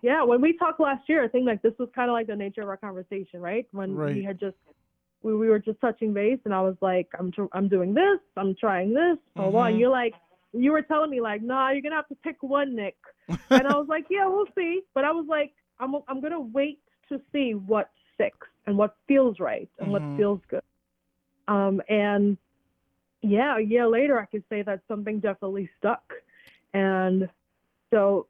yeah, 0.00 0.24
when 0.24 0.40
we 0.40 0.56
talked 0.56 0.80
last 0.80 1.06
year, 1.06 1.22
I 1.22 1.28
think 1.28 1.46
like 1.46 1.60
this 1.60 1.74
was 1.78 1.90
kind 1.94 2.08
of 2.08 2.14
like 2.14 2.28
the 2.28 2.36
nature 2.36 2.62
of 2.62 2.68
our 2.68 2.78
conversation, 2.78 3.40
right? 3.40 3.66
When 3.72 3.94
Right. 3.94 4.16
we 4.16 4.24
had 4.24 4.40
just 4.40 4.56
we, 5.22 5.34
we 5.36 5.48
were 5.48 5.58
just 5.58 5.80
touching 5.80 6.12
base, 6.12 6.38
and 6.44 6.54
I 6.54 6.60
was 6.60 6.76
like, 6.80 7.08
I'm 7.18 7.30
tr- 7.32 7.44
I'm 7.52 7.68
doing 7.68 7.94
this, 7.94 8.18
I'm 8.36 8.54
trying 8.54 8.94
this, 8.94 9.18
blah, 9.34 9.50
blah. 9.50 9.64
Mhm. 9.64 9.70
and 9.70 9.78
you're 9.80 9.90
like, 9.90 10.14
you 10.52 10.72
were 10.72 10.82
telling 10.82 11.10
me 11.10 11.20
like, 11.20 11.42
nah, 11.42 11.70
you're 11.70 11.82
gonna 11.82 11.96
have 11.96 12.08
to 12.08 12.14
pick 12.16 12.42
one, 12.42 12.74
Nick. 12.74 12.96
and 13.50 13.66
I 13.66 13.76
was 13.76 13.86
like, 13.88 14.06
yeah, 14.10 14.26
we'll 14.26 14.46
see. 14.56 14.82
But 14.94 15.04
I 15.04 15.10
was 15.12 15.26
like, 15.28 15.52
I'm 15.80 15.94
I'm 16.08 16.20
gonna 16.20 16.40
wait 16.40 16.80
to 17.08 17.20
see 17.32 17.52
what 17.54 17.90
sticks 18.14 18.46
and 18.66 18.76
what 18.76 18.96
feels 19.06 19.38
right 19.40 19.68
and 19.78 19.88
Mhm. 19.88 19.92
what 19.92 20.16
feels 20.16 20.40
good. 20.48 20.62
Um, 21.48 21.80
and 21.88 22.36
yeah, 23.22 23.56
a 23.56 23.60
year 23.60 23.86
later, 23.88 24.20
I 24.20 24.26
could 24.26 24.44
say 24.48 24.62
that 24.62 24.80
something 24.88 25.18
definitely 25.20 25.68
stuck. 25.78 26.12
And 26.74 27.28
so 27.90 28.26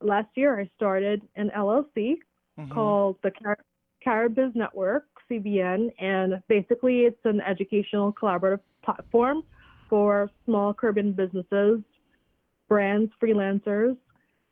last 0.00 0.28
year, 0.36 0.60
I 0.60 0.70
started 0.76 1.22
an 1.36 1.50
LLC 1.56 2.18
Mhm. 2.58 2.70
called 2.70 3.16
the 3.22 3.30
Car- 3.32 3.58
Network, 4.54 5.07
CBN, 5.30 5.92
and 6.00 6.42
basically 6.48 7.00
it's 7.00 7.24
an 7.24 7.40
educational 7.40 8.12
collaborative 8.12 8.60
platform 8.84 9.42
for 9.88 10.30
small 10.44 10.72
Caribbean 10.74 11.12
businesses, 11.12 11.80
brands, 12.68 13.10
freelancers, 13.22 13.96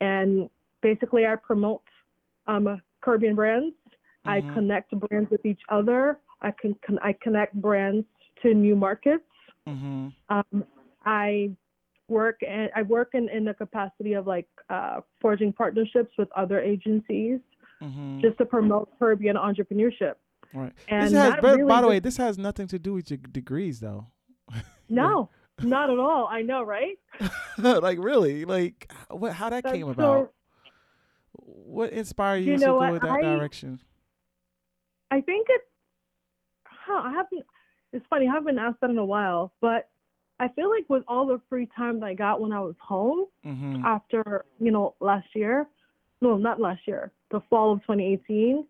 and 0.00 0.48
basically 0.82 1.26
I 1.26 1.36
promote 1.36 1.82
um, 2.46 2.80
Caribbean 3.00 3.34
brands. 3.34 3.74
I 4.24 4.40
Mhm. 4.40 4.52
connect 4.54 4.90
brands 4.98 5.30
with 5.30 5.44
each 5.44 5.60
other. 5.68 6.18
I 6.40 6.50
can, 6.50 6.74
con- 6.86 6.98
I 7.02 7.12
connect 7.14 7.54
brands 7.54 8.06
to 8.42 8.54
new 8.54 8.76
markets. 8.76 9.24
Mhm. 9.66 10.12
Um, 10.28 10.64
I 11.04 11.50
work 12.08 12.42
and 12.42 12.70
I 12.74 12.82
work 12.82 13.14
in, 13.14 13.28
in 13.28 13.44
the 13.44 13.54
capacity 13.54 14.12
of 14.14 14.26
like 14.26 14.48
uh, 14.70 15.00
forging 15.20 15.52
partnerships 15.52 16.16
with 16.18 16.30
other 16.32 16.60
agencies 16.60 17.40
Mhm. 17.82 18.20
just 18.20 18.38
to 18.38 18.44
promote 18.44 18.96
Caribbean 18.98 19.36
entrepreneurship. 19.36 20.14
Right. 20.54 20.72
And 20.88 21.06
this 21.06 21.12
has, 21.12 21.34
by, 21.42 21.52
really 21.52 21.64
by 21.68 21.80
the 21.82 21.88
way, 21.88 21.98
this 21.98 22.16
has 22.18 22.38
nothing 22.38 22.66
to 22.68 22.78
do 22.78 22.92
with 22.94 23.10
your 23.10 23.18
degrees, 23.18 23.80
though. 23.80 24.06
No, 24.88 25.30
not 25.62 25.90
at 25.90 25.98
all. 25.98 26.28
I 26.30 26.42
know, 26.42 26.62
right? 26.62 26.96
like 27.58 27.98
really, 27.98 28.44
like 28.44 28.92
what? 29.10 29.32
How 29.32 29.50
that 29.50 29.64
That's 29.64 29.74
came 29.76 29.86
so- 29.86 29.90
about? 29.90 30.32
What 31.32 31.90
inspired 31.92 32.38
you, 32.44 32.52
You 32.52 32.58
to 32.58 32.64
know 32.66 32.78
go 32.78 32.84
in 32.84 32.94
that 33.00 33.10
I- 33.10 33.20
direction? 33.22 33.80
I 35.10 35.20
think 35.20 35.46
it. 35.50 35.62
Huh, 36.66 37.02
I 37.04 37.10
haven't. 37.12 37.44
It's 37.92 38.06
funny. 38.08 38.28
I 38.28 38.32
haven't 38.32 38.46
been 38.46 38.58
asked 38.58 38.80
that 38.80 38.90
in 38.90 38.98
a 38.98 39.04
while, 39.04 39.52
but 39.60 39.88
I 40.38 40.48
feel 40.48 40.70
like 40.70 40.84
with 40.88 41.02
all 41.08 41.26
the 41.26 41.40
free 41.48 41.68
time 41.76 41.98
that 42.00 42.06
I 42.06 42.14
got 42.14 42.40
when 42.40 42.52
I 42.52 42.60
was 42.60 42.74
home 42.80 43.24
Mm-hmm. 43.44 43.84
after 43.84 44.44
you 44.60 44.70
know 44.70 44.94
last 45.00 45.26
year, 45.34 45.66
no, 46.20 46.36
not 46.36 46.60
last 46.60 46.82
year, 46.86 47.10
the 47.30 47.40
fall 47.50 47.72
of 47.72 47.80
2018, 47.82 48.64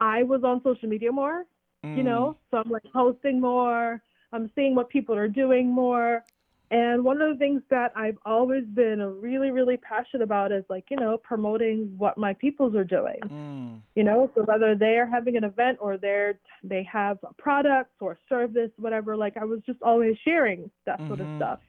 I 0.00 0.22
was 0.22 0.42
on 0.44 0.62
social 0.62 0.88
media 0.88 1.12
more. 1.12 1.44
Mm. 1.84 1.96
you 1.98 2.02
know 2.02 2.36
so 2.50 2.56
i'm 2.58 2.70
like 2.70 2.82
posting 2.94 3.38
more 3.40 4.00
i'm 4.32 4.50
seeing 4.54 4.74
what 4.74 4.88
people 4.88 5.14
are 5.14 5.28
doing 5.28 5.70
more 5.70 6.24
and 6.70 7.04
one 7.04 7.20
of 7.20 7.28
the 7.30 7.38
things 7.38 7.60
that 7.68 7.92
i've 7.94 8.16
always 8.24 8.64
been 8.64 9.00
really 9.20 9.50
really 9.50 9.76
passionate 9.76 10.22
about 10.24 10.50
is 10.50 10.64
like 10.70 10.86
you 10.90 10.96
know 10.96 11.18
promoting 11.18 11.92
what 11.98 12.16
my 12.16 12.32
peoples 12.32 12.74
are 12.74 12.84
doing 12.98 13.20
Mm. 13.24 13.80
you 13.96 14.02
know 14.08 14.30
so 14.34 14.42
whether 14.44 14.74
they're 14.74 15.06
having 15.06 15.36
an 15.36 15.44
event 15.44 15.76
or 15.80 15.98
they're 15.98 16.38
they 16.62 16.82
have 16.84 17.18
products 17.36 17.96
or 18.00 18.16
service 18.30 18.70
whatever 18.78 19.14
like 19.24 19.36
i 19.36 19.44
was 19.44 19.60
just 19.66 19.82
always 19.82 20.16
sharing 20.24 20.70
that 20.86 20.98
sort 21.06 21.20
of 21.20 21.26
Mhm. 21.28 21.36
stuff 21.36 21.60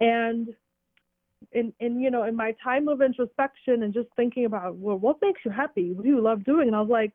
and 0.00 0.54
in 1.52 1.72
in 1.80 2.00
you 2.00 2.10
know 2.10 2.24
in 2.24 2.36
my 2.36 2.50
time 2.62 2.86
of 2.88 3.00
introspection 3.00 3.82
and 3.82 3.94
just 3.94 4.08
thinking 4.14 4.44
about 4.44 4.76
well 4.76 4.98
what 4.98 5.16
makes 5.22 5.40
you 5.44 5.50
happy 5.50 5.92
what 5.94 6.02
do 6.04 6.08
you 6.10 6.20
love 6.20 6.44
doing 6.44 6.66
and 6.68 6.76
i 6.76 6.80
was 6.80 6.90
like 7.02 7.12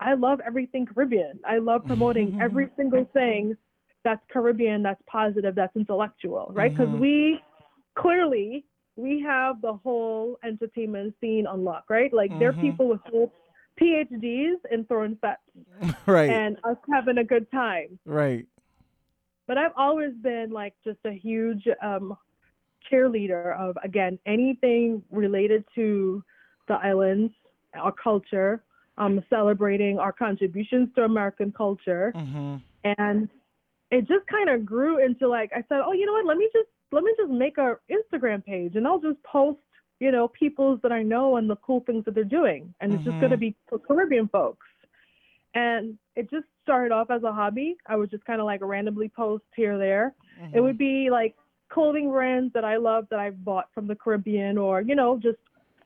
i 0.00 0.14
love 0.14 0.40
everything 0.46 0.86
caribbean 0.86 1.38
i 1.46 1.58
love 1.58 1.84
promoting 1.86 2.32
every 2.40 2.68
single 2.76 3.04
thing 3.12 3.56
that's 4.04 4.22
caribbean 4.32 4.82
that's 4.82 5.02
positive 5.06 5.54
that's 5.54 5.74
intellectual 5.76 6.50
right 6.54 6.72
because 6.76 6.92
Mhm. 6.92 7.00
we 7.00 7.40
clearly 7.96 8.64
we 8.96 9.20
have 9.20 9.60
the 9.60 9.72
whole 9.74 10.38
entertainment 10.44 11.14
scene 11.20 11.46
unlocked 11.46 11.90
right 11.90 12.12
like 12.12 12.36
there 12.38 12.48
are 12.50 12.54
people 12.54 12.88
with 12.88 13.00
full 13.10 13.32
phds 13.80 14.56
in 14.70 14.84
throwing 14.86 15.16
fetes 15.16 15.96
right. 16.06 16.30
and 16.30 16.56
us 16.64 16.76
having 16.92 17.18
a 17.18 17.24
good 17.24 17.50
time 17.50 17.98
right. 18.04 18.46
but 19.46 19.58
I've 19.58 19.72
always 19.76 20.12
been 20.22 20.50
like 20.50 20.74
just 20.84 20.98
a 21.04 21.12
huge 21.12 21.66
um, 21.82 22.16
cheerleader 22.90 23.58
of 23.58 23.76
again 23.84 24.18
anything 24.26 25.02
related 25.10 25.64
to 25.74 26.22
the 26.68 26.74
islands, 26.74 27.32
our 27.74 27.92
culture, 27.92 28.62
um, 28.98 29.22
celebrating 29.30 29.98
our 29.98 30.12
contributions 30.12 30.88
to 30.94 31.02
American 31.04 31.52
culture, 31.52 32.14
Mm-hmm. 32.14 32.56
and 32.84 33.28
it 33.90 34.06
just 34.08 34.26
kind 34.26 34.48
of 34.48 34.64
grew 34.64 35.04
into 35.04 35.28
like 35.28 35.50
I 35.54 35.62
said, 35.68 35.80
oh, 35.84 35.92
you 35.92 36.06
know 36.06 36.12
what? 36.12 36.26
Let 36.26 36.36
me 36.38 36.48
just 36.52 36.68
let 36.92 37.04
me 37.04 37.12
just 37.18 37.30
make 37.30 37.58
a 37.58 37.76
Instagram 37.90 38.44
page, 38.44 38.76
and 38.76 38.86
I'll 38.86 39.00
just 39.00 39.22
post 39.22 39.58
you 40.00 40.10
know 40.12 40.28
peoples 40.28 40.80
that 40.82 40.92
I 40.92 41.02
know 41.02 41.36
and 41.36 41.48
the 41.48 41.56
cool 41.56 41.80
things 41.86 42.04
that 42.04 42.14
they're 42.14 42.24
doing, 42.24 42.72
and 42.80 42.92
it's 42.92 43.04
just 43.04 43.16
Mhm. 43.16 43.20
gonna 43.20 43.36
be 43.36 43.54
for 43.68 43.78
Caribbean 43.78 44.28
folks. 44.28 44.66
And 45.54 45.98
it 46.16 46.30
just 46.30 46.46
started 46.62 46.92
off 46.92 47.10
as 47.10 47.22
a 47.22 47.32
hobby. 47.32 47.76
I 47.86 47.96
would 47.96 48.10
just 48.10 48.24
kind 48.26 48.40
of 48.40 48.46
like 48.46 48.60
randomly 48.62 49.08
post 49.08 49.44
here 49.54 49.78
there. 49.78 50.14
It 50.52 50.60
would 50.60 50.76
be 50.78 51.08
like 51.10 51.34
clothing 51.70 52.10
brands 52.10 52.52
that 52.52 52.64
I 52.64 52.76
love 52.76 53.06
that 53.10 53.18
I've 53.18 53.42
bought 53.44 53.68
from 53.72 53.86
the 53.86 53.94
Caribbean 53.94 54.58
or, 54.58 54.82
you 54.82 54.94
know, 54.94 55.18
just 55.18 55.38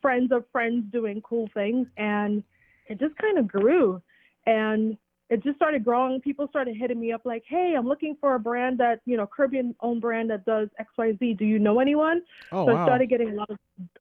friends 0.03 0.33
of 0.33 0.45
friends 0.51 0.85
doing 0.93 1.21
cool 1.23 1.49
things. 1.55 1.87
And 1.97 2.43
it 2.91 2.99
just 2.99 3.16
kind 3.16 3.38
of 3.38 3.49
grew. 3.49 4.03
And 4.47 4.99
it 5.30 5.45
just 5.45 5.57
started 5.57 5.84
growing. 5.84 6.20
People 6.20 6.49
started 6.49 6.76
hitting 6.76 6.99
me 6.99 7.12
up 7.12 7.22
like, 7.24 7.45
hey, 7.47 7.74
I'm 7.78 7.86
looking 7.86 8.16
for 8.20 8.34
a 8.34 8.41
brand 8.41 8.78
that, 8.78 9.01
you 9.07 9.16
know, 9.16 9.28
Caribbean 9.28 9.76
owned 9.80 10.01
brand 10.01 10.28
that 10.30 10.45
does 10.45 10.68
XYZ. 10.99 11.38
Do 11.38 11.45
you 11.45 11.61
know 11.61 11.78
anyone? 11.78 12.22
Oh 12.51 12.66
so 12.66 12.76
I 12.76 12.84
started 12.84 13.09
getting 13.09 13.30
a 13.30 13.34
lot 13.34 13.49
of 13.49 13.59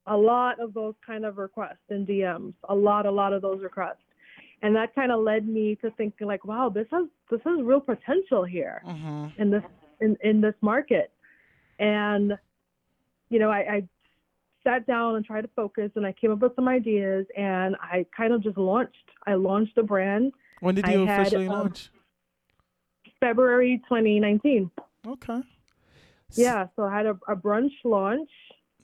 a 0.08 0.18
lot 0.18 0.60
of 0.60 0.74
those 0.74 0.96
kind 1.06 1.26
of 1.26 1.38
requests 1.38 1.86
and 1.90 2.08
DMs. 2.08 2.54
A 2.68 2.76
lot, 2.76 3.06
a 3.06 3.12
lot 3.12 3.32
of 3.32 3.44
those 3.44 3.62
requests. 3.62 3.98
And 4.64 4.76
that 4.76 4.94
kind 4.96 5.12
of 5.12 5.22
led 5.22 5.48
me 5.48 5.76
to 5.84 5.92
thinking 5.92 6.26
like, 6.26 6.46
wow, 6.46 6.70
this 6.70 6.88
has 6.92 7.06
this 7.30 7.40
has 7.46 7.62
real 7.62 7.80
potential 7.80 8.44
here 8.44 8.82
mm-hmm. 8.86 9.28
in 9.40 9.52
this 9.52 9.64
in, 10.02 10.18
in 10.24 10.42
this 10.42 10.56
market. 10.62 11.12
And 11.78 12.38
you 13.30 13.38
know, 13.38 13.52
I, 13.52 13.58
I 13.58 13.84
sat 14.70 14.86
down 14.88 15.16
and 15.16 15.26
tried 15.26 15.42
to 15.42 15.50
focus 15.56 15.92
and 15.96 16.06
I 16.06 16.12
came 16.12 16.32
up 16.32 16.40
with 16.40 16.56
some 16.56 16.68
ideas 16.68 17.26
and 17.36 17.76
I 17.82 18.06
kind 18.16 18.34
of 18.34 18.44
just 18.44 18.58
launched. 18.58 18.96
I 19.26 19.34
launched 19.34 19.78
a 19.78 19.84
brand 19.84 20.34
When 20.60 20.76
did 20.76 20.86
I 20.86 20.94
you 20.94 21.06
had, 21.06 21.22
officially 21.22 21.48
um, 21.48 21.54
launch? 21.54 21.90
February 23.20 23.82
2019. 23.90 24.70
Okay. 25.08 25.42
Yeah, 26.34 26.68
so 26.76 26.84
I 26.84 26.96
had 26.96 27.06
a, 27.06 27.18
a 27.28 27.36
brunch 27.36 27.72
launch 27.84 28.30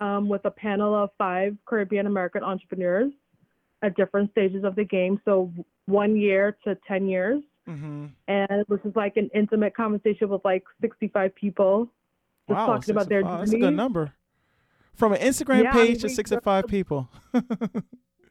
um, 0.01 0.27
with 0.27 0.43
a 0.45 0.51
panel 0.51 0.95
of 0.95 1.11
five 1.17 1.55
Caribbean 1.65 2.07
American 2.07 2.43
entrepreneurs 2.43 3.11
at 3.83 3.95
different 3.95 4.31
stages 4.31 4.63
of 4.63 4.75
the 4.75 4.83
game. 4.83 5.21
So 5.25 5.51
one 5.85 6.15
year 6.17 6.57
to 6.63 6.77
10 6.87 7.07
years. 7.07 7.43
Mm-hmm. 7.69 8.05
And 8.27 8.51
it 8.51 8.69
was 8.69 8.79
just 8.83 8.95
like 8.95 9.17
an 9.17 9.29
intimate 9.33 9.75
conversation 9.75 10.29
with 10.29 10.43
like 10.43 10.63
65 10.81 11.33
people. 11.35 11.89
Just 12.47 12.59
Wow. 12.59 12.65
talking 12.67 12.91
about 12.91 13.09
their 13.09 13.21
65. 13.21 13.39
That's 13.39 13.53
a 13.53 13.57
good 13.57 13.75
number. 13.75 14.13
From 14.95 15.13
an 15.13 15.19
Instagram 15.19 15.63
Yeah, 15.63 15.73
page 15.73 16.01
to 16.01 16.07
we- 16.07 16.13
65 16.13 16.67
people. 16.67 17.09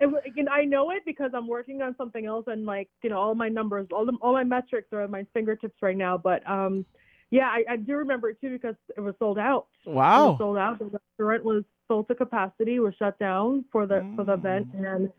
It, 0.01 0.11
you 0.35 0.43
know, 0.43 0.51
I 0.53 0.65
know 0.65 0.91
it 0.91 1.05
because 1.07 1.31
I'm 1.35 1.47
working 1.47 1.81
on 1.81 1.95
something 1.97 2.27
else, 2.27 2.45
and 2.49 2.67
like 2.67 2.89
you 3.03 3.11
know, 3.11 3.19
all 3.19 3.35
my 3.37 3.49
numbers, 3.49 3.87
all 3.93 4.05
the, 4.05 4.13
all 4.21 4.33
my 4.33 4.43
metrics 4.43 4.93
are 4.93 5.03
at 5.03 5.09
my 5.11 5.25
fingertips 5.33 5.77
right 5.81 5.97
now. 5.97 6.19
But 6.19 6.47
um, 6.51 6.85
yeah, 7.31 7.47
I, 7.47 7.63
I 7.71 7.77
do 7.77 7.95
remember 7.95 8.29
it 8.31 8.41
too 8.41 8.51
because 8.51 8.75
it 8.97 9.01
was 9.01 9.15
sold 9.21 9.39
out. 9.39 9.69
It 9.87 9.91
was 9.91 9.97
wow. 9.97 10.37
sold 10.37 10.59
out. 10.59 10.81
The 10.81 10.87
restaurant 11.19 11.45
was 11.45 11.63
sold 11.87 12.09
to 12.09 12.15
capacity. 12.17 12.81
Was 12.81 12.95
shut 12.99 13.17
down 13.21 13.65
for 13.71 13.87
the 13.87 14.05
for 14.17 14.25
the 14.25 14.33
event, 14.35 14.77
Mm. 14.77 14.95
and 14.97 15.13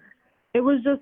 it 0.54 0.60
was 0.60 0.80
just 0.84 1.02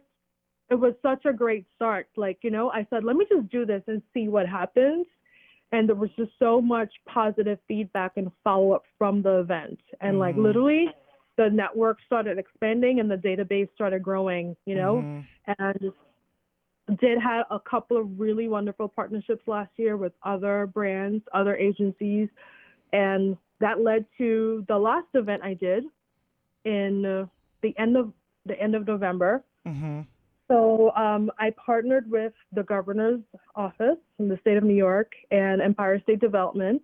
it 0.69 0.75
was 0.75 0.93
such 1.01 1.25
a 1.25 1.33
great 1.33 1.65
start. 1.75 2.07
Like 2.15 2.37
you 2.43 2.51
know, 2.51 2.69
I 2.69 2.85
said, 2.91 3.03
let 3.03 3.15
me 3.15 3.25
just 3.27 3.49
do 3.49 3.65
this 3.65 3.81
and 3.87 4.03
see 4.13 4.27
what 4.27 4.47
happens. 4.47 5.07
And 5.73 5.89
there 5.89 5.95
was 5.95 6.11
just 6.15 6.31
so 6.37 6.61
much 6.61 6.93
positive 7.07 7.57
feedback 7.67 8.13
and 8.15 8.31
follow 8.43 8.71
up 8.73 8.83
from 8.97 9.21
the 9.21 9.39
event 9.39 9.79
and 10.01 10.19
like 10.19 10.35
Mhm. 10.35 10.43
literally 10.43 10.93
the 11.35 11.49
network 11.49 11.99
started 12.05 12.37
expanding 12.37 12.99
and 12.99 13.09
the 13.09 13.17
database 13.17 13.69
started 13.73 14.01
growing 14.03 14.55
you 14.65 14.75
know 14.75 14.97
Mhm. 14.97 15.25
and 15.57 15.93
did 16.99 17.17
have 17.17 17.45
a 17.49 17.59
couple 17.59 17.97
of 17.97 18.19
really 18.19 18.47
wonderful 18.47 18.87
partnerships 18.87 19.47
last 19.47 19.71
year 19.77 19.97
with 19.97 20.13
other 20.23 20.67
brands 20.67 21.27
other 21.33 21.55
agencies 21.55 22.29
and 22.93 23.35
that 23.59 23.81
led 23.81 24.05
to 24.17 24.63
the 24.67 24.77
last 24.77 25.07
event 25.15 25.41
i 25.43 25.53
did 25.55 25.85
in 26.65 27.01
the 27.61 27.77
end 27.77 27.97
of 27.97 28.13
the 28.45 28.59
end 28.61 28.75
of 28.75 28.85
november 28.85 29.43
Mhm. 29.65 30.05
So 30.53 30.91
um, 30.95 31.31
I 31.39 31.49
partnered 31.51 32.09
with 32.09 32.33
the 32.53 32.63
governor's 32.63 33.21
office 33.55 33.97
in 34.19 34.29
the 34.29 34.37
state 34.41 34.57
of 34.57 34.63
New 34.63 34.75
York 34.75 35.11
and 35.31 35.61
Empire 35.61 35.99
State 36.01 36.19
Development, 36.19 36.81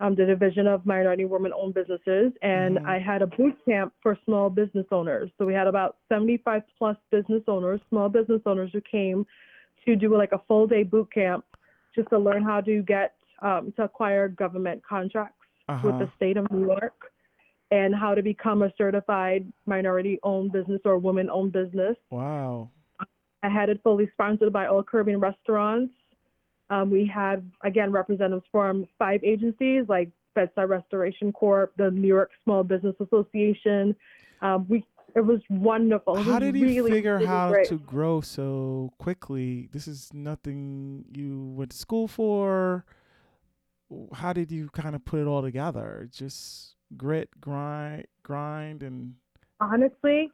um, 0.00 0.14
the 0.14 0.24
division 0.24 0.66
of 0.66 0.86
minority 0.86 1.26
women-owned 1.26 1.74
businesses, 1.74 2.32
and 2.42 2.78
Mhm. 2.78 2.88
I 2.88 2.98
had 2.98 3.20
a 3.22 3.26
boot 3.26 3.56
camp 3.66 3.92
for 4.02 4.16
small 4.24 4.48
business 4.48 4.86
owners. 4.90 5.30
So 5.36 5.44
we 5.44 5.52
had 5.52 5.66
about 5.66 5.98
75 6.08 6.62
plus 6.78 6.96
business 7.10 7.42
owners, 7.48 7.80
small 7.90 8.08
business 8.08 8.40
owners, 8.46 8.72
who 8.72 8.80
came 8.80 9.26
to 9.84 9.94
do 9.94 10.16
like 10.16 10.32
a 10.32 10.38
full-day 10.48 10.82
boot 10.82 11.10
camp 11.12 11.44
just 11.94 12.08
to 12.10 12.18
learn 12.18 12.42
how 12.42 12.60
to 12.62 12.82
get 12.82 13.14
um, 13.42 13.72
to 13.72 13.84
acquire 13.84 14.28
government 14.28 14.82
contracts 14.82 15.46
with 15.84 15.98
the 15.98 16.04
Uh-huh. 16.04 16.16
state 16.16 16.36
of 16.38 16.50
New 16.50 16.66
York 16.66 17.12
and 17.70 17.94
how 17.94 18.14
to 18.14 18.22
become 18.22 18.62
a 18.62 18.72
certified 18.78 19.50
minority-owned 19.66 20.52
business 20.52 20.80
or 20.84 20.98
woman 20.98 21.28
owned 21.28 21.52
business. 21.52 21.96
Wow. 22.10 22.70
I 23.46 23.48
had 23.48 23.68
it 23.68 23.80
fully 23.84 24.08
sponsored 24.12 24.52
by 24.52 24.66
All 24.66 24.82
Caribbean 24.82 25.20
Restaurants. 25.20 25.92
Um, 26.68 26.90
we 26.90 27.06
had, 27.06 27.48
again, 27.62 27.92
representatives 27.92 28.46
from 28.50 28.86
five 28.98 29.20
agencies 29.22 29.84
like 29.88 30.10
Bed-Stuy 30.34 30.68
Restoration 30.68 31.32
Corp., 31.32 31.72
the 31.76 31.90
New 31.90 32.08
York 32.08 32.30
Small 32.42 32.64
Business 32.64 32.96
Association. 33.00 33.94
Um, 34.42 34.66
we 34.68 34.84
It 35.14 35.24
was 35.24 35.40
wonderful. 35.48 36.16
It 36.16 36.24
How 36.24 36.32
was 36.32 36.40
did 36.40 36.56
you 36.56 36.66
really, 36.66 36.90
figure 36.90 37.14
really 37.14 37.26
how 37.26 37.50
great. 37.50 37.68
to 37.68 37.78
grow 37.78 38.20
so 38.20 38.92
quickly? 38.98 39.68
This 39.72 39.86
is 39.86 40.12
nothing 40.12 41.04
you 41.14 41.54
went 41.56 41.70
to 41.70 41.76
school 41.76 42.08
for. 42.08 42.84
How 44.12 44.32
did 44.32 44.50
you 44.50 44.68
kind 44.70 44.96
of 44.96 45.04
put 45.04 45.20
it 45.20 45.26
all 45.28 45.42
together? 45.42 46.08
Just 46.12 46.74
grit, 46.96 47.28
grind, 47.40 48.06
grind, 48.24 48.82
and 48.82 49.14
honestly, 49.60 50.30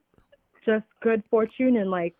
just 0.64 0.86
good 1.02 1.22
fortune 1.30 1.76
and 1.76 1.90
like 1.90 2.14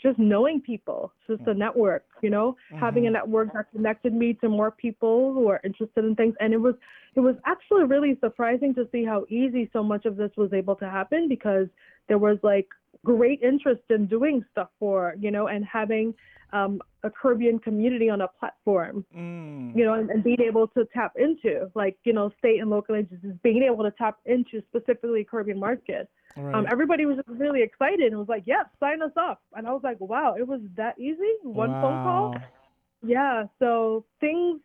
just 0.00 0.18
knowing 0.18 0.60
people, 0.60 1.12
just 1.26 1.42
a 1.46 1.54
network, 1.54 2.04
you 2.22 2.30
know, 2.30 2.56
having 2.78 3.06
a 3.06 3.10
Mhm. 3.10 3.14
network 3.14 3.52
that 3.54 3.70
connected 3.70 4.12
me 4.12 4.34
to 4.34 4.48
more 4.48 4.70
people 4.70 5.32
who 5.32 5.48
are 5.48 5.60
interested 5.64 6.04
in 6.04 6.14
things. 6.14 6.34
And 6.40 6.52
it 6.52 6.58
was, 6.58 6.74
it 7.14 7.20
was 7.20 7.36
actually 7.44 7.84
really 7.84 8.16
surprising 8.20 8.74
to 8.74 8.88
see 8.92 9.04
how 9.04 9.24
easy 9.28 9.70
so 9.72 9.82
much 9.82 10.04
of 10.04 10.16
this 10.16 10.30
was 10.36 10.52
able 10.52 10.76
to 10.76 10.88
happen 10.88 11.28
because 11.28 11.68
there 12.08 12.18
was 12.18 12.38
like 12.42 12.68
great 13.04 13.42
interest 13.42 13.82
in 13.90 14.06
doing 14.06 14.44
stuff 14.52 14.68
for, 14.78 15.14
you 15.18 15.30
know, 15.30 15.46
and 15.48 15.64
having 15.64 16.14
um, 16.52 16.80
a 17.02 17.10
Caribbean 17.10 17.58
community 17.58 18.10
on 18.10 18.20
a 18.20 18.28
platform 18.28 19.04
Mm. 19.14 19.76
you 19.76 19.84
know, 19.84 19.94
and, 19.94 20.10
and 20.10 20.24
being 20.24 20.40
able 20.40 20.66
to 20.68 20.86
tap 20.92 21.12
into, 21.16 21.70
like, 21.74 21.96
you 22.04 22.12
know, 22.12 22.30
state 22.38 22.60
and 22.60 22.70
local 22.70 22.94
agencies, 22.94 23.32
being 23.42 23.62
able 23.62 23.84
to 23.84 23.90
tap 23.92 24.18
into 24.24 24.62
specifically 24.68 25.24
Caribbean 25.24 25.58
market. 25.58 26.08
All 26.36 26.42
right. 26.44 26.54
Um, 26.54 26.66
everybody 26.70 27.06
was 27.06 27.18
really 27.28 27.62
excited 27.62 28.06
and 28.12 28.18
was 28.18 28.28
like, 28.28 28.42
"Yeah, 28.46 28.64
sign 28.78 29.02
us 29.02 29.12
up." 29.16 29.42
And 29.54 29.66
I 29.66 29.72
was 29.72 29.82
like, 29.82 29.98
"Wow, 30.00 30.34
it 30.38 30.46
was 30.46 30.60
that 30.76 30.98
easy? 30.98 31.32
One 31.42 31.70
phone 31.70 32.02
call?" 32.02 32.34
Yeah. 33.02 33.44
So 33.58 34.04
things 34.20 34.60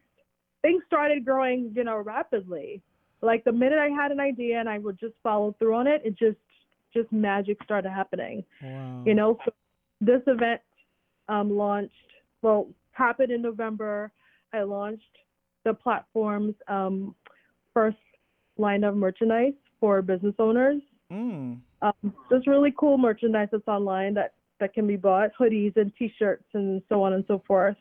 things 0.62 0.84
started 0.86 1.26
growing, 1.26 1.72
you 1.76 1.84
know, 1.84 1.98
rapidly. 1.98 2.82
Like 3.22 3.44
the 3.44 3.52
minute 3.52 3.80
I 3.80 3.90
had 3.90 4.12
an 4.12 4.20
idea 4.20 4.60
and 4.60 4.70
I 4.70 4.80
would 4.80 5.00
just 5.00 5.14
follow 5.24 5.56
through 5.60 5.76
on 5.76 5.88
it, 5.88 6.02
it 6.04 6.18
just 6.18 6.38
just 6.94 7.12
magic 7.12 7.58
started 7.64 7.90
happening 7.90 8.44
Wow. 8.62 9.04
you 9.06 9.14
know 9.14 9.38
so 9.46 9.54
this 10.02 10.22
event 10.28 10.60
um, 11.30 11.50
launched 11.56 11.94
well 12.42 12.68
happened 12.92 13.32
in 13.32 13.42
november 13.42 14.12
i 14.54 14.62
launched 14.62 15.04
the 15.64 15.74
platform's 15.74 16.56
um, 16.68 17.16
first 17.74 17.98
line 18.58 18.84
of 18.84 18.96
merchandise 18.96 19.54
for 19.80 20.02
business 20.02 20.36
owners 20.40 20.82
Mm. 21.12 21.60
um, 21.82 22.14
there's 22.30 22.48
really 22.48 22.74
cool 22.78 22.98
merchandise 22.98 23.50
that's 23.52 23.68
online 23.68 24.14
that 24.14 24.34
that 24.60 24.74
can 24.74 24.88
be 24.88 24.96
bought 24.96 25.32
hoodies 25.40 25.76
and 25.76 25.92
t-shirts 25.98 26.46
and 26.54 26.82
so 26.88 27.04
on 27.04 27.14
and 27.14 27.26
so 27.28 27.44
forth 27.46 27.76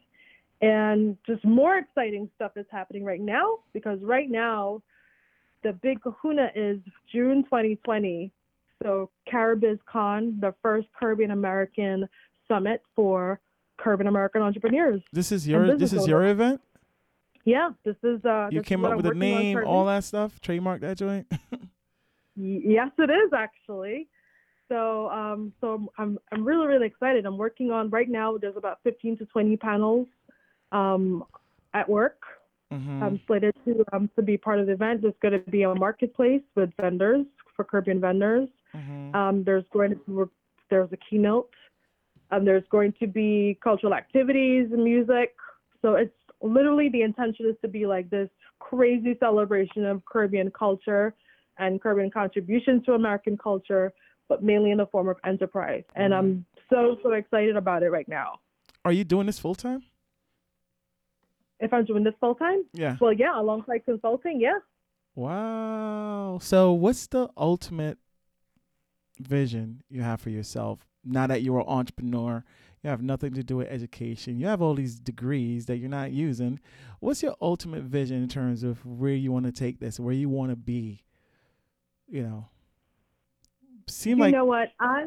and 0.62 1.16
just 1.26 1.44
more 1.44 1.78
exciting 1.78 2.28
stuff 2.34 2.52
is 2.56 2.66
happening 2.70 3.04
right 3.04 3.20
now 3.20 3.58
because 3.72 3.98
right 4.02 4.30
now 4.30 4.82
the 5.62 5.72
big 5.74 6.02
kahuna 6.02 6.50
is 6.54 6.78
june 7.12 7.44
2020 7.44 8.32
so 8.82 9.10
Caribbiz 9.30 9.78
Con, 9.90 10.38
the 10.40 10.54
first 10.62 10.88
Caribbean 10.98 11.32
American 11.32 12.08
summit 12.48 12.82
for 12.96 13.40
Caribbean 13.78 14.08
American 14.08 14.42
entrepreneurs. 14.42 15.02
This 15.12 15.32
is 15.32 15.46
your 15.46 15.76
this 15.76 15.92
is 15.92 16.06
your 16.06 16.24
event. 16.26 16.60
Yeah, 17.44 17.70
this 17.84 17.96
is 18.02 18.24
uh 18.24 18.48
You 18.50 18.62
came 18.62 18.84
up 18.84 18.96
with 18.96 19.06
a 19.06 19.14
name, 19.14 19.58
all 19.64 19.86
that 19.86 20.04
stuff. 20.04 20.40
Trademark 20.40 20.80
that 20.80 20.96
joint. 20.96 21.30
Yes, 22.36 22.90
it 22.98 23.10
is 23.10 23.32
actually. 23.34 24.08
So, 24.68 25.08
um, 25.10 25.52
so 25.60 25.90
I'm 25.98 26.18
I'm 26.32 26.44
really 26.44 26.66
really 26.66 26.86
excited. 26.86 27.26
I'm 27.26 27.36
working 27.36 27.70
on 27.70 27.90
right 27.90 28.08
now. 28.08 28.36
There's 28.38 28.56
about 28.56 28.78
15 28.84 29.18
to 29.18 29.26
20 29.26 29.56
panels, 29.56 30.06
um, 30.72 31.24
at 31.74 31.88
work. 31.88 32.20
hmm 32.70 33.02
I'm 33.02 33.20
slated 33.26 33.54
to 33.64 33.84
um 33.92 34.08
to 34.16 34.22
be 34.22 34.36
part 34.36 34.60
of 34.60 34.66
the 34.66 34.72
event. 34.72 35.02
There's 35.02 35.20
going 35.20 35.42
to 35.44 35.50
be 35.50 35.62
a 35.62 35.74
marketplace 35.74 36.42
with 36.54 36.70
vendors 36.80 37.26
for 37.56 37.64
Caribbean 37.64 38.00
vendors. 38.00 38.48
hmm 38.74 39.14
Um, 39.14 39.44
there's 39.44 39.64
going 39.72 39.90
to 39.90 39.96
be 40.06 40.30
there's 40.70 40.92
a 40.92 40.98
keynote. 41.08 41.50
Um, 42.30 42.44
there's 42.44 42.68
going 42.70 42.92
to 43.00 43.06
be 43.08 43.58
cultural 43.62 43.92
activities, 43.92 44.68
music. 44.70 45.34
So 45.82 45.94
it's 45.94 46.14
literally 46.42 46.88
the 46.88 47.02
intention 47.02 47.46
is 47.46 47.56
to 47.62 47.68
be 47.68 47.86
like 47.86 48.08
this 48.08 48.28
crazy 48.60 49.16
celebration 49.18 49.84
of 49.84 50.02
Caribbean 50.10 50.50
culture 50.52 51.14
and 51.60 51.80
Caribbean 51.80 52.10
contributions 52.10 52.84
to 52.86 52.92
American 52.94 53.36
culture, 53.36 53.92
but 54.28 54.42
mainly 54.42 54.70
in 54.70 54.78
the 54.78 54.86
form 54.86 55.08
of 55.08 55.16
enterprise. 55.24 55.84
And 55.94 56.14
I'm 56.14 56.44
so 56.68 56.96
so 57.02 57.12
excited 57.12 57.56
about 57.56 57.82
it 57.82 57.90
right 57.90 58.08
now. 58.08 58.40
Are 58.84 58.92
you 58.92 59.04
doing 59.04 59.26
this 59.26 59.38
full 59.38 59.54
time? 59.54 59.82
If 61.60 61.72
I'm 61.74 61.84
doing 61.84 62.04
this 62.04 62.14
full 62.20 62.34
time, 62.34 62.64
Yeah. 62.72 62.96
well, 63.00 63.12
yeah, 63.12 63.38
alongside 63.38 63.84
consulting, 63.84 64.40
yeah. 64.40 64.58
Wow. 65.14 66.38
So, 66.40 66.72
what's 66.72 67.06
the 67.06 67.28
ultimate 67.36 67.98
vision 69.18 69.82
you 69.90 70.00
have 70.02 70.20
for 70.20 70.30
yourself 70.30 70.86
now 71.04 71.26
that 71.26 71.42
you're 71.42 71.60
an 71.60 71.66
entrepreneur? 71.68 72.44
You 72.82 72.88
have 72.88 73.02
nothing 73.02 73.34
to 73.34 73.42
do 73.42 73.58
with 73.58 73.68
education. 73.68 74.40
You 74.40 74.46
have 74.46 74.62
all 74.62 74.72
these 74.72 74.98
degrees 74.98 75.66
that 75.66 75.76
you're 75.76 75.90
not 75.90 76.12
using. 76.12 76.60
What's 77.00 77.22
your 77.22 77.36
ultimate 77.42 77.82
vision 77.82 78.22
in 78.22 78.28
terms 78.28 78.62
of 78.62 78.86
where 78.86 79.12
you 79.12 79.30
want 79.30 79.44
to 79.44 79.52
take 79.52 79.80
this, 79.80 80.00
where 80.00 80.14
you 80.14 80.30
want 80.30 80.50
to 80.50 80.56
be? 80.56 81.02
You 82.10 82.22
know, 82.24 82.48
seem 83.88 84.18
you 84.18 84.24
like 84.24 84.32
know 84.32 84.44
what? 84.44 84.70
I 84.80 85.06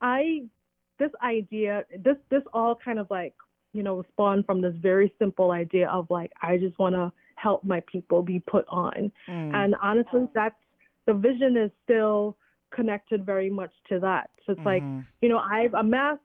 i 0.00 0.42
this 0.98 1.10
idea 1.22 1.84
this 2.04 2.16
this 2.30 2.42
all 2.52 2.76
kind 2.76 2.98
of 2.98 3.08
like 3.10 3.34
you 3.72 3.82
know 3.82 4.02
spawned 4.12 4.46
from 4.46 4.60
this 4.60 4.74
very 4.80 5.12
simple 5.18 5.50
idea 5.52 5.88
of 5.88 6.08
like 6.10 6.32
i 6.42 6.56
just 6.56 6.78
want 6.78 6.94
to 6.94 7.12
help 7.36 7.64
my 7.64 7.80
people 7.90 8.22
be 8.22 8.40
put 8.40 8.64
on. 8.68 9.12
Mm, 9.28 9.54
and 9.54 9.74
honestly 9.82 10.26
that's 10.34 10.56
the 11.06 11.14
vision 11.14 11.56
is 11.56 11.70
still 11.84 12.36
connected 12.74 13.24
very 13.24 13.50
much 13.50 13.72
to 13.88 13.98
that. 14.00 14.30
So 14.46 14.52
it's 14.52 14.64
like 14.66 14.82
mhm, 14.82 15.04
you 15.22 15.28
know 15.28 15.38
i've 15.38 15.74
amassed 15.74 16.20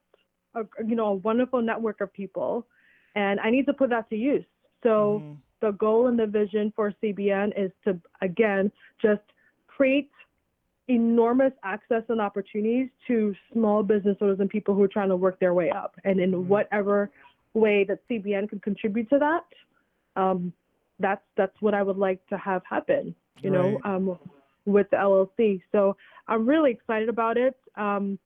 a, 0.56 0.62
you 0.86 0.96
know 0.96 1.08
a 1.08 1.14
wonderful 1.16 1.62
network 1.62 2.02
of 2.02 2.12
people 2.14 2.68
and 3.16 3.40
i 3.40 3.50
need 3.50 3.66
to 3.68 3.74
put 3.74 3.90
that 3.90 4.10
to 4.10 4.16
use. 4.16 4.46
So 4.84 5.24
mhm, 5.24 5.38
the 5.62 5.72
goal 5.72 6.08
and 6.08 6.20
the 6.20 6.28
vision 6.28 6.74
for 6.76 6.94
CBN 7.02 7.52
is 7.58 7.72
to 7.86 8.00
again 8.22 8.72
just 9.02 9.22
create 9.76 10.10
enormous 10.88 11.54
access 11.64 12.04
and 12.10 12.20
opportunities 12.20 12.90
to 13.08 13.34
small 13.52 13.84
business 13.84 14.18
owners 14.22 14.40
and 14.40 14.50
people 14.50 14.76
who 14.76 14.84
are 14.84 14.88
trying 14.88 15.10
to 15.10 15.16
work 15.16 15.40
their 15.40 15.54
way 15.54 15.70
up. 15.70 15.96
And 16.04 16.20
in 16.20 16.32
Mhm. 16.32 16.48
whatever 16.48 17.10
way 17.54 17.84
that 17.86 18.06
CBN 18.08 18.48
can 18.48 18.60
contribute 18.60 19.10
to 19.10 19.20
that, 19.20 19.46
um, 20.16 20.54
that's 21.00 21.24
that's 21.36 21.60
what 21.62 21.74
I 21.74 21.84
would 21.84 21.98
like 21.98 22.26
to 22.28 22.38
have 22.38 22.64
happen. 22.66 23.16
You 23.42 23.50
know, 23.50 23.82
um, 23.84 24.18
with 24.66 24.90
the 24.92 24.98
LLC. 24.98 25.62
So 25.72 25.98
I'm 26.28 26.46
really 26.46 26.72
excited 26.72 27.10
about 27.10 27.38
it. 27.38 27.58
Um, 27.76 28.18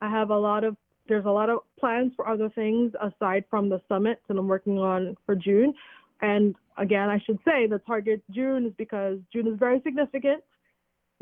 I 0.00 0.08
have 0.08 0.30
a 0.30 0.38
lot 0.38 0.62
of 0.64 0.76
there's 1.08 1.24
a 1.24 1.30
lot 1.30 1.50
of 1.50 1.60
plans 1.78 2.14
for 2.14 2.28
other 2.28 2.48
things 2.50 2.94
aside 3.00 3.44
from 3.50 3.68
the 3.68 3.80
summit 3.88 4.20
that 4.28 4.38
I'm 4.38 4.46
working 4.46 4.78
on 4.78 5.16
for 5.26 5.34
June. 5.34 5.74
And 6.20 6.54
again, 6.76 7.08
I 7.08 7.18
should 7.18 7.38
say 7.44 7.66
the 7.66 7.80
target 7.80 8.22
June 8.30 8.66
is 8.66 8.72
because 8.74 9.18
June 9.32 9.48
is 9.48 9.58
very 9.58 9.80
significant 9.82 10.44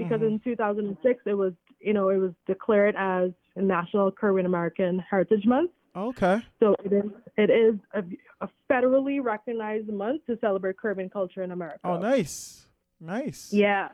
because 0.05 0.21
Mhm. 0.21 0.27
in 0.29 0.41
2006 0.41 1.23
it 1.27 1.35
was, 1.35 1.53
you 1.81 1.93
know, 1.93 2.09
it 2.09 2.19
was 2.19 2.33
declared 2.47 2.95
as 2.97 3.31
a 3.57 3.63
National 3.63 4.11
Caribbean 4.11 4.47
American 4.47 4.99
Heritage 4.99 5.47
Month. 5.47 5.71
Okay. 5.97 6.41
So 6.61 6.75
it 6.85 6.93
is 6.93 7.11
it 7.37 7.51
is 7.51 7.75
a, 7.95 8.05
a 8.45 8.49
federally 8.71 9.23
recognized 9.23 9.89
month 9.89 10.25
to 10.27 10.39
celebrate 10.41 10.77
Caribbean 10.79 11.11
culture 11.11 11.43
in 11.43 11.51
America. 11.51 11.81
Oh, 11.85 11.99
nice, 11.99 12.67
nice. 13.01 13.53
Yeah. 13.53 13.89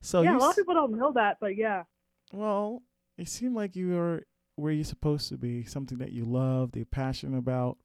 So 0.00 0.22
yeah, 0.22 0.36
a 0.36 0.38
lot 0.38 0.50
of 0.50 0.56
people 0.56 0.74
don't 0.74 0.96
know 0.96 1.12
that, 1.12 1.36
but 1.40 1.56
yeah. 1.56 1.84
well, 2.32 2.82
it 3.18 3.28
seemed 3.28 3.54
like 3.54 3.76
you 3.76 3.90
were 3.90 4.24
where 4.56 4.72
you're 4.72 4.84
supposed 4.84 5.28
to 5.28 5.36
be, 5.36 5.64
something 5.64 5.98
that 5.98 6.12
you 6.12 6.24
love, 6.24 6.74
you're 6.74 6.84
passionate 6.86 7.36
about. 7.38 7.76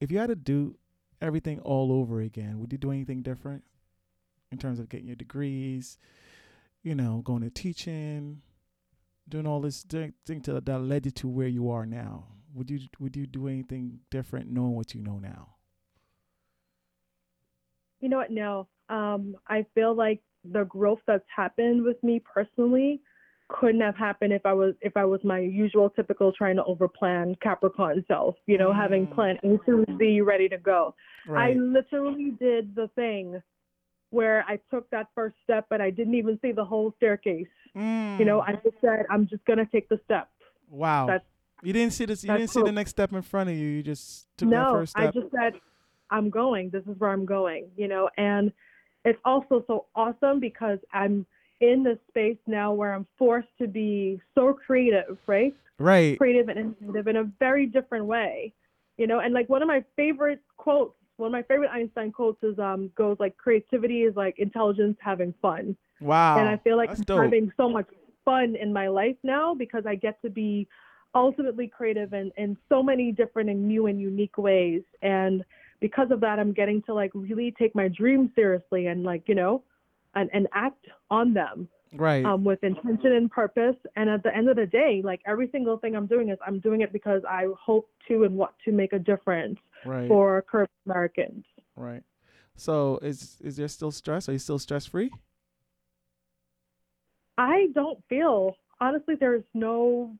If 0.00 0.10
you 0.12 0.18
had 0.18 0.28
to 0.28 0.36
do 0.36 0.76
everything 1.20 1.58
all 1.60 1.92
over 1.92 2.20
again, 2.20 2.60
would 2.60 2.72
you 2.72 2.78
do 2.78 2.90
anything 2.90 3.22
different 3.22 3.64
in 4.52 4.58
terms 4.58 4.78
of 4.78 4.88
getting 4.88 5.06
your 5.06 5.16
degrees? 5.16 5.98
You 6.82 6.94
know, 6.94 7.20
going 7.24 7.42
to 7.42 7.50
teaching, 7.50 8.40
doing 9.28 9.46
all 9.46 9.60
this 9.60 9.82
thing 9.82 10.14
to, 10.42 10.60
that 10.60 10.78
led 10.78 11.04
you 11.04 11.12
to 11.12 11.28
where 11.28 11.48
you 11.48 11.70
are 11.70 11.84
now. 11.84 12.26
Would 12.54 12.70
you 12.70 12.80
would 12.98 13.16
you 13.16 13.26
do 13.26 13.46
anything 13.48 14.00
different 14.10 14.50
knowing 14.50 14.74
what 14.74 14.94
you 14.94 15.02
know 15.02 15.18
now? 15.18 15.56
You 18.00 18.08
know 18.08 18.16
what? 18.16 18.30
No. 18.30 18.66
Um, 18.88 19.36
I 19.46 19.66
feel 19.74 19.94
like 19.94 20.20
the 20.44 20.64
growth 20.64 21.00
that's 21.06 21.24
happened 21.34 21.84
with 21.84 22.02
me 22.02 22.20
personally 22.20 23.02
couldn't 23.48 23.80
have 23.82 23.96
happened 23.96 24.32
if 24.32 24.46
I 24.46 24.52
was 24.52 24.74
if 24.80 24.96
I 24.96 25.04
was 25.04 25.20
my 25.22 25.38
usual 25.38 25.90
typical 25.90 26.32
trying 26.32 26.56
to 26.56 26.62
overplan 26.62 27.38
Capricorn 27.40 28.04
self, 28.08 28.36
you 28.46 28.56
know, 28.58 28.72
having 28.72 29.06
Mm. 29.06 29.14
plan 29.14 29.38
A 29.44 29.58
through 29.64 29.84
Z 29.98 30.20
ready 30.22 30.48
to 30.48 30.58
go. 30.58 30.94
Right. 31.26 31.56
I 31.56 31.60
literally 31.60 32.30
did 32.40 32.74
the 32.74 32.88
thing 32.94 33.42
where 34.10 34.44
I 34.48 34.58
took 34.70 34.90
that 34.90 35.08
first 35.14 35.36
step 35.44 35.66
but 35.70 35.80
I 35.80 35.90
didn't 35.90 36.14
even 36.14 36.38
see 36.42 36.52
the 36.52 36.64
whole 36.64 36.92
staircase. 36.96 37.46
You 37.74 38.24
know, 38.24 38.40
Mm. 38.40 38.48
I 38.48 38.52
just 38.54 38.80
said 38.80 39.06
I'm 39.10 39.26
just 39.26 39.44
gonna 39.44 39.66
take 39.66 39.88
the 39.88 40.00
step. 40.04 40.28
Wow. 40.68 41.06
That's- 41.06 41.26
you 41.62 41.72
didn't 41.72 41.92
see 41.92 42.04
this. 42.06 42.24
You 42.24 42.32
didn't 42.32 42.48
see 42.48 42.62
the 42.62 42.72
next 42.72 42.90
step 42.90 43.12
in 43.12 43.22
front 43.22 43.50
of 43.50 43.56
you. 43.56 43.68
You 43.68 43.82
just 43.82 44.28
took 44.38 44.48
that 44.48 44.56
no, 44.56 44.72
first 44.72 44.96
I 44.96 45.10
just 45.10 45.30
said, 45.30 45.60
I'm 46.10 46.30
going. 46.30 46.70
This 46.70 46.82
is 46.86 46.98
where 46.98 47.10
I'm 47.10 47.26
going, 47.26 47.70
you 47.76 47.86
know, 47.86 48.08
and 48.16 48.50
it's 49.04 49.18
also 49.24 49.62
so 49.66 49.86
awesome 49.94 50.40
because 50.40 50.78
I'm 50.92 51.26
in 51.60 51.82
this 51.82 51.98
space 52.08 52.38
now 52.46 52.72
where 52.72 52.94
I'm 52.94 53.06
forced 53.18 53.48
to 53.58 53.68
be 53.68 54.20
so 54.34 54.54
creative, 54.54 55.18
right? 55.26 55.54
right. 55.78 56.16
Creative 56.18 56.48
and 56.48 56.58
innovative 56.80 57.06
in 57.08 57.16
a 57.16 57.24
very 57.38 57.66
different 57.66 58.06
way, 58.06 58.52
you 58.96 59.06
know, 59.06 59.20
and 59.20 59.34
like 59.34 59.48
one 59.48 59.60
of 59.62 59.68
my 59.68 59.84
favorite 59.96 60.40
quotes, 60.56 60.94
one 61.20 61.28
of 61.28 61.32
my 61.32 61.42
favorite 61.42 61.70
Einstein 61.70 62.10
quotes 62.10 62.42
is 62.42 62.58
um 62.58 62.90
goes 62.96 63.16
like 63.20 63.36
creativity 63.36 64.02
is 64.02 64.16
like 64.16 64.38
intelligence 64.38 64.96
having 65.00 65.34
fun. 65.40 65.76
Wow. 66.00 66.38
and 66.38 66.48
I 66.48 66.56
feel 66.56 66.76
like 66.76 66.90
I'm 66.90 67.02
dope. 67.02 67.22
having 67.22 67.52
so 67.56 67.68
much 67.68 67.86
fun 68.24 68.56
in 68.56 68.72
my 68.72 68.88
life 68.88 69.16
now 69.22 69.54
because 69.54 69.84
I 69.86 69.94
get 69.94 70.20
to 70.22 70.30
be 70.30 70.66
ultimately 71.14 71.68
creative 71.68 72.12
in, 72.14 72.30
in 72.36 72.56
so 72.68 72.82
many 72.82 73.12
different 73.12 73.50
and 73.50 73.66
new 73.66 73.86
and 73.86 74.00
unique 74.00 74.38
ways. 74.38 74.82
And 75.02 75.44
because 75.80 76.10
of 76.10 76.20
that, 76.20 76.38
I'm 76.38 76.52
getting 76.52 76.82
to 76.82 76.94
like 76.94 77.10
really 77.14 77.54
take 77.58 77.74
my 77.74 77.88
dreams 77.88 78.30
seriously 78.34 78.86
and 78.86 79.02
like, 79.02 79.24
you 79.26 79.34
know, 79.34 79.62
and, 80.14 80.30
and 80.32 80.46
act 80.52 80.86
on 81.10 81.34
them 81.34 81.68
right. 81.92 82.24
um, 82.24 82.44
with 82.44 82.62
intention 82.62 83.12
and 83.12 83.30
purpose. 83.30 83.76
And 83.96 84.08
at 84.10 84.22
the 84.22 84.34
end 84.34 84.48
of 84.48 84.56
the 84.56 84.66
day, 84.66 85.02
like 85.04 85.20
every 85.26 85.48
single 85.50 85.78
thing 85.78 85.94
I'm 85.96 86.06
doing 86.06 86.28
is 86.30 86.38
I'm 86.46 86.60
doing 86.60 86.80
it 86.80 86.92
because 86.92 87.22
I 87.28 87.46
hope 87.58 87.88
to 88.08 88.24
and 88.24 88.36
want 88.36 88.52
to 88.64 88.72
make 88.72 88.92
a 88.92 88.98
difference 88.98 89.58
right. 89.84 90.08
for 90.08 90.42
Caribbean 90.50 90.68
Americans. 90.86 91.44
right. 91.76 92.02
So 92.56 92.98
is 93.00 93.38
is 93.40 93.56
there 93.56 93.68
still 93.68 93.90
stress? 93.90 94.28
Are 94.28 94.32
you 94.32 94.38
still 94.38 94.58
stress 94.58 94.84
free? 94.84 95.10
I 97.38 97.68
don't 97.74 97.98
feel 98.08 98.54
honestly 98.80 99.14
there's 99.18 99.44
no 99.54 100.14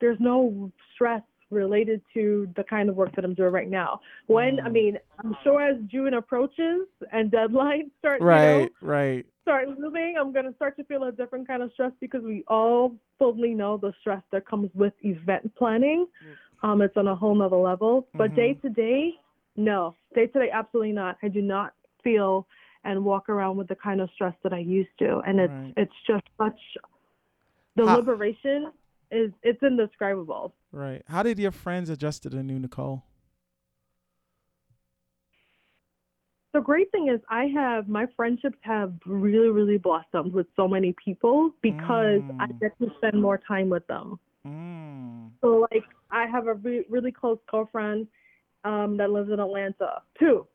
there's 0.00 0.18
no 0.20 0.72
stress 0.94 1.22
related 1.50 2.00
to 2.14 2.48
the 2.56 2.64
kind 2.64 2.88
of 2.88 2.96
work 2.96 3.14
that 3.14 3.24
I'm 3.24 3.34
doing 3.34 3.52
right 3.52 3.68
now. 3.68 4.00
When 4.26 4.58
I 4.60 4.68
Mm. 4.68 4.72
mean, 4.72 4.98
I'm 5.22 5.36
sure 5.44 5.60
as 5.60 5.80
June 5.86 6.14
approaches 6.14 6.88
and 7.12 7.30
deadlines 7.30 7.90
start 7.98 8.20
you 8.20 8.26
know, 8.26 8.68
Right. 8.80 9.26
Start 9.46 9.78
moving, 9.78 10.16
I'm 10.18 10.32
gonna 10.32 10.52
start 10.56 10.76
to 10.76 10.82
feel 10.82 11.04
a 11.04 11.12
different 11.12 11.46
kind 11.46 11.62
of 11.62 11.70
stress 11.72 11.92
because 12.00 12.20
we 12.24 12.42
all 12.48 12.96
fully 13.16 13.54
know 13.54 13.76
the 13.76 13.92
stress 14.00 14.20
that 14.32 14.44
comes 14.44 14.70
with 14.74 14.92
event 15.04 15.54
planning. 15.54 16.04
Um, 16.64 16.82
it's 16.82 16.96
on 16.96 17.06
a 17.06 17.14
whole 17.14 17.32
nother 17.36 17.54
level. 17.56 18.08
But 18.14 18.32
Mhm. 18.32 18.34
day 18.34 18.54
to 18.54 18.68
day, 18.70 19.14
no. 19.54 19.94
Day 20.16 20.26
to 20.26 20.38
day, 20.40 20.50
absolutely 20.50 20.90
not. 20.90 21.16
I 21.22 21.28
do 21.28 21.42
not 21.42 21.74
feel 22.02 22.48
and 22.82 23.04
walk 23.04 23.28
around 23.28 23.56
with 23.56 23.68
the 23.68 23.76
kind 23.76 24.00
of 24.00 24.10
stress 24.10 24.34
that 24.42 24.52
I 24.52 24.58
used 24.58 24.96
to. 24.98 25.18
And 25.20 25.38
it's 25.38 25.52
Right. 25.52 25.74
it's 25.76 25.94
just 26.08 26.26
such 26.38 26.60
the 27.76 27.86
How- 27.86 27.98
liberation 27.98 28.72
is 29.12 29.32
it's 29.44 29.62
indescribable. 29.62 30.54
Right. 30.72 31.02
How 31.06 31.22
did 31.22 31.38
your 31.38 31.52
friends 31.52 31.88
adjust 31.88 32.24
to 32.24 32.30
the 32.30 32.42
new 32.42 32.58
Nicole? 32.58 33.04
The 36.56 36.62
great 36.62 36.90
thing 36.90 37.08
is 37.08 37.20
I 37.28 37.48
have 37.54 37.86
my 37.86 38.06
friendships 38.16 38.56
have 38.62 38.94
really, 39.04 39.50
really 39.50 39.76
blossomed 39.76 40.32
with 40.32 40.46
so 40.56 40.66
many 40.66 40.94
people 40.94 41.50
because 41.60 42.22
I 42.40 42.46
Mm. 42.46 42.60
get 42.60 42.78
to 42.78 42.90
spend 42.96 43.20
more 43.20 43.36
time 43.36 43.68
with 43.68 43.86
them. 43.88 44.18
Mm. 44.46 45.32
So 45.42 45.66
like 45.70 45.84
I 46.10 46.24
have 46.24 46.46
a 46.46 46.54
re- 46.54 46.86
really 46.88 47.12
close 47.12 47.38
girlfriend 47.50 48.08
um, 48.64 48.96
that 48.96 49.10
lives 49.10 49.30
in 49.30 49.38
Atlanta. 49.38 50.00
too. 50.18 50.46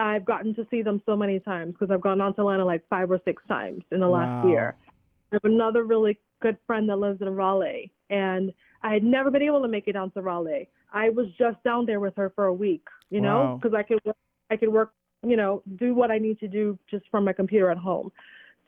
I've 0.00 0.24
gotten 0.24 0.56
to 0.56 0.66
see 0.72 0.82
them 0.82 1.00
so 1.06 1.16
many 1.16 1.38
times 1.38 1.74
because 1.74 1.92
I've 1.92 2.00
gone 2.00 2.18
down 2.18 2.34
to 2.34 2.40
Atlanta 2.40 2.64
like 2.64 2.82
five 2.88 3.08
or 3.12 3.20
six 3.24 3.40
times 3.46 3.84
in 3.92 4.00
the 4.00 4.08
last 4.08 4.44
year. 4.48 4.74
I 5.30 5.36
have 5.36 5.44
another 5.44 5.84
really 5.84 6.18
good 6.42 6.58
friend 6.66 6.88
that 6.88 6.96
lives 6.96 7.22
in 7.22 7.28
Raleigh, 7.32 7.92
and 8.10 8.52
I 8.82 8.92
had 8.92 9.04
never 9.04 9.30
been 9.30 9.42
able 9.42 9.62
to 9.62 9.68
make 9.68 9.86
it 9.86 9.92
down 9.92 10.10
to 10.14 10.20
Raleigh. 10.20 10.68
I 10.92 11.10
was 11.10 11.28
just 11.38 11.62
down 11.62 11.86
there 11.86 12.00
with 12.00 12.16
her 12.16 12.30
for 12.30 12.46
a 12.46 12.52
week, 12.52 12.88
you 13.08 13.20
know, 13.20 13.56
because 13.62 13.72
I 13.72 13.84
could 13.84 14.00
I 14.50 14.56
could 14.56 14.68
work, 14.68 14.92
you 15.26 15.36
know, 15.36 15.62
do 15.76 15.94
what 15.94 16.10
I 16.10 16.18
need 16.18 16.38
to 16.40 16.48
do 16.48 16.78
just 16.90 17.04
from 17.10 17.24
my 17.24 17.32
computer 17.32 17.70
at 17.70 17.78
home. 17.78 18.12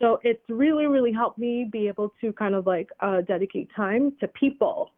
So 0.01 0.21
it's 0.23 0.43
really, 0.49 0.87
really 0.87 1.13
helped 1.13 1.39
me 1.39 1.67
be 1.71 1.89
able 1.89 2.13
to 2.21 2.33
kind 2.33 2.55
of 2.55 2.67
like 2.67 2.91
uh, 3.01 3.23
dedicate 3.23 3.71
time 3.75 4.13
to 4.21 4.29
people 4.29 4.93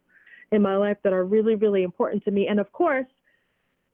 in 0.51 0.61
my 0.61 0.75
life 0.75 0.97
that 1.03 1.13
are 1.13 1.25
really, 1.25 1.55
really 1.55 1.83
important 1.83 2.23
to 2.25 2.31
me. 2.31 2.47
And 2.47 2.59
of 2.59 2.71
course, 2.71 3.05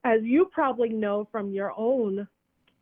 as 0.04 0.20
you 0.22 0.46
probably 0.52 0.88
know 0.88 1.28
from 1.30 1.50
your 1.52 1.72
own, 1.76 2.26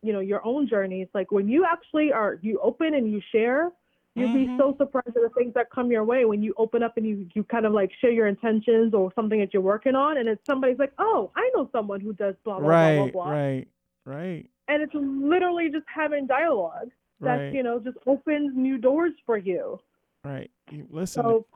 you 0.02 0.12
know, 0.12 0.20
your 0.20 0.44
own 0.44 0.68
journeys, 0.68 1.08
like 1.14 1.32
when 1.32 1.48
you 1.48 1.64
actually 1.70 2.12
are, 2.12 2.38
you 2.42 2.58
open 2.62 2.94
and 2.94 3.10
you 3.10 3.20
share, 3.32 3.72
you'd 4.14 4.30
Mhm. 4.30 4.32
be 4.32 4.50
so 4.56 4.74
surprised 4.78 5.08
at 5.08 5.22
the 5.22 5.30
things 5.30 5.52
that 5.54 5.70
come 5.70 5.90
your 5.90 6.04
way 6.04 6.24
when 6.24 6.42
you 6.42 6.54
open 6.56 6.82
up 6.82 6.96
and 6.96 7.06
you, 7.06 7.26
you 7.34 7.42
kind 7.44 7.66
of 7.66 7.72
like 7.72 7.90
share 8.00 8.10
your 8.10 8.26
intentions 8.26 8.94
or 8.94 9.12
something 9.14 9.40
that 9.40 9.52
you're 9.52 9.62
working 9.62 9.94
on. 9.94 10.18
And 10.18 10.28
it's 10.28 10.44
somebody's 10.46 10.78
like, 10.78 10.92
oh, 10.98 11.30
I 11.34 11.50
know 11.54 11.68
someone 11.72 12.00
who 12.00 12.12
does 12.12 12.34
blah, 12.44 12.58
blah, 12.60 12.68
Right. 12.68 12.94
blah, 12.96 13.06
blah, 13.06 13.24
blah. 13.24 13.32
Right. 13.32 13.68
Right. 14.06 14.50
And 14.68 14.82
it's 14.82 14.94
literally 14.94 15.70
just 15.70 15.84
having 15.94 16.26
dialogue 16.26 16.90
that, 17.20 17.36
Right. 17.36 17.52
you 17.52 17.62
know, 17.62 17.78
just 17.78 17.98
opens 18.06 18.52
new 18.56 18.78
doors 18.78 19.12
for 19.26 19.36
you. 19.36 19.78
Right. 20.24 20.50
Listen, 20.90 21.22
So, 21.22 21.46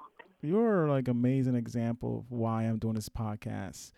you're 0.43 0.87
like 0.89 1.09
amazing 1.09 1.55
example 1.55 2.19
of 2.19 2.31
why 2.31 2.65
I'm 2.65 2.79
doing 2.79 2.95
this 2.95 3.09
podcast. 3.09 3.93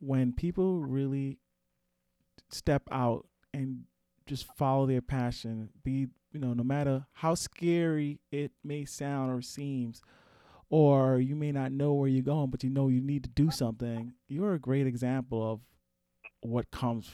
When 0.00 0.32
people 0.32 0.80
really 0.80 1.38
step 2.48 2.82
out 2.90 3.26
and 3.52 3.84
just 4.26 4.46
follow 4.56 4.86
their 4.86 5.02
passion, 5.02 5.70
be 5.84 6.08
you 6.32 6.38
know, 6.38 6.52
no 6.54 6.62
matter 6.62 7.04
how 7.12 7.34
scary 7.34 8.20
it 8.30 8.52
may 8.62 8.84
sound 8.84 9.32
or 9.32 9.42
seems, 9.42 10.00
or 10.68 11.18
you 11.18 11.34
may 11.34 11.50
not 11.50 11.72
know 11.72 11.92
where 11.92 12.08
you're 12.08 12.22
going, 12.22 12.50
but 12.50 12.62
you 12.62 12.70
know 12.70 12.86
you 12.88 13.00
need 13.00 13.24
to 13.24 13.30
do 13.30 13.50
something. 13.50 14.12
You're 14.28 14.54
a 14.54 14.58
great 14.60 14.86
example 14.86 15.52
of 15.52 15.60
what 16.40 16.70
comes 16.70 17.10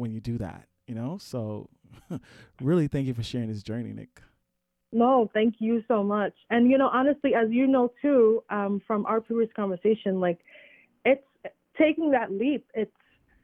when 0.00 0.10
you 0.10 0.20
do 0.20 0.38
that. 0.38 0.66
You 0.86 0.94
know, 0.96 1.18
so 1.20 1.68
really 2.60 2.88
thank 2.88 3.06
you 3.06 3.14
for 3.14 3.22
sharing 3.22 3.48
this 3.48 3.62
journey, 3.62 3.92
Nick. 3.92 4.20
No, 4.92 5.30
thank 5.32 5.56
you 5.60 5.84
so 5.86 6.02
much. 6.02 6.32
And 6.50 6.68
you 6.68 6.76
know, 6.78 6.88
honestly, 6.88 7.32
as 7.34 7.48
you 7.50 7.68
know 7.68 7.92
too, 8.02 8.42
um, 8.50 8.82
from 8.86 9.06
our 9.06 9.20
previous 9.20 9.50
conversation, 9.54 10.18
like 10.18 10.40
it's 11.04 11.22
taking 11.78 12.10
that 12.10 12.32
leap. 12.32 12.66
It's 12.74 12.90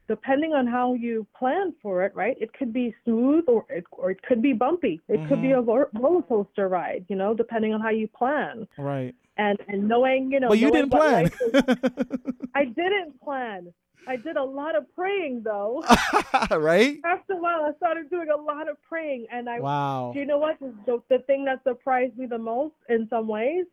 depending 0.09 0.53
on 0.55 0.67
how 0.67 0.95
you 0.95 1.25
plan 1.39 1.73
for 1.81 2.05
it, 2.05 2.15
right? 2.17 2.37
It 2.41 2.53
could 2.53 2.73
be 2.73 2.93
smooth 3.05 3.45
or 3.47 3.65
it, 3.69 3.85
or 3.93 4.11
it 4.11 4.21
could 4.23 4.43
be 4.43 4.53
bumpy. 4.53 5.01
It 5.09 5.21
could 5.29 5.41
be 5.43 5.49
Mhm. 5.49 5.59
a 5.59 5.63
roller 6.01 6.23
coaster 6.23 6.69
ride, 6.69 7.05
you 7.09 7.15
know, 7.17 7.33
depending 7.35 7.73
on 7.75 7.81
how 7.81 7.91
you 7.91 8.09
plan. 8.09 8.67
Right. 8.77 9.15
And 9.37 9.59
and 9.69 9.87
knowing, 9.87 10.33
you 10.33 10.41
know, 10.41 10.49
but 10.49 10.59
you 10.59 10.71
didn't 10.73 10.91
plan. 10.91 11.27
is- 11.27 11.33
I 12.57 12.65
didn't 12.65 13.21
plan. 13.21 13.73
I 14.07 14.17
did 14.17 14.37
a 14.37 14.43
lot 14.45 14.77
of 14.77 14.85
praying 14.95 15.43
though. 15.45 15.83
right? 16.51 16.99
After 17.05 17.35
a 17.35 17.37
while, 17.37 17.65
I 17.65 17.73
started 17.77 18.09
doing 18.11 18.29
a 18.31 18.37
lot 18.41 18.69
of 18.69 18.77
praying, 18.89 19.27
and 19.33 19.49
I 19.49 19.61
Wow. 19.61 20.11
do 20.15 20.21
you 20.21 20.27
know 20.27 20.39
what? 20.39 20.59
The, 20.61 21.03
the 21.09 21.19
thing 21.27 21.45
that 21.47 21.63
surprised 21.65 22.17
me 22.17 22.27
the 22.27 22.39
most 22.39 22.75
in 22.89 23.07
some 23.09 23.27
ways, 23.29 23.67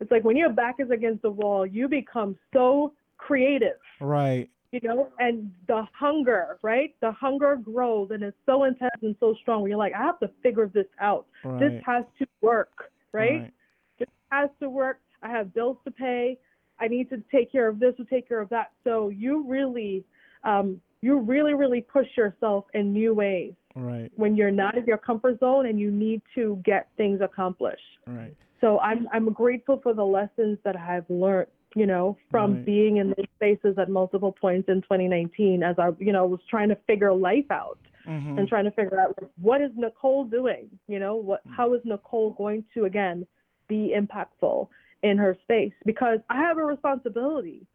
it's 0.00 0.10
like 0.10 0.24
when 0.24 0.36
your 0.36 0.50
back 0.50 0.76
is 0.78 0.90
against 0.90 1.22
the 1.22 1.30
wall, 1.30 1.66
you 1.66 1.88
become 1.88 2.36
so 2.54 2.92
creative, 3.18 3.76
Right. 4.00 4.48
you 4.72 4.80
know, 4.82 5.08
and 5.18 5.52
the 5.68 5.86
hunger, 5.92 6.58
right? 6.62 6.94
The 7.00 7.12
hunger 7.12 7.56
grows 7.56 8.10
and 8.12 8.22
it's 8.22 8.36
so 8.46 8.64
intense 8.64 8.94
and 9.02 9.14
so 9.20 9.34
strong. 9.42 9.60
Where 9.62 9.70
you're 9.70 9.78
like, 9.78 9.92
I 9.94 10.02
have 10.02 10.18
to 10.20 10.30
figure 10.42 10.68
this 10.72 10.86
out. 11.00 11.26
Right. 11.44 11.60
This 11.60 11.82
has 11.84 12.04
to 12.18 12.26
work, 12.40 12.90
right? 13.12 13.40
Right. 13.42 13.52
This 13.98 14.08
has 14.30 14.48
to 14.60 14.70
work. 14.70 15.00
I 15.22 15.28
have 15.28 15.52
bills 15.52 15.76
to 15.84 15.90
pay. 15.90 16.38
I 16.80 16.88
need 16.88 17.10
to 17.10 17.22
take 17.30 17.52
care 17.52 17.68
of 17.68 17.78
this 17.78 17.94
or 17.98 18.04
take 18.06 18.26
care 18.28 18.40
of 18.40 18.48
that. 18.50 18.72
So 18.84 19.08
you 19.10 19.44
really, 19.46 20.04
um, 20.44 20.80
you 21.02 21.18
really, 21.18 21.54
really 21.54 21.80
push 21.80 22.06
yourself 22.16 22.64
in 22.74 22.92
new 22.92 23.14
ways 23.14 23.52
Right. 23.76 24.10
when 24.16 24.34
you're 24.36 24.50
not 24.50 24.76
in 24.76 24.84
your 24.84 24.98
comfort 24.98 25.38
zone 25.40 25.66
and 25.66 25.78
you 25.78 25.90
need 25.90 26.22
to 26.34 26.60
get 26.64 26.88
things 26.96 27.20
accomplished. 27.20 27.80
Right. 28.06 28.34
So 28.60 28.78
I'm 28.80 29.08
I'm 29.12 29.32
grateful 29.32 29.80
for 29.82 29.94
the 29.94 30.04
lessons 30.04 30.58
that 30.64 30.76
I've 30.76 31.08
learned, 31.08 31.48
you 31.74 31.86
know, 31.86 32.16
from 32.30 32.54
Right. 32.56 32.64
being 32.64 32.96
in 32.98 33.14
these 33.16 33.28
spaces 33.36 33.78
at 33.78 33.88
multiple 33.88 34.32
points 34.32 34.68
in 34.68 34.82
2019 34.82 35.62
as 35.62 35.78
I, 35.78 35.90
you 35.98 36.12
know, 36.12 36.26
was 36.26 36.40
trying 36.50 36.68
to 36.70 36.76
figure 36.86 37.12
life 37.12 37.50
out 37.50 37.78
Mm-hmm. 38.08 38.38
and 38.38 38.48
trying 38.48 38.64
to 38.64 38.70
figure 38.70 38.98
out 38.98 39.14
like, 39.20 39.30
what 39.40 39.60
is 39.60 39.70
Nicole 39.76 40.24
doing? 40.24 40.70
You 40.88 40.98
know, 40.98 41.16
what 41.16 41.42
how 41.56 41.74
is 41.74 41.82
Nicole 41.84 42.30
going 42.30 42.64
to 42.74 42.86
again 42.86 43.26
be 43.68 43.94
impactful 43.96 44.68
in 45.02 45.18
her 45.18 45.36
space? 45.42 45.72
Because 45.84 46.18
I 46.28 46.36
have 46.36 46.58
a 46.58 46.64
responsibility, 46.64 47.66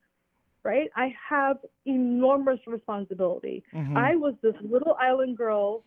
right? 0.64 0.90
I 0.96 1.14
have 1.30 1.58
enormous 1.86 2.60
responsibility. 2.68 3.64
Mhm. 3.74 3.98
I 3.98 4.16
was 4.16 4.36
this 4.42 4.56
little 4.62 4.96
island 5.00 5.38
girl 5.38 5.84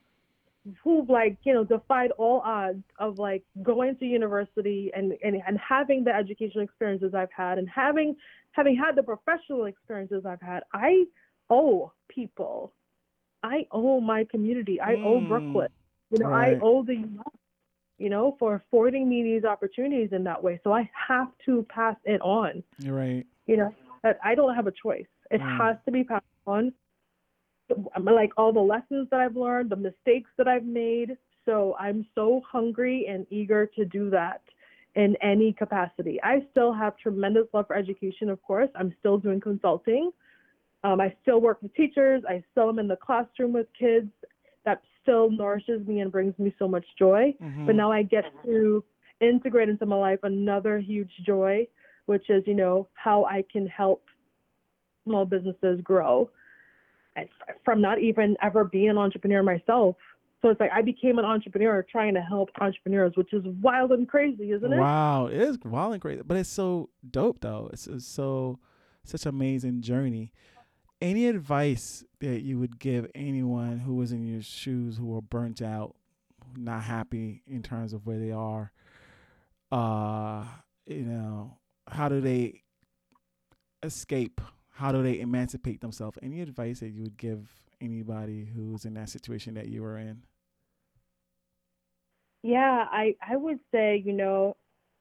who 0.82 1.07
like, 1.09 1.36
you 1.45 1.55
know, 1.55 1.64
defied 1.64 2.11
all 2.12 2.41
odds 2.45 2.82
of 2.99 3.18
like 3.18 3.43
going 3.62 3.97
to 3.97 4.05
university 4.05 4.91
and, 4.95 5.16
and, 5.24 5.41
and 5.47 5.59
having 5.59 6.05
the 6.05 6.14
educational 6.14 6.62
experiences 6.64 7.14
I've 7.14 7.32
had 7.32 7.59
and 7.59 7.68
having 7.68 8.16
having 8.53 8.76
had 8.76 8.97
the 8.97 9.03
professional 9.03 9.66
experiences 9.66 10.26
I've 10.26 10.41
had. 10.43 10.64
I 10.72 11.07
owe 11.49 11.93
people. 12.09 12.72
I 13.43 13.66
owe 13.70 14.01
my 14.01 14.24
community. 14.24 14.80
I 14.80 14.95
owe 14.97 15.20
Mm. 15.20 15.28
Brooklyn. 15.28 15.68
You 16.11 16.18
know, 16.18 16.30
Right. 16.30 16.57
I 16.57 16.61
owe 16.61 16.82
the 16.82 17.09
you 17.99 18.09
know, 18.09 18.36
for 18.38 18.55
affording 18.55 19.09
me 19.09 19.22
these 19.22 19.44
opportunities 19.44 20.11
in 20.12 20.24
that 20.24 20.42
way. 20.42 20.61
So 20.64 20.72
I 20.72 20.88
have 21.09 21.28
to 21.46 21.66
pass 21.68 21.96
it 22.05 22.20
on. 22.22 22.62
You're 22.78 22.94
right. 22.94 23.26
you 23.46 23.57
know 23.57 23.74
i 24.22 24.34
don't 24.34 24.55
have 24.55 24.66
a 24.68 24.72
choice. 24.72 25.07
It 25.30 25.40
Mm. 25.40 25.59
has 25.59 25.76
to 25.84 25.90
be 25.90 26.05
passed 26.05 26.24
on. 26.46 26.72
Like 28.01 28.30
all 28.38 28.53
the 28.53 28.61
lessons 28.61 29.09
that 29.11 29.20
i've 29.20 29.36
learned 29.36 29.70
the 29.70 29.76
mistakes 29.76 30.30
that 30.38 30.49
i've 30.49 30.64
made. 30.64 31.16
So 31.44 31.76
i'm 31.78 32.07
so 32.14 32.40
hungry 32.51 33.07
and 33.09 33.26
eager 33.30 33.66
to 33.76 33.84
do 33.84 34.09
that 34.11 34.42
in 34.94 35.16
any 35.22 35.53
capacity. 35.53 36.18
I 36.22 36.46
still 36.51 36.72
have 36.72 36.96
tremendous 36.96 37.46
love 37.53 37.66
for 37.66 37.76
education 37.76 38.30
of 38.30 38.40
course. 38.42 38.70
I'm 38.74 38.94
still 39.01 39.18
doing 39.18 39.40
consulting. 39.40 40.11
Um, 40.84 41.01
i 41.01 41.14
still 41.22 41.40
work 41.40 41.59
with 41.62 41.74
teachers. 41.74 42.22
I 42.28 42.42
still 42.53 42.68
am 42.68 42.78
in 42.78 42.88
the 42.88 42.96
classroom 42.96 43.53
with 43.53 43.66
kids 43.78 44.11
still 45.09 45.30
nourishes 45.30 45.86
me 45.86 46.00
and 46.00 46.12
brings 46.12 46.38
me 46.38 46.54
so 46.59 46.68
much 46.68 46.84
joy 46.98 47.34
Mhm. 47.40 47.66
but 47.66 47.74
now 47.74 47.90
I 47.90 48.02
get 48.02 48.24
to 48.44 48.84
integrate 49.20 49.68
into 49.68 49.86
my 49.86 49.96
life 49.96 50.20
another 50.22 50.78
huge 50.78 51.11
joy, 51.26 51.66
which 52.06 52.28
is, 52.30 52.46
you 52.46 52.54
know, 52.54 52.86
how 52.94 53.24
I 53.24 53.42
can 53.50 53.66
help 53.66 54.04
small 55.04 55.24
businesses 55.24 55.80
grow 55.80 56.30
from 57.64 57.80
not 57.80 57.98
even 57.98 58.36
ever 58.42 58.62
being 58.64 58.90
an 58.90 58.98
entrepreneur 58.98 59.42
myself. 59.42 59.96
So 60.40 60.50
it's 60.50 60.61
like 60.61 60.70
I 60.72 60.82
became 60.82 61.18
an 61.18 61.24
entrepreneur 61.24 61.84
trying 61.90 62.14
to 62.14 62.20
help 62.20 62.50
entrepreneurs, 62.61 63.16
which 63.16 63.32
is 63.32 63.44
wild 63.61 63.90
and 63.90 64.09
crazy, 64.09 64.52
isn't 64.52 64.72
it? 64.72 64.78
Wow, 64.78 65.26
it 65.26 65.40
is 65.40 65.59
wild 65.64 65.94
and 65.94 66.02
crazy, 66.02 66.22
but 66.24 66.36
it's 66.36 66.48
so 66.48 66.90
dope 67.11 67.40
though. 67.40 67.70
It's, 67.72 67.88
it's 67.88 68.06
so 68.06 68.61
such 69.02 69.24
an 69.24 69.30
amazing 69.30 69.80
journey. 69.80 70.32
Any 71.01 71.26
advice 71.28 72.05
that 72.20 72.42
you 72.42 72.59
would 72.59 72.78
give 72.78 73.09
anyone 73.14 73.78
who 73.78 73.94
was 73.94 74.11
in 74.11 74.26
your 74.26 74.42
shoes, 74.42 74.96
who 74.96 75.07
were 75.07 75.22
burnt 75.22 75.62
out, 75.62 75.94
not 76.57 76.82
happy 76.82 77.42
in 77.46 77.62
terms 77.62 77.92
of 77.92 78.05
where 78.05 78.18
they 78.18 78.32
are? 78.32 78.72
Uh, 79.70 80.44
you 80.86 81.05
know, 81.05 81.59
how 81.86 82.09
do 82.09 82.20
they 82.20 82.62
escape? 83.82 84.40
How 84.70 84.92
do 84.92 85.03
they 85.03 85.20
emancipate 85.20 85.80
themselves? 85.80 86.18
Any 86.22 86.40
advice 86.40 86.80
that 86.80 86.88
you 86.88 87.03
would 87.03 87.16
give 87.16 87.49
anybody 87.80 88.49
who's 88.55 88.84
in 88.84 88.94
that 88.94 89.09
situation 89.09 89.55
that 89.55 89.68
you 89.68 89.82
were 89.82 89.99
in? 89.99 90.22
Yeah, 92.42 92.86
I, 92.90 93.14
I 93.20 93.36
would 93.36 93.59
say, 93.72 94.03
you 94.05 94.12
know, 94.12 94.57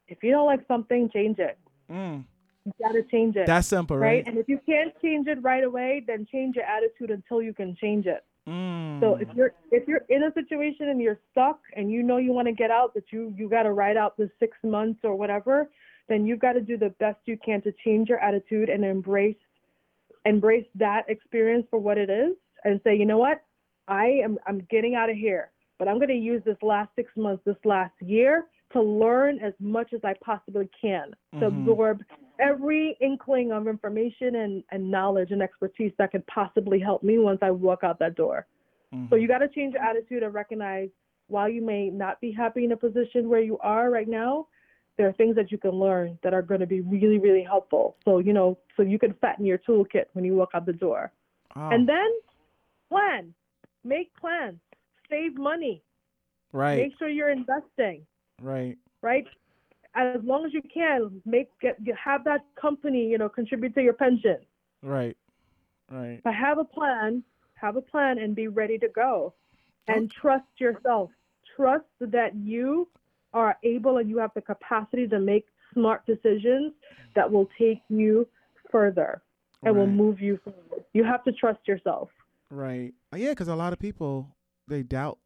if 0.08 0.24
you 0.24 0.32
don't 0.32 0.46
like 0.46 0.68
something, 0.68 1.10
change 1.10 1.40
it. 1.40 1.58
Mm, 1.92 2.26
You 2.68 2.74
gotta 2.86 3.04
change 3.04 3.38
it. 3.38 3.48
that's 3.48 3.68
simple, 3.68 3.98
right? 3.98 4.08
right? 4.08 4.28
And 4.28 4.38
if 4.38 4.50
you 4.50 4.60
can't 4.66 4.94
change 5.02 5.28
it 5.28 5.42
right 5.42 5.64
away, 5.64 6.04
then 6.06 6.28
change 6.30 6.58
your 6.58 6.66
attitude 6.66 7.12
until 7.12 7.42
you 7.42 7.54
can 7.54 7.78
change 7.80 8.06
it. 8.06 8.26
Mm, 8.46 9.00
So 9.00 9.16
if 9.16 9.30
you're 9.36 9.54
if 9.72 9.88
you're 9.88 10.04
in 10.10 10.24
a 10.24 10.34
situation 10.34 10.90
and 10.90 11.02
you're 11.02 11.20
stuck 11.32 11.60
and 11.76 11.90
you 11.90 12.04
know 12.04 12.18
you 12.18 12.34
want 12.34 12.48
to 12.48 12.54
get 12.54 12.70
out, 12.70 12.92
but 12.94 13.04
you 13.10 13.34
you 13.38 13.48
got 13.48 13.64
to 13.64 13.72
ride 13.72 13.96
out 13.96 14.18
the 14.18 14.30
six 14.38 14.58
months 14.64 15.00
or 15.04 15.16
whatever, 15.16 15.70
then 16.10 16.26
you've 16.26 16.40
got 16.40 16.54
to 16.54 16.62
do 16.62 16.78
the 16.78 16.90
best 17.00 17.20
you 17.26 17.38
can 17.38 17.62
to 17.62 17.74
change 17.86 18.10
your 18.10 18.20
attitude 18.20 18.68
and 18.70 18.84
embrace 18.84 19.38
embrace 20.26 20.66
that 20.76 21.04
experience 21.08 21.66
for 21.70 21.80
what 21.80 21.98
it 21.98 22.10
is, 22.10 22.36
and 22.66 22.82
say, 22.84 22.96
you 22.98 23.06
know 23.06 23.18
what, 23.18 23.42
I 23.88 24.08
am 24.24 24.38
I'm 24.46 24.60
getting 24.70 24.96
out 24.96 25.10
of 25.10 25.16
here, 25.16 25.52
but 25.80 25.88
I'm 25.88 25.98
going 25.98 26.10
to 26.10 26.16
use 26.16 26.42
this 26.46 26.58
last 26.62 26.90
six 26.98 27.12
months, 27.16 27.44
this 27.46 27.56
last 27.64 27.94
year 28.02 28.46
to 28.74 28.82
learn 28.82 29.40
as 29.40 29.54
much 29.60 29.94
as 29.94 30.02
I 30.04 30.14
possibly 30.16 30.70
can 30.80 31.16
to 31.40 31.46
Mhm. 31.46 31.48
absorb 31.48 32.04
every 32.40 32.98
inkling 33.00 33.52
of 33.52 33.68
information 33.68 34.36
and, 34.36 34.64
and 34.72 34.92
knowledge 34.92 35.32
and 35.32 35.42
expertise 35.42 35.94
that 35.98 36.12
could 36.12 36.26
possibly 36.28 36.80
help 36.80 37.02
me 37.04 37.18
once 37.18 37.40
I 37.42 37.52
walk 37.52 37.84
out 37.84 38.00
that 38.00 38.16
door. 38.16 38.46
So 38.92 39.16
mhm. 39.16 39.22
you 39.22 39.28
got 39.28 39.40
to 39.40 39.48
change 39.48 39.74
your 39.74 39.84
attitude 39.84 40.24
and 40.24 40.34
recognize 40.34 40.90
while 41.28 41.50
you 41.50 41.62
may 41.62 41.90
not 41.90 42.20
be 42.22 42.32
happy 42.32 42.64
in 42.64 42.72
a 42.72 42.78
position 42.78 43.30
where 43.30 43.42
you 43.42 43.58
are 43.60 43.90
right 43.90 44.08
now, 44.08 44.48
there 44.98 45.08
are 45.08 45.14
things 45.14 45.36
that 45.36 45.52
you 45.52 45.58
can 45.58 45.72
learn 45.72 46.18
that 46.24 46.34
are 46.34 46.42
going 46.42 46.60
to 46.60 46.68
be 46.68 46.82
really, 46.82 47.20
really 47.20 47.44
helpful. 47.44 47.98
So, 48.06 48.20
you 48.20 48.34
know, 48.34 48.58
so 48.76 48.84
you 48.84 48.98
can 48.98 49.14
fatten 49.14 49.46
your 49.46 49.60
toolkit 49.60 50.06
when 50.14 50.26
you 50.26 50.36
walk 50.36 50.50
out 50.54 50.66
the 50.66 50.74
door. 50.74 51.12
Oh, 51.56 51.70
And 51.70 51.88
then 51.88 52.10
plan, 52.90 53.34
make 53.84 54.14
plans, 54.16 54.60
save 55.10 55.38
money, 55.38 55.84
right, 56.54 56.78
make 56.78 56.98
sure 56.98 57.10
you're 57.10 57.30
investing, 57.30 58.06
right. 58.42 58.78
right? 59.02 59.26
As 59.96 60.22
long 60.24 60.46
as 60.46 60.54
you 60.54 60.62
can, 60.62 61.22
make 61.26 61.50
get, 61.60 61.78
have 62.04 62.24
that 62.26 62.46
company, 62.60 63.08
you 63.08 63.18
know, 63.18 63.30
contribute 63.30 63.74
to 63.76 63.82
your 63.82 63.94
pension. 63.94 64.38
Right. 64.84 65.18
Right. 65.92 66.22
But 66.24 66.34
have 66.36 66.60
a 66.60 66.66
plan, 66.66 67.24
have 67.56 67.78
a 67.78 67.82
plan 67.82 68.20
and 68.20 68.36
be 68.36 68.48
ready 68.48 68.78
to 68.80 68.88
go. 68.90 69.34
Oh. 69.90 69.94
And 69.94 70.12
trust 70.12 70.46
yourself. 70.58 71.10
Trust 71.56 71.86
that 72.00 72.36
you 72.36 72.88
are 73.34 73.58
able 73.64 73.98
and 73.98 74.10
you 74.10 74.18
have 74.20 74.32
the 74.36 74.42
capacity 74.42 75.08
to 75.08 75.20
make 75.20 75.46
smart 75.74 76.06
decisions 76.06 76.74
that 77.16 77.32
will 77.32 77.50
take 77.58 77.82
you 77.90 78.28
further 78.72 79.22
and 79.64 79.76
will 79.76 79.88
move 79.88 80.20
you 80.20 80.40
forward. 80.44 80.84
You 80.94 81.04
have 81.04 81.24
to 81.24 81.32
trust 81.32 81.60
yourself. 81.68 82.10
Right. 82.50 82.94
Yeah, 83.16 83.30
because 83.30 83.48
a 83.48 83.56
lot 83.56 83.74
of 83.74 83.80
people 83.80 84.30
they 84.68 84.84
doubt 84.84 85.18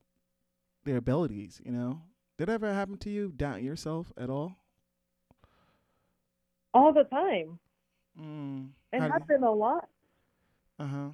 their 0.86 0.97
abilities. 0.97 1.62
You 1.66 1.72
know, 1.72 2.01
did 2.38 2.47
that 2.47 2.53
ever 2.53 2.73
happen 2.73 2.97
to 2.99 3.09
you? 3.09 3.32
Doubt 3.36 3.61
yourself 3.63 4.11
at 4.17 4.29
all? 4.29 4.55
All 6.73 6.93
the 6.93 7.03
time. 7.03 7.59
Mm. 8.19 8.69
It 8.93 9.01
happened 9.01 9.43
a 9.43 9.51
lot. 9.51 9.88
Uh 10.79 10.88
huh. 10.88 11.09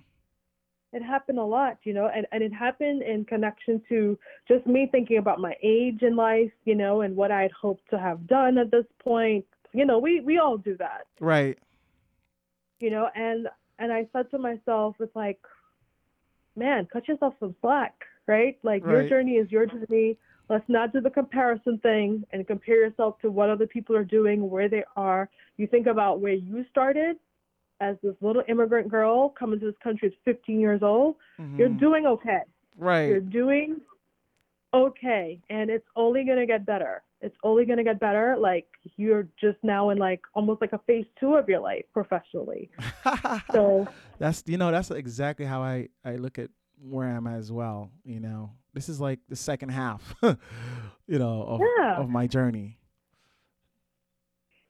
It 0.94 1.02
happened 1.04 1.38
a 1.38 1.44
lot, 1.44 1.78
you 1.84 1.94
know, 1.94 2.08
and, 2.08 2.26
and 2.32 2.42
it 2.42 2.54
happened 2.54 3.02
in 3.04 3.26
connection 3.26 3.82
to 3.90 4.18
just 4.48 4.66
me 4.66 4.88
thinking 4.90 5.18
about 5.18 5.40
my 5.40 5.54
age 5.62 6.02
in 6.02 6.16
life, 6.16 6.52
you 6.64 6.76
know, 6.76 7.02
and 7.02 7.16
what 7.16 7.30
I'd 7.32 7.52
hoped 7.52 7.90
to 7.90 8.00
have 8.00 8.26
done 8.26 8.58
at 8.58 8.72
this 8.72 8.86
point. 9.04 9.46
You 9.74 9.86
know, 9.86 10.00
we, 10.00 10.22
we 10.22 10.38
all 10.40 10.58
do 10.58 10.78
that. 10.78 11.08
Right. 11.20 11.58
you 12.80 12.90
know 12.92 13.10
and 13.16 13.48
and 13.80 13.92
i 13.92 14.08
said 14.14 14.30
to 14.32 14.38
myself 14.38 14.96
it's 15.00 15.16
like 15.16 15.40
man 16.56 16.88
cut 16.92 17.08
yourself 17.08 17.34
some 17.40 17.56
slack 17.62 17.94
right 18.28 18.58
like 18.64 18.84
your 18.86 19.08
journey 19.10 19.34
is 19.34 19.52
your 19.52 19.66
journey 19.66 20.18
let's 20.50 20.68
not 20.68 20.94
do 20.94 21.02
the 21.02 21.10
comparison 21.10 21.78
thing 21.80 22.24
and 22.32 22.46
compare 22.48 22.76
yourself 22.86 23.20
to 23.22 23.30
what 23.32 23.50
other 23.50 23.68
people 23.68 23.96
are 23.96 24.04
doing 24.06 24.50
where 24.50 24.70
they 24.70 24.84
are. 24.96 25.30
You 25.58 25.68
think 25.68 25.88
about 25.88 26.20
where 26.22 26.34
you 26.34 26.66
started 26.70 27.18
as 27.80 27.96
this 28.02 28.16
little 28.22 28.44
immigrant 28.48 28.90
girl 28.90 29.30
coming 29.30 29.60
to 29.60 29.66
this 29.66 29.76
country 29.84 30.08
at 30.10 30.14
15 30.26 30.60
years 30.60 30.82
old. 30.84 31.16
You're 31.58 31.70
Mhm. 31.70 31.80
doing 31.80 32.06
okay. 32.08 32.42
Right. 32.78 33.08
you're 33.08 33.20
doing 33.20 33.82
okay 34.74 35.40
and 35.50 35.70
it's 35.70 35.88
only 35.96 36.24
going 36.24 36.38
to 36.38 36.46
get 36.46 36.66
better. 36.66 37.02
It's 37.22 37.36
only 37.44 37.66
going 37.66 37.78
to 37.78 37.84
get 37.84 38.00
better 38.00 38.36
like 38.38 38.68
you're 38.98 39.28
just 39.40 39.58
now 39.64 39.90
in 39.90 39.98
like 39.98 40.22
almost 40.36 40.62
like 40.62 40.74
a 40.74 40.78
phase 40.80 41.06
two 41.20 41.36
of 41.36 41.50
your 41.50 41.60
life 41.60 41.86
professionally. 41.94 42.70
So 43.52 43.88
that's 44.20 44.44
you 44.46 44.58
know 44.58 44.72
that's 44.72 44.92
exactly 44.92 45.46
how 45.46 45.62
I 45.62 45.90
I 46.06 46.16
look 46.18 46.38
at 46.38 46.50
where 46.82 47.10
I'm 47.16 47.28
as 47.28 47.52
well. 47.52 47.92
You 48.04 48.20
know, 48.20 48.52
this 48.74 48.90
is 48.90 49.00
like 49.00 49.20
the 49.30 49.36
second 49.36 49.70
half. 49.70 50.16
you 50.22 51.20
know 51.20 51.44
of 51.44 51.62
Yeah. 51.62 51.96
of 52.02 52.10
my 52.10 52.28
journey. 52.28 52.78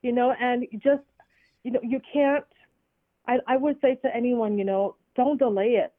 you 0.01 0.12
know 0.12 0.32
and 0.39 0.66
just 0.80 1.01
you 1.64 1.72
know 1.72 1.80
you 1.84 1.99
can't 2.14 2.45
i 3.28 3.38
i 3.47 3.58
would 3.58 3.76
say 3.82 3.95
to 3.95 4.16
anyone 4.16 4.58
you 4.58 4.64
know 4.64 4.95
don't 5.16 5.38
delay 5.38 5.72
it 5.84 5.91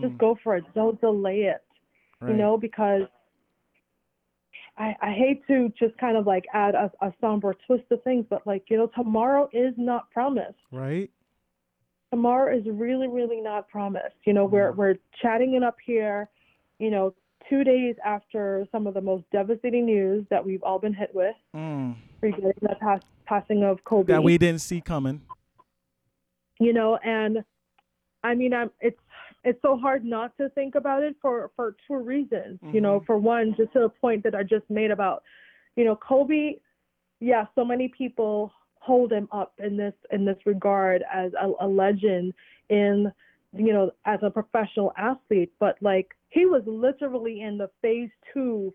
just 0.00 0.12
Mm, 0.14 0.18
go 0.18 0.36
for 0.42 0.56
it 0.56 0.64
don't 0.74 1.00
delay 1.00 1.40
it 1.54 1.62
right. 2.20 2.30
you 2.30 2.36
know 2.36 2.58
because 2.58 3.02
I, 4.76 4.94
I 5.02 5.12
hate 5.12 5.44
to 5.48 5.72
just 5.78 5.96
kind 5.98 6.16
of 6.16 6.26
like 6.26 6.44
add 6.52 6.74
a, 6.74 6.90
a 7.00 7.12
somber 7.20 7.54
twist 7.66 7.84
to 7.88 7.96
things, 7.98 8.26
but 8.30 8.46
like, 8.46 8.64
you 8.70 8.76
know, 8.76 8.86
tomorrow 8.94 9.48
is 9.52 9.74
not 9.76 10.08
promised. 10.12 10.54
Right. 10.70 11.10
Tomorrow 12.12 12.56
is 12.56 12.64
really, 12.66 13.06
really 13.08 13.40
not 13.40 13.68
promised. 13.68 14.16
You 14.24 14.32
know, 14.32 14.44
we're, 14.46 14.70
Mm-hmm. 14.70 14.78
we're 14.80 14.94
chatting 15.20 15.54
it 15.54 15.62
up 15.62 15.76
here, 15.84 16.28
you 16.78 16.90
know, 16.90 17.14
two 17.50 17.64
days 17.64 17.96
after 18.04 18.66
some 18.72 18.86
of 18.86 18.94
the 18.94 19.00
most 19.00 19.24
devastating 19.32 19.86
news 19.86 20.24
that 20.30 20.44
we've 20.44 20.62
all 20.62 20.78
been 20.78 20.94
hit 20.94 21.10
with 21.14 21.34
Mm. 21.54 21.96
regarding 22.20 22.52
the 22.62 22.76
pass, 22.80 23.00
passing 23.26 23.62
of 23.62 23.82
Kobe. 23.84 24.12
That 24.12 24.22
we 24.22 24.38
didn't 24.38 24.60
see 24.60 24.80
coming. 24.80 25.22
you 26.60 26.72
know 26.72 26.98
and 27.04 27.44
i 28.24 28.34
mean 28.34 28.52
i'm 28.52 28.68
it's 28.80 28.98
it's 29.44 29.62
so 29.62 29.76
hard 29.76 30.04
not 30.04 30.36
to 30.36 30.48
think 30.50 30.74
about 30.74 31.04
it 31.04 31.14
for 31.22 31.52
for 31.54 31.76
two 31.86 31.94
reasons 31.98 32.58
you 32.72 32.80
know 32.80 32.98
Mhm. 32.98 33.06
for 33.06 33.16
one 33.16 33.54
just 33.56 33.72
to 33.74 33.78
the 33.78 33.88
point 33.88 34.24
that 34.24 34.34
i 34.34 34.42
just 34.42 34.68
made 34.68 34.90
about 34.90 35.22
you 35.76 35.84
know 35.84 35.94
kobe 35.94 36.56
yeah 37.20 37.46
so 37.54 37.64
many 37.64 37.86
people 37.86 38.52
hold 38.88 39.12
him 39.12 39.28
up 39.32 39.52
in 39.66 39.76
this 39.76 39.94
in 40.16 40.24
this 40.24 40.38
regard 40.46 41.02
as 41.12 41.32
a, 41.40 41.66
a 41.66 41.68
legend 41.68 42.32
in 42.70 43.12
you 43.56 43.72
know 43.72 43.90
as 44.06 44.20
a 44.22 44.30
professional 44.30 44.92
athlete 44.98 45.52
but 45.60 45.76
like 45.82 46.08
he 46.30 46.46
was 46.46 46.62
literally 46.66 47.42
in 47.42 47.58
the 47.58 47.70
phase 47.82 48.10
two 48.32 48.72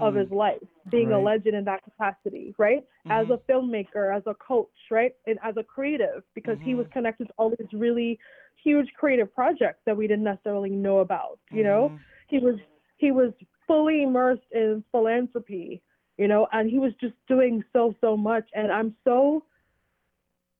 of 0.00 0.14
his 0.14 0.30
life, 0.30 0.62
being 0.90 1.12
a 1.12 1.18
Mm. 1.18 1.24
Legend 1.30 1.54
in 1.56 1.64
that 1.64 1.82
capacity, 1.84 2.54
right? 2.58 2.82
As 3.10 3.28
a 3.30 3.38
filmmaker, 3.50 4.14
as 4.16 4.22
a 4.26 4.34
coach, 4.34 4.68
right? 4.90 5.12
And 5.26 5.38
as 5.42 5.56
a 5.56 5.62
creative, 5.64 6.22
because 6.34 6.58
he 6.64 6.74
Mm-hmm. 6.74 6.76
was 6.76 6.86
connected 6.92 7.28
to 7.28 7.34
all 7.38 7.50
these 7.50 7.72
really 7.72 8.18
huge 8.62 8.88
creative 8.98 9.34
projects 9.34 9.80
that 9.86 9.96
we 9.96 10.06
didn't 10.06 10.24
necessarily 10.24 10.70
know 10.70 10.98
about, 10.98 11.38
you 11.52 11.62
know? 11.64 11.92
Mhm. 11.92 11.98
He 12.28 12.38
was 12.38 12.56
he 12.98 13.10
was 13.10 13.32
fully 13.66 14.02
immersed 14.02 14.46
in 14.52 14.82
philanthropy, 14.90 15.82
you 16.18 16.28
know, 16.28 16.46
and 16.52 16.70
he 16.70 16.78
was 16.78 16.92
just 17.00 17.14
doing 17.28 17.62
so 17.72 17.94
so 18.00 18.16
much 18.16 18.48
and 18.54 18.70
I'm 18.72 18.94
so 19.04 19.44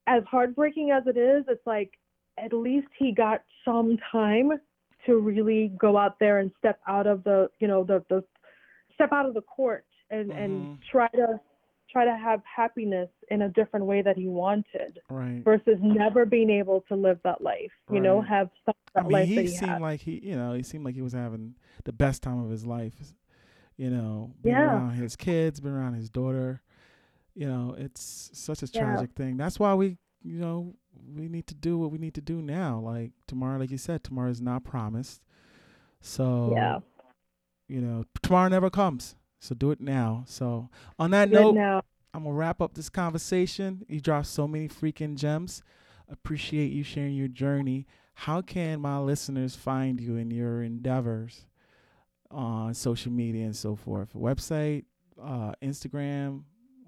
as 0.07 0.23
heartbreaking 0.31 0.91
as 0.91 1.03
it 1.07 1.17
is, 1.17 1.45
it's 1.49 1.67
like 1.67 1.99
at 2.39 2.53
least 2.53 2.89
he 2.99 3.13
got 3.13 3.43
some 3.65 3.97
time 4.13 4.53
to 5.07 5.19
really 5.19 5.73
go 5.79 5.97
out 5.97 6.19
there 6.19 6.39
and 6.39 6.51
step 6.59 6.81
out 6.89 7.07
of 7.07 7.23
the, 7.25 7.49
you 7.61 7.69
know, 7.69 7.85
the 7.85 8.05
the 8.09 8.23
step 8.95 9.13
out 9.13 9.27
of 9.27 9.35
the 9.35 9.43
court 9.43 9.85
and 10.11 10.31
Mhm. 10.33 10.39
and 10.39 10.79
try 10.91 11.09
to 11.09 11.41
try 11.91 12.05
to 12.05 12.17
have 12.17 12.43
happiness 12.45 13.09
in 13.31 13.43
a 13.43 13.49
different 13.51 13.87
way 13.87 14.03
that 14.03 14.17
he 14.17 14.27
wanted 14.27 14.99
Right. 15.09 15.43
versus 15.45 15.79
never 15.81 16.27
being 16.27 16.51
able 16.51 16.81
to 16.83 16.97
live 16.97 17.21
that 17.23 17.41
life, 17.41 17.71
you 17.91 18.01
know, 18.01 18.21
have 18.21 18.51
some 18.65 18.75
of 18.97 19.05
I 19.07 19.09
mean, 19.09 19.13
life 19.13 19.29
he 19.29 19.35
that 19.37 19.43
he 19.43 19.49
seemed 19.49 19.71
had. 19.73 19.81
like 19.81 20.01
he, 20.01 20.19
you 20.25 20.37
know, 20.37 20.53
he 20.55 20.63
seemed 20.63 20.85
like 20.85 20.95
he 20.95 21.03
was 21.03 21.13
having 21.13 21.55
the 21.85 21.93
best 21.93 22.23
time 22.23 22.43
of 22.45 22.51
his 22.51 22.67
life. 22.67 22.95
You 23.77 23.91
know, 23.91 24.33
being 24.43 24.57
Yeah. 24.57 24.69
around 24.75 24.91
his 24.95 25.17
kids, 25.17 25.61
being 25.61 25.75
around 25.75 25.95
his 25.95 26.09
daughter. 26.09 26.63
You 27.37 27.47
know, 27.47 27.75
it's 27.79 28.31
such 28.33 28.63
a 28.63 28.67
Yeah. 28.73 28.81
tragic 28.81 29.13
thing. 29.13 29.37
That's 29.37 29.61
why 29.61 29.75
we, 29.75 29.99
you 30.23 30.39
know, 30.41 30.75
we 31.15 31.29
need 31.29 31.47
to 31.49 31.55
do 31.55 31.77
what 31.79 31.93
we 31.93 31.99
need 31.99 32.15
to 32.15 32.23
do 32.23 32.41
now. 32.41 32.81
Like 32.81 33.13
tomorrow, 33.29 33.59
like 33.59 33.71
you 33.71 33.79
said, 33.79 34.03
tomorrow 34.03 34.31
is 34.31 34.41
not 34.41 34.65
promised. 34.65 35.21
So, 36.01 36.55
Yeah. 36.57 36.79
you 37.69 37.81
know, 37.83 38.05
tomorrow 38.23 38.49
never 38.49 38.71
comes. 38.71 39.17
So 39.39 39.55
do 39.55 39.71
it 39.71 39.81
now. 39.81 40.25
So 40.27 40.71
on 40.99 41.11
that 41.11 41.29
Good 41.29 41.35
note, 41.35 41.55
now. 41.55 41.83
I'm 42.15 42.23
gonna 42.25 42.35
wrap 42.35 42.63
up 42.63 42.73
this 42.75 42.89
conversation. 42.89 43.85
You 43.87 44.01
dropped 44.01 44.29
so 44.29 44.49
many 44.49 44.67
freaking 44.69 45.17
gems. 45.17 45.63
Appreciate 46.09 46.73
you 46.73 46.83
sharing 46.83 47.15
your 47.15 47.29
journey. 47.29 47.87
How 48.15 48.41
can 48.41 48.81
my 48.81 48.99
listeners 48.99 49.55
find 49.55 50.01
you 50.01 50.17
in 50.17 50.31
your 50.31 50.63
endeavors 50.63 51.45
on 52.31 52.73
social 52.73 53.13
media 53.13 53.45
and 53.45 53.55
so 53.55 53.77
forth? 53.77 54.15
Website, 54.15 54.85
uh, 55.23 55.53
Instagram, 55.63 56.45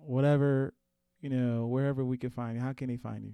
whatever, 0.09 0.73
you 1.21 1.29
know, 1.29 1.67
wherever 1.67 2.05
we 2.05 2.17
can 2.17 2.31
find 2.31 2.57
you. 2.57 2.63
How 2.63 2.73
can 2.73 2.89
they 2.89 2.97
find 2.97 3.25
you? 3.25 3.33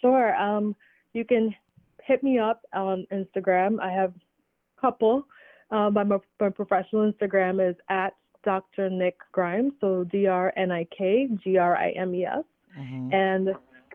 Sure. 0.00 0.34
Um, 0.36 0.76
you 1.12 1.24
can 1.24 1.54
hit 2.02 2.22
me 2.22 2.38
up 2.38 2.62
on 2.72 3.06
Instagram. 3.12 3.80
I 3.80 3.90
have 3.90 4.12
a 4.14 4.80
couple. 4.80 5.26
Um, 5.70 5.94
my, 5.94 6.04
my 6.04 6.50
professional 6.50 7.10
Instagram 7.10 7.68
is 7.68 7.76
at 7.88 8.14
Dr. 8.44 8.90
Nick 8.90 9.16
Grimes, 9.32 9.72
so 9.80 10.04
D 10.04 10.26
R 10.26 10.52
N 10.56 10.70
I 10.70 10.86
K 10.96 11.28
G 11.42 11.56
R 11.56 11.76
I 11.76 11.90
M 11.90 12.14
E 12.14 12.26
S. 12.26 12.44
Mm-hmm. 12.78 13.14
And 13.14 13.48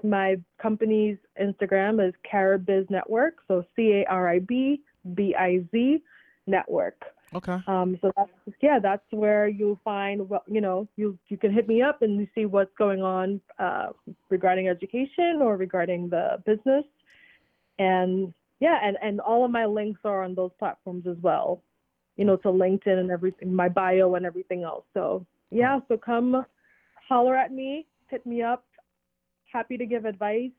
my 0.04 0.38
company's 0.62 1.18
Instagram 1.42 2.06
is 2.06 2.14
Caribbiz 2.32 2.90
Network, 2.90 3.36
so 3.48 3.64
C 3.76 4.02
A 4.02 4.06
R 4.10 4.30
I 4.30 4.40
B 4.40 4.82
B 5.14 5.36
I 5.38 5.64
Z 5.72 6.00
Network. 6.48 7.02
Okay. 7.34 7.58
Um, 7.68 7.98
so 8.02 8.12
that's 8.18 8.32
yeah, 8.62 8.80
that's 8.82 9.04
where 9.12 9.48
you'll 9.48 9.80
find 9.84 10.28
what 10.28 10.44
you 10.48 10.62
know. 10.62 10.88
You 10.96 11.18
you 11.28 11.38
can 11.38 11.54
hit 11.54 11.68
me 11.68 11.82
up 11.82 12.02
and 12.02 12.20
you 12.20 12.28
see 12.34 12.46
what's 12.46 12.74
going 12.78 13.02
on 13.02 13.40
uh, 13.60 13.90
regarding 14.30 14.68
education 14.68 15.40
or 15.42 15.56
regarding 15.56 16.10
the 16.10 16.42
business, 16.46 16.86
and 17.78 18.34
yeah, 18.60 18.80
and 18.84 18.98
and 19.02 19.20
all 19.20 19.46
of 19.46 19.52
my 19.52 19.66
links 19.66 20.00
are 20.06 20.24
on 20.24 20.34
those 20.34 20.52
platforms 20.58 21.06
as 21.08 21.18
well. 21.22 21.62
You 22.18 22.26
know, 22.26 22.36
to 22.38 22.48
LinkedIn 22.48 23.00
and 23.00 23.12
everything, 23.12 23.54
my 23.54 23.70
bio 23.70 24.16
and 24.16 24.26
everything 24.26 24.64
else. 24.64 24.86
So 24.94 25.26
yeah, 25.52 25.80
so 25.88 25.98
come 25.98 26.46
holler 27.08 27.36
at 27.36 27.52
me, 27.52 27.86
hit 28.08 28.26
me 28.26 28.42
up. 28.42 28.66
Happy 29.52 29.78
to 29.78 29.86
give 29.86 30.06
advice. 30.06 30.52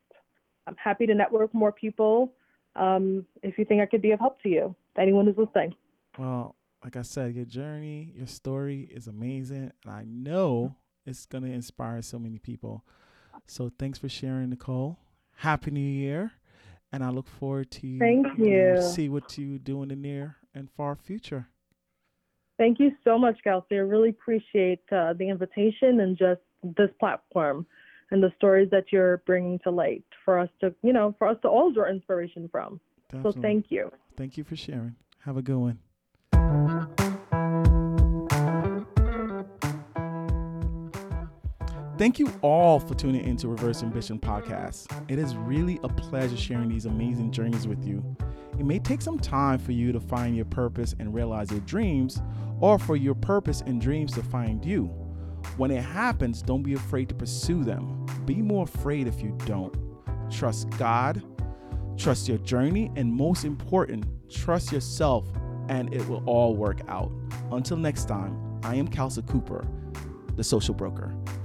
I'm 0.67 0.77
happy 0.77 1.07
to 1.07 1.15
network 1.15 1.53
more 1.53 1.73
people. 1.73 2.33
Um, 2.77 3.27
if 3.43 3.59
you 3.59 3.65
think 3.65 3.83
I 3.83 3.87
could 3.87 4.03
be 4.03 4.13
of 4.13 4.21
help 4.21 4.41
to 4.43 4.49
you, 4.49 4.75
to 4.95 5.01
anyone 5.01 5.27
who's 5.27 5.37
listening. 5.37 5.75
Well, 6.19 6.55
like 6.83 6.97
I 6.97 7.03
said, 7.03 7.35
your 7.35 7.45
journey, 7.45 8.13
your 8.17 8.27
story 8.27 8.89
is 8.91 9.07
amazing, 9.07 9.73
and 9.85 9.93
I 9.93 10.05
know 10.05 10.77
it's 11.05 11.27
gonna 11.27 11.49
inspire 11.49 12.03
so 12.03 12.19
many 12.19 12.39
people. 12.39 12.85
So 13.47 13.71
thanks 13.79 13.99
for 13.99 14.09
sharing, 14.09 14.51
Nicole. 14.51 14.99
Happy 15.37 15.71
New 15.71 15.81
Year, 15.81 16.33
and 16.93 17.05
I 17.05 17.11
look 17.11 17.29
forward 17.29 17.71
to 17.73 17.99
Thank 17.99 18.27
you. 18.39 18.81
see 18.81 19.09
what 19.09 19.37
you 19.39 19.59
do 19.59 19.83
in 19.83 19.89
the 19.89 19.97
near 19.97 20.37
and 20.55 20.71
far 20.71 20.95
future. 20.95 21.49
Thank 22.59 22.79
you 22.79 22.93
so 23.05 23.19
much, 23.19 23.39
Kelsey. 23.43 23.77
I 23.77 23.79
really 23.79 24.11
appreciate 24.11 24.83
uh, 24.93 25.15
the 25.15 25.29
invitation 25.29 26.01
and 26.01 26.17
just 26.17 26.43
this 26.77 26.91
platform 26.99 27.67
and 28.11 28.23
the 28.23 28.31
stories 28.37 28.69
that 28.71 28.85
you're 28.93 29.19
bringing 29.19 29.59
to 29.61 29.71
light 29.71 30.05
for 30.25 30.39
us 30.39 30.51
to, 30.61 30.75
you 30.83 30.93
know, 30.93 31.15
for 31.19 31.27
us 31.27 31.39
to 31.43 31.49
all 31.49 31.73
draw 31.73 31.89
inspiration 31.89 32.49
from. 32.53 32.79
Definitely. 33.09 33.33
So 33.33 33.41
thank 33.41 33.67
you. 33.71 33.91
Thank 34.17 34.37
you 34.37 34.45
for 34.45 34.57
sharing. 34.57 34.97
Have 35.21 35.39
a 35.39 35.43
good 35.43 35.57
one. 35.57 35.79
Thank 42.01 42.19
you 42.19 42.33
all 42.41 42.81
for 42.81 42.95
tuning 42.95 43.27
into 43.27 43.47
Reverse 43.47 43.83
Ambition 43.83 44.19
Podcast. 44.19 44.91
It 45.11 45.19
is 45.19 45.37
really 45.37 45.79
a 45.83 45.89
pleasure 45.91 46.35
sharing 46.35 46.71
these 46.71 46.87
amazing 46.87 47.31
journeys 47.31 47.69
with 47.69 47.85
you. 47.85 48.03
It 48.59 48.65
may 48.65 48.79
take 48.79 49.03
some 49.03 49.19
time 49.19 49.59
for 49.59 49.73
you 49.73 49.93
to 49.93 50.01
find 50.01 50.35
your 50.35 50.47
purpose 50.47 50.95
and 50.99 51.13
realize 51.13 51.51
your 51.51 51.61
dreams, 51.61 52.23
or 52.59 52.79
for 52.79 52.97
your 52.97 53.15
purpose 53.15 53.63
and 53.67 53.83
dreams 53.83 54.15
to 54.15 54.23
find 54.23 54.65
you. 54.65 54.85
When 55.59 55.71
it 55.71 55.83
happens, 55.83 56.41
don't 56.41 56.63
be 56.63 56.73
afraid 56.73 57.11
to 57.11 57.15
pursue 57.15 57.65
them. 57.65 58.07
Be 58.25 58.37
more 58.37 58.65
afraid 58.65 59.07
if 59.07 59.21
you 59.21 59.37
don't. 59.45 59.77
Trust 60.31 60.71
God, 60.79 61.23
trust 61.99 62.29
your 62.29 62.39
journey, 62.39 62.91
and 62.97 63.13
most 63.13 63.45
important, 63.45 64.07
trust 64.31 64.73
yourself, 64.73 65.29
and 65.69 65.93
it 65.93 66.09
will 66.09 66.23
all 66.25 66.57
work 66.57 66.81
out. 66.89 67.13
Until 67.53 67.77
next 67.77 68.09
time, 68.09 68.59
I 68.63 68.77
am 68.77 68.89
Kelsey 68.89 69.21
Cooper, 69.21 69.67
the 70.37 70.43
social 70.43 70.73
broker. 70.73 71.15